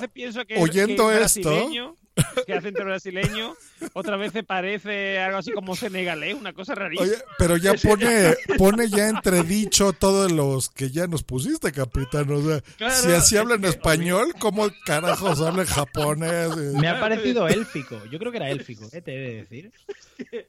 [0.59, 1.97] oyendo que esto, brasileño-
[2.47, 3.55] que acento brasileño,
[3.95, 7.09] otras veces parece algo así como senegalés, una cosa rarísima.
[7.09, 12.31] Oye, pero ya pone, pone ya entredicho todos los que ya nos pusiste, capitán.
[12.31, 16.55] O sea, Claro, si así es hablan español, ¿cómo carajos hablan japonés?
[16.57, 17.99] Me ha parecido élfico.
[18.11, 19.01] Yo creo que era élfico, ¿eh?
[19.01, 19.73] te he de decir.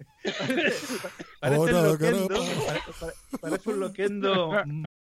[1.40, 2.65] Parece Ahora, un loquendo, caramba.
[2.65, 4.52] pare- pare- parece un loquendo.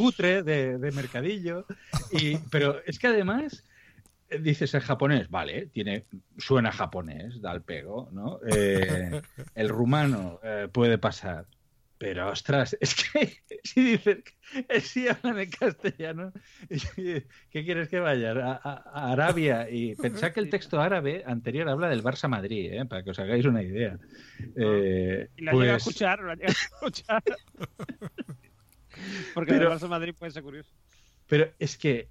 [0.00, 1.66] Cutre de, de mercadillo.
[2.12, 3.64] Y, pero es que además
[4.28, 6.04] eh, dices el japonés, vale, tiene,
[6.38, 8.40] suena japonés, da el pego, ¿no?
[8.46, 9.20] Eh,
[9.54, 11.46] el rumano eh, puede pasar.
[11.98, 14.24] Pero ostras, es que si dicen,
[14.80, 16.32] si hablan en castellano,
[16.96, 17.24] ¿qué
[17.64, 18.30] quieres que vaya?
[18.32, 22.72] A, a- a Arabia y pensad que el texto árabe anterior habla del Barça Madrid,
[22.72, 22.86] ¿eh?
[22.86, 23.98] para que os hagáis una idea.
[24.56, 27.22] Eh, Y la llega a pues- escuchar, la llega a escuchar.
[29.34, 30.72] Porque Pero- el Barça Madrid puede ser curioso.
[31.26, 32.08] Pero es que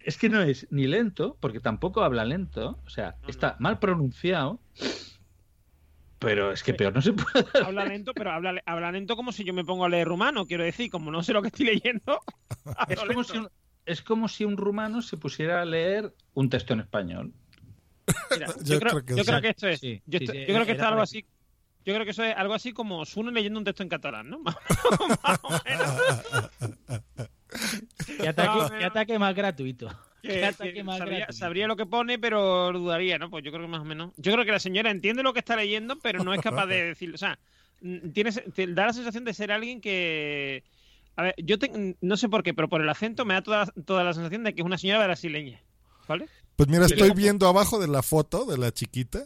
[0.00, 4.60] es que no es ni lento, porque tampoco habla lento, o sea, está mal pronunciado,
[6.18, 7.44] pero es que peor no se puede.
[7.64, 10.64] Habla lento, pero habla, habla lento como si yo me pongo a leer rumano, quiero
[10.64, 12.20] decir, como no sé lo que estoy leyendo.
[12.88, 13.48] Es como, si un,
[13.84, 17.32] es como si un rumano se pusiera a leer un texto en español.
[18.30, 19.80] Mira, yo, creo, yo creo que esto es.
[19.80, 21.26] Sí, yo, sí, esto- sí, yo creo que era esto es algo así.
[21.86, 24.40] Yo creo que eso es algo así como Suno leyendo un texto en catalán, ¿no?
[28.20, 29.88] ¿Qué ataque, qué ataque más gratuito?
[30.22, 31.38] Que- ¿Qué que ataque más sabría, gratuito?
[31.38, 33.30] sabría lo que pone, pero dudaría, ¿no?
[33.30, 34.12] Pues yo creo que más o menos.
[34.16, 36.82] Yo creo que la señora entiende lo que está leyendo, pero no es capaz de
[36.86, 37.14] decirlo.
[37.14, 37.38] O sea,
[37.80, 40.64] mm, tiene, te da la sensación de ser alguien que.
[41.14, 43.66] A ver, yo te- no sé por qué, pero por el acento me da toda,
[43.84, 45.60] toda la sensación de que es una señora brasileña.
[46.08, 46.28] ¿Vale?
[46.56, 49.20] Pues mira, estoy viendo abajo de la foto de la chiquita.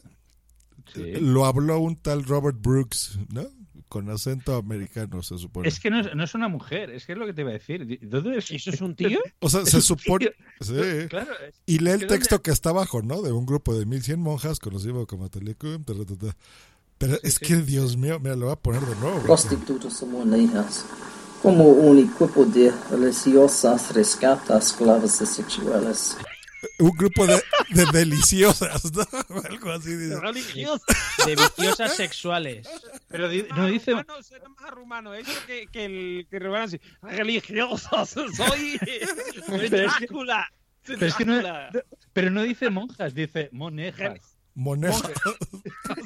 [0.97, 3.47] Lo habló un tal Robert Brooks, ¿no?
[3.89, 5.67] Con acento americano, se supone.
[5.69, 7.51] Es que no es, no es una mujer, es que es lo que te iba
[7.51, 7.99] a decir.
[8.03, 8.49] ¿Dónde es?
[8.51, 9.19] ¿Eso es un tío?
[9.41, 10.31] O sea, se supone.
[10.61, 10.75] Sí.
[11.09, 13.21] Claro, es- y lee el texto ¿dónde- que está abajo, ¿no?
[13.21, 15.83] De un grupo de 1100 monjas conocido como Telecum.
[15.85, 16.37] ta, ta, ta, ta.
[16.99, 19.21] Pero es que, Dios mío, mira, lo voy a poner de nuevo.
[19.23, 20.85] Prostitutas amonías,
[21.43, 26.17] como un equipo de religiosas rescatas esclavas sexuales.
[26.79, 29.03] Un grupo de, de deliciosas, ¿no?
[29.49, 29.95] Algo así.
[29.97, 30.17] dice.
[31.27, 32.69] De viciosas sexuales.
[33.09, 33.93] Pero di- no dice.
[33.93, 35.15] Ah, no, suena más rumano.
[35.15, 36.81] Eso que, que el que rumano así.
[37.03, 38.79] Religiosos, soy.
[39.47, 40.53] soy Pero es que- Drácula.
[40.85, 41.43] soy Pero, es que no,
[42.13, 44.37] pero no dice monjas, dice monejas.
[44.55, 45.09] Moneja.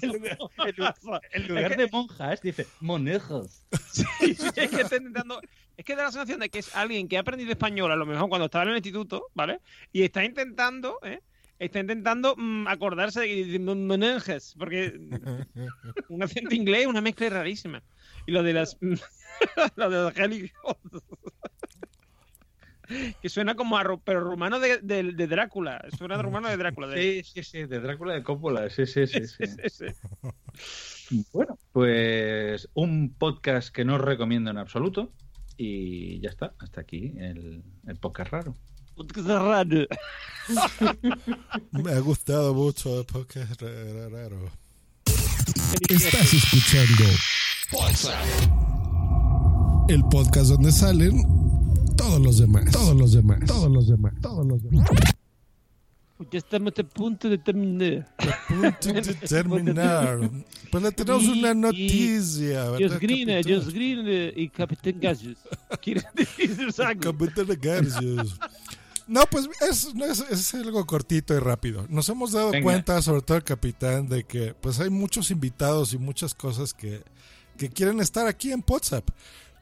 [0.02, 3.64] En lugar, en lugar- en lugar de monjas, dice monejas.
[3.90, 5.40] Sí, sí, es que está intentando.
[5.76, 8.06] Es que da la sensación de que es alguien que ha aprendido español a lo
[8.06, 9.60] mejor cuando estaba en el instituto, ¿vale?
[9.92, 11.20] Y está intentando, ¿eh?
[11.58, 14.92] Está intentando mm, acordarse de, de Monejas, porque
[16.08, 17.82] un acento inglés, una mezcla rarísima.
[18.26, 18.76] Y lo de las.
[19.76, 21.02] lo de los religiosos.
[23.22, 23.84] que suena como a.
[24.04, 25.84] Pero rumano de, de- de Drácula.
[25.96, 26.88] Suena de rumano de Drácula.
[26.88, 29.26] de- Sí, sí, sí, de Drácula de Coppola, sí, sí, sí.
[29.26, 29.44] sí.
[29.46, 29.86] Sí,
[31.08, 31.24] sí.
[31.32, 35.12] Bueno, pues un podcast que no os recomiendo en absoluto.
[35.56, 38.54] Y ya está, hasta aquí el, el podcast raro.
[41.72, 43.04] Me ha gustado mucho
[43.60, 44.50] ra- ra- raro.
[45.88, 47.04] Estás escuchando
[49.88, 51.22] el podcast donde salen
[51.96, 54.88] todos los demás, todos los demás, todos los demás, todos los demás.
[56.30, 58.06] Ya estamos a punto de terminar.
[58.46, 60.30] Punto de terminar.
[60.70, 63.42] Pues le tenemos una noticia, Dios ¿verdad, Green, capitán?
[63.42, 65.36] Dios Green eh, y Capitán Gallos.
[65.82, 67.00] ¿Quieres decir algo?
[67.00, 68.38] Capitán Garcios.
[69.08, 71.84] No, pues es, es, es algo cortito y rápido.
[71.90, 72.62] Nos hemos dado Venga.
[72.62, 77.02] cuenta, sobre todo el capitán, de que pues hay muchos invitados y muchas cosas que,
[77.58, 79.06] que quieren estar aquí en WhatsApp.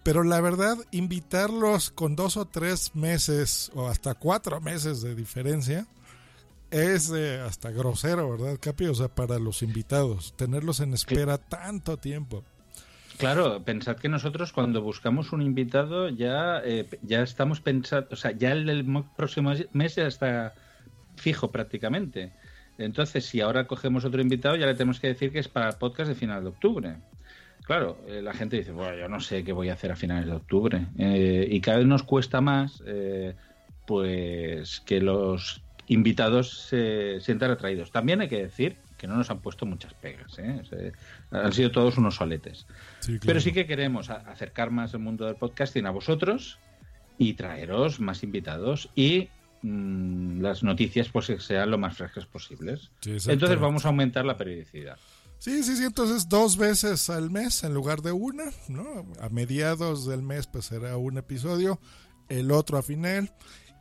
[0.02, 5.86] Pero la verdad, invitarlos con dos o tres meses o hasta cuatro meses de diferencia
[6.72, 8.86] es eh, hasta grosero, ¿verdad, Capi?
[8.86, 12.42] O sea, para los invitados, tenerlos en espera tanto tiempo.
[13.18, 18.32] Claro, pensad que nosotros cuando buscamos un invitado ya, eh, ya estamos pensando, o sea,
[18.32, 20.54] ya el del mo- próximo mes ya está
[21.16, 22.32] fijo prácticamente.
[22.78, 25.76] Entonces, si ahora cogemos otro invitado, ya le tenemos que decir que es para el
[25.76, 26.96] podcast de final de octubre.
[27.64, 30.26] Claro, eh, la gente dice, bueno, yo no sé qué voy a hacer a finales
[30.26, 30.86] de octubre.
[30.98, 33.34] Eh, y cada vez nos cuesta más, eh,
[33.86, 37.90] pues, que los invitados se sientan atraídos.
[37.90, 40.62] También hay que decir que no nos han puesto muchas pegas, ¿eh?
[40.68, 40.92] Se-
[41.36, 42.66] han sido todos unos soletes.
[43.00, 43.20] Sí, claro.
[43.26, 46.58] Pero sí que queremos acercar más el mundo del podcasting a vosotros
[47.18, 49.28] y traeros más invitados y
[49.62, 52.90] mm, las noticias pues que sean lo más frescas posibles.
[53.00, 53.16] Sí.
[53.26, 54.96] Entonces vamos a aumentar la periodicidad.
[55.38, 59.04] Sí, sí, sí, entonces dos veces al mes en lugar de una, ¿no?
[59.20, 61.80] A mediados del mes pues será un episodio,
[62.28, 63.32] el otro a final.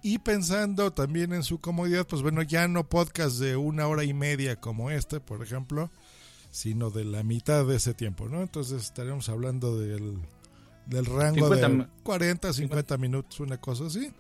[0.03, 4.14] Y pensando también en su comodidad, pues bueno, ya no podcast de una hora y
[4.14, 5.91] media como este, por ejemplo,
[6.49, 8.41] sino de la mitad de ese tiempo, ¿no?
[8.41, 10.18] Entonces estaremos hablando del,
[10.88, 14.11] del rango 50 de mi- 40, 50 minutos, una cosa así.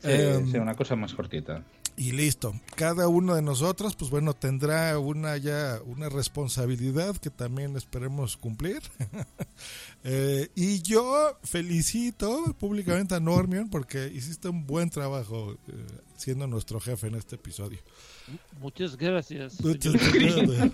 [0.00, 1.64] Sí, Em, sí, una cosa más cortita.
[1.98, 2.58] Y listo.
[2.76, 8.80] Cada uno de nosotros, pues bueno, tendrá una ya una responsabilidad que también esperemos cumplir.
[10.04, 16.78] Eh, y yo felicito públicamente a Normion porque hiciste un buen trabajo eh, siendo nuestro
[16.78, 17.80] jefe en este episodio.
[18.60, 19.60] Muchas gracias.
[19.60, 20.70] Muchas gracias.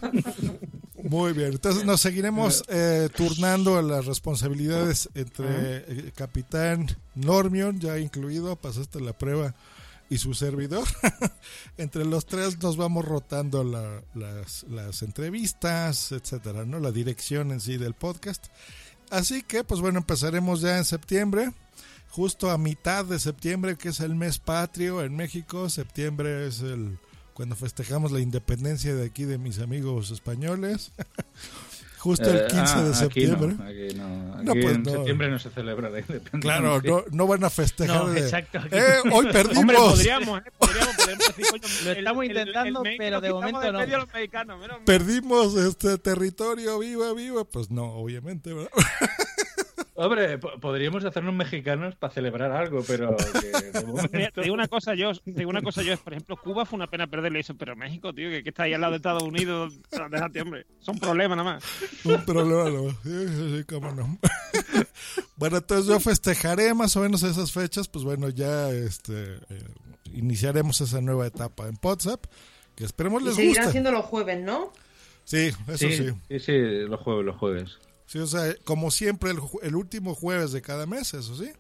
[1.05, 8.57] Muy bien, entonces nos seguiremos eh, turnando las responsabilidades entre eh, Capitán Normion, ya incluido,
[8.57, 9.55] pasaste la prueba,
[10.11, 10.87] y su servidor.
[11.79, 16.79] entre los tres nos vamos rotando la- las, las entrevistas, etcétera, ¿no?
[16.81, 18.47] La dirección en sí del podcast.
[19.11, 21.53] Así que, pues bueno, empezaremos ya en septiembre,
[22.11, 25.69] justo a mitad de septiembre, que es el mes patrio en México.
[25.71, 26.99] Septiembre es el
[27.35, 30.93] cuando festejamos la independencia de aquí de mis amigos españoles.
[32.05, 33.55] Justo el Eh, 15 ah, de aquí septiembre.
[33.57, 34.53] no, aquí no.
[34.53, 36.41] Pues en septiembre no se celebra la independencia.
[36.41, 38.59] Claro, no, no van a festejar No, de, exacto.
[38.71, 39.59] "Eh, hoy perdimos.
[39.61, 40.53] Hombre, podríamos, ¿eh?
[40.59, 43.73] Podríamos, podríamos decir, coño, Lo el- estamos el- el- intentando, el México pero de momento
[43.73, 43.79] no.
[43.79, 44.77] medio los mexicanos, menos.
[44.85, 47.45] Perdimos este territorio, viva, viva.
[47.45, 48.71] Pues no, obviamente, ¿verdad?
[49.97, 54.11] Hombre, po- podríamos hacernos mexicanos para celebrar algo, pero que de momento...
[54.13, 56.77] Mira, te digo una cosa yo, te digo una cosa yo, por ejemplo, Cuba fue
[56.77, 59.23] una pena perderle eso, pero México, tío, que, que está ahí al lado de Estados
[59.23, 59.75] Unidos,
[60.11, 61.65] déjate, hombre, son problemas nada más.
[62.05, 62.91] Un problema, no.
[63.05, 64.19] Sí, sí, sí, cómo no.
[65.37, 67.87] bueno, entonces yo festejaré más o menos esas fechas.
[67.89, 69.65] Pues bueno, ya este eh,
[70.13, 72.25] iniciaremos esa nueva etapa en WhatsApp.
[72.75, 73.73] Que esperemos Y les seguirán guste.
[73.73, 74.73] siendo los jueves, ¿no?
[75.25, 75.97] Sí, eso sí.
[75.97, 76.53] sí, sí, sí,
[76.89, 77.79] los jueves, los jueves.
[78.07, 81.51] Sí, o sea, como siempre, el, el último jueves de cada mes, eso sí.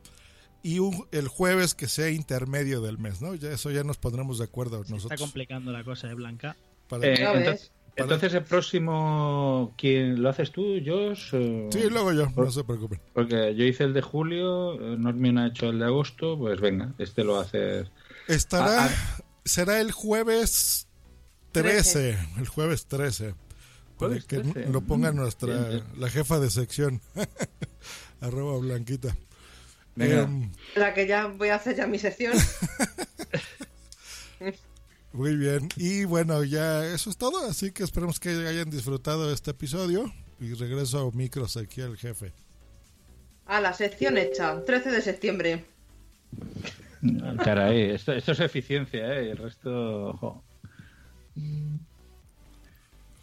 [0.62, 3.34] Y un- el jueves que sea intermedio del mes, ¿no?
[3.34, 5.20] Ya eso ya nos pondremos de acuerdo Está nosotros.
[5.20, 6.56] complicando la cosa, ¿eh, Blanca?
[6.88, 7.38] Para- Eh, Ya ves.
[7.40, 11.34] entonces, entonces el próximo, ¿quién lo haces tú, Josh?
[11.34, 13.00] o- Sí, luego yo, no se preocupen.
[13.12, 16.94] Porque yo hice el de julio, eh, Normion ha hecho el de agosto, pues venga,
[16.98, 17.88] este lo haces.
[18.28, 19.22] Estará, Ah, ah.
[19.44, 20.88] será el jueves
[21.52, 23.34] 13, el jueves 13.
[23.98, 24.68] Para que 13.
[24.70, 25.84] lo ponga Mm, nuestra, bien, bien.
[26.00, 27.00] la jefa de sección,
[28.20, 29.16] arroba blanquita.
[29.96, 30.22] Venga.
[30.22, 32.32] Em, La que ya voy a hacer ya mi sección.
[35.12, 39.52] muy bien, y bueno, ya eso es todo, así que esperemos que hayan disfrutado este
[39.52, 42.32] episodio y regreso a micros aquí al jefe.
[43.46, 45.64] A la sección hecha, 13 de septiembre.
[47.44, 49.26] Caray, esto, esto es eficiencia, ¿eh?
[49.26, 50.42] Y el resto, ojo.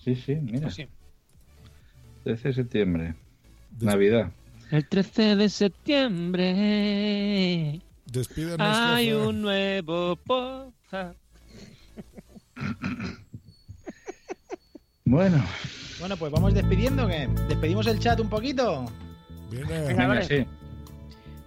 [0.03, 0.69] Sí, sí, mira.
[0.71, 0.87] Sí.
[2.23, 3.15] 13 de septiembre.
[3.79, 4.31] Navidad.
[4.71, 6.51] El 13 de septiembre
[8.05, 8.77] Despídanos.
[8.77, 11.17] hay un nuevo podcast.
[15.05, 15.43] Bueno,
[15.99, 17.27] Bueno, pues vamos despidiendo, ¿qué?
[17.49, 18.85] ¿Despedimos el chat un poquito?
[19.51, 20.23] Viene- Venga, vale.
[20.25, 20.45] sí.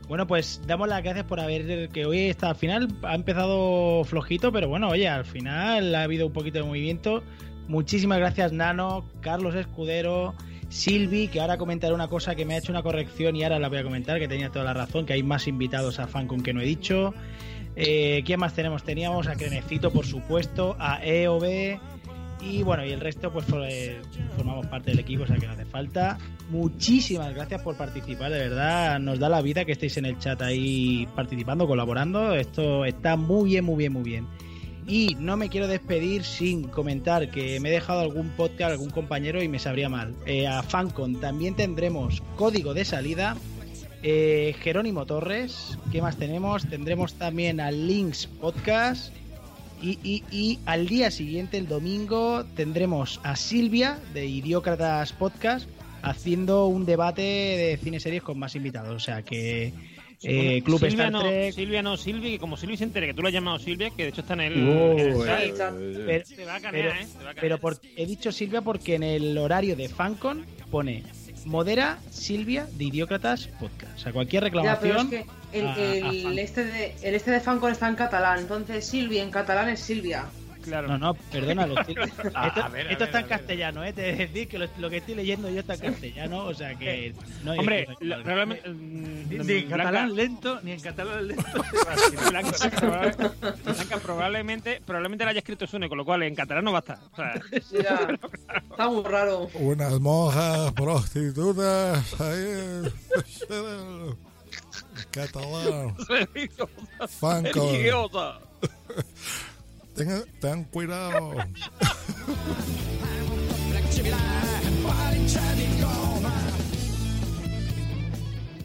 [0.09, 4.53] Bueno, pues damos las gracias por haber que hoy está al final ha empezado flojito,
[4.53, 7.23] pero bueno, oye, al final ha habido un poquito de movimiento.
[7.69, 10.35] Muchísimas gracias Nano, Carlos Escudero,
[10.69, 13.69] Silvi, que ahora comentaré una cosa que me ha hecho una corrección y ahora la
[13.69, 16.53] voy a comentar, que tenía toda la razón, que hay más invitados a Fancon que
[16.53, 17.15] no he dicho.
[17.77, 18.85] Eh, ¿Quién más tenemos?
[18.85, 21.79] Teníamos a Crenecito, por supuesto, a EOB,
[22.47, 24.01] y bueno, y el resto, pues eh,
[24.37, 26.19] formamos parte del equipo, o sea que no hace falta.
[26.51, 30.43] Muchísimas gracias por participar, de verdad, nos da la vida que estéis en el chat
[30.43, 32.35] ahí participando, colaborando.
[32.35, 34.27] Esto está muy bien, muy bien, muy bien.
[34.87, 39.43] Y no me quiero despedir sin comentar que me he dejado algún podcast, algún compañero
[39.43, 40.15] y me sabría mal.
[40.27, 43.37] Eh, a Fancon también tendremos código de salida.
[44.03, 46.69] Eh, Jerónimo Torres, ¿qué más tenemos?
[46.69, 49.13] Tendremos también al Links Podcast.
[49.81, 55.69] Y, y- y al día siguiente, el domingo, tendremos a Silvia de Idiócratas Podcast
[56.03, 58.95] haciendo un debate de cine series con más invitados.
[58.95, 59.73] O sea que
[60.23, 61.53] eh, Club Silvia Star no, Trek.
[61.55, 64.05] Silvia no, Silvia, que como Silvia se entere que tú la has llamado Silvia, que
[64.05, 64.69] de hecho está en el.
[64.69, 67.07] Oh, en el eh, Pero, Te va a pero- canear, ¿eh?
[67.19, 67.37] Te va a canear.
[67.41, 71.03] pero por- he dicho Silvia porque en el horario de Fancon pone
[71.45, 73.97] modera Silvia de Idiócratas Podcast.
[73.97, 75.11] O sea, cualquier Ya, pero es reclamación.
[75.11, 75.27] que
[75.59, 79.69] el, a- este de, el este de Fancon está en catalán, entonces Silvia en catalán
[79.69, 80.25] es Silvia.
[80.65, 80.89] Claro.
[80.89, 81.67] No, no, perdona.
[81.67, 83.93] Lo estoy- esto A- a ver, a esto ver, está en castellano, ¿eh?
[83.93, 87.15] Te decir que lo, lo que estoy leyendo yo está en castellano, o sea que.
[87.43, 88.69] No hay Hombre, lo- realmente.
[88.69, 91.45] mm, Ni en Blanca- catalán lento, ni en catalán lento.
[92.31, 93.31] Blanca, probable-
[93.65, 96.81] Blanca probablemente, probablemente la haya escrito Sune, con lo cual en catalán no va a
[96.81, 96.99] estar.
[97.13, 97.41] O sea,
[97.83, 98.19] Ya,
[98.71, 99.49] está muy raro.
[99.55, 102.91] Unas monjas prostitutas ahí.
[103.51, 104.17] en
[105.11, 105.95] Catalán.
[107.09, 107.71] Fanco.
[109.95, 111.35] Tengan, ten cuidado.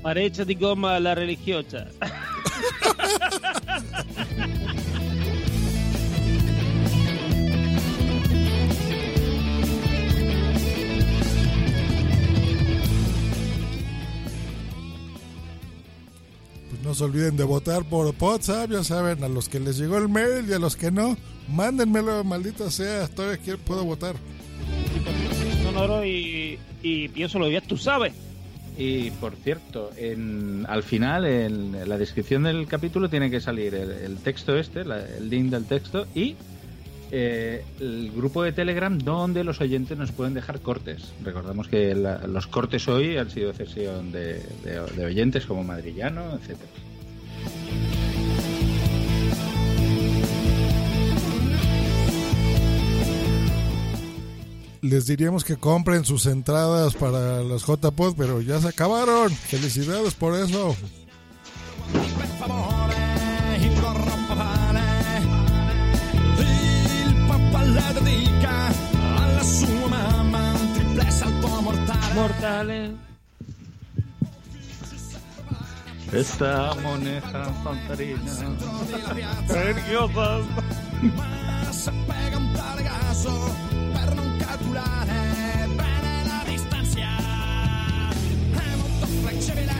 [0.02, 1.86] Parecha di goma la religiosa.
[16.90, 20.10] no se olviden de votar por WhatsApp, ya saben, a los que les llegó el
[20.10, 21.16] mail y a los que no,
[21.48, 24.16] mándenmelo, maldita sea, todavía quiero- puedo votar.
[25.64, 28.14] Sonoro y, y pienso lo días, tú sabes.
[28.76, 33.92] Y por cierto, en, al final, en la descripción del capítulo, tiene que salir el,
[33.92, 36.36] el texto este, la- el link del texto y
[37.12, 41.12] eh, el grupo de Telegram donde los oyentes nos pueden dejar cortes.
[41.24, 46.34] Recordamos que la- los cortes hoy han sido cesión de, de- de oyentes como Madrillano,
[46.36, 46.70] etcétera.
[54.82, 59.30] Les diríamos que compren sus entradas para los JPod, pero ya se acabaron.
[59.32, 60.76] Felicidades por eso.
[67.80, 68.74] La dedica
[69.16, 72.14] alla sua mamma un triple salto mortale.
[72.14, 73.08] Mortale.
[76.12, 78.32] Esta moneda fantarina.
[79.46, 80.46] Religiosas.
[81.16, 83.56] Ma sapeva un tale caso
[83.94, 87.00] per non calcolare bene la distanza.
[87.00, 89.74] È molto flessibile.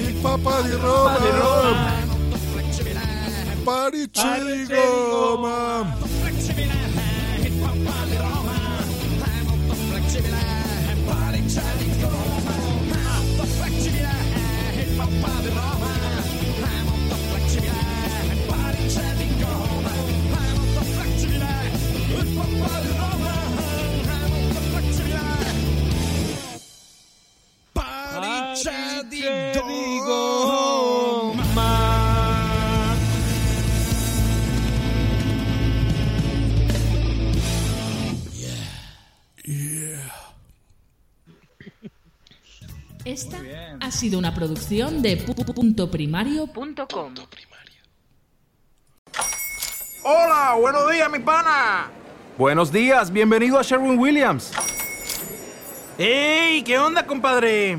[0.00, 1.12] Il papà di Roma.
[1.12, 1.90] Papà di Roma.
[1.90, 3.00] È molto flessibile.
[11.52, 12.54] Parice di gomma.
[12.90, 13.44] È molto
[43.04, 43.38] Esta
[43.80, 47.14] ha sido una producción de pu.primario.com.
[50.04, 51.90] Hola, buenos días, mi pana.
[52.38, 54.52] Buenos días, bienvenido a Sherwin Williams.
[55.98, 56.62] ¡Ey!
[56.62, 57.78] ¿Qué onda, compadre?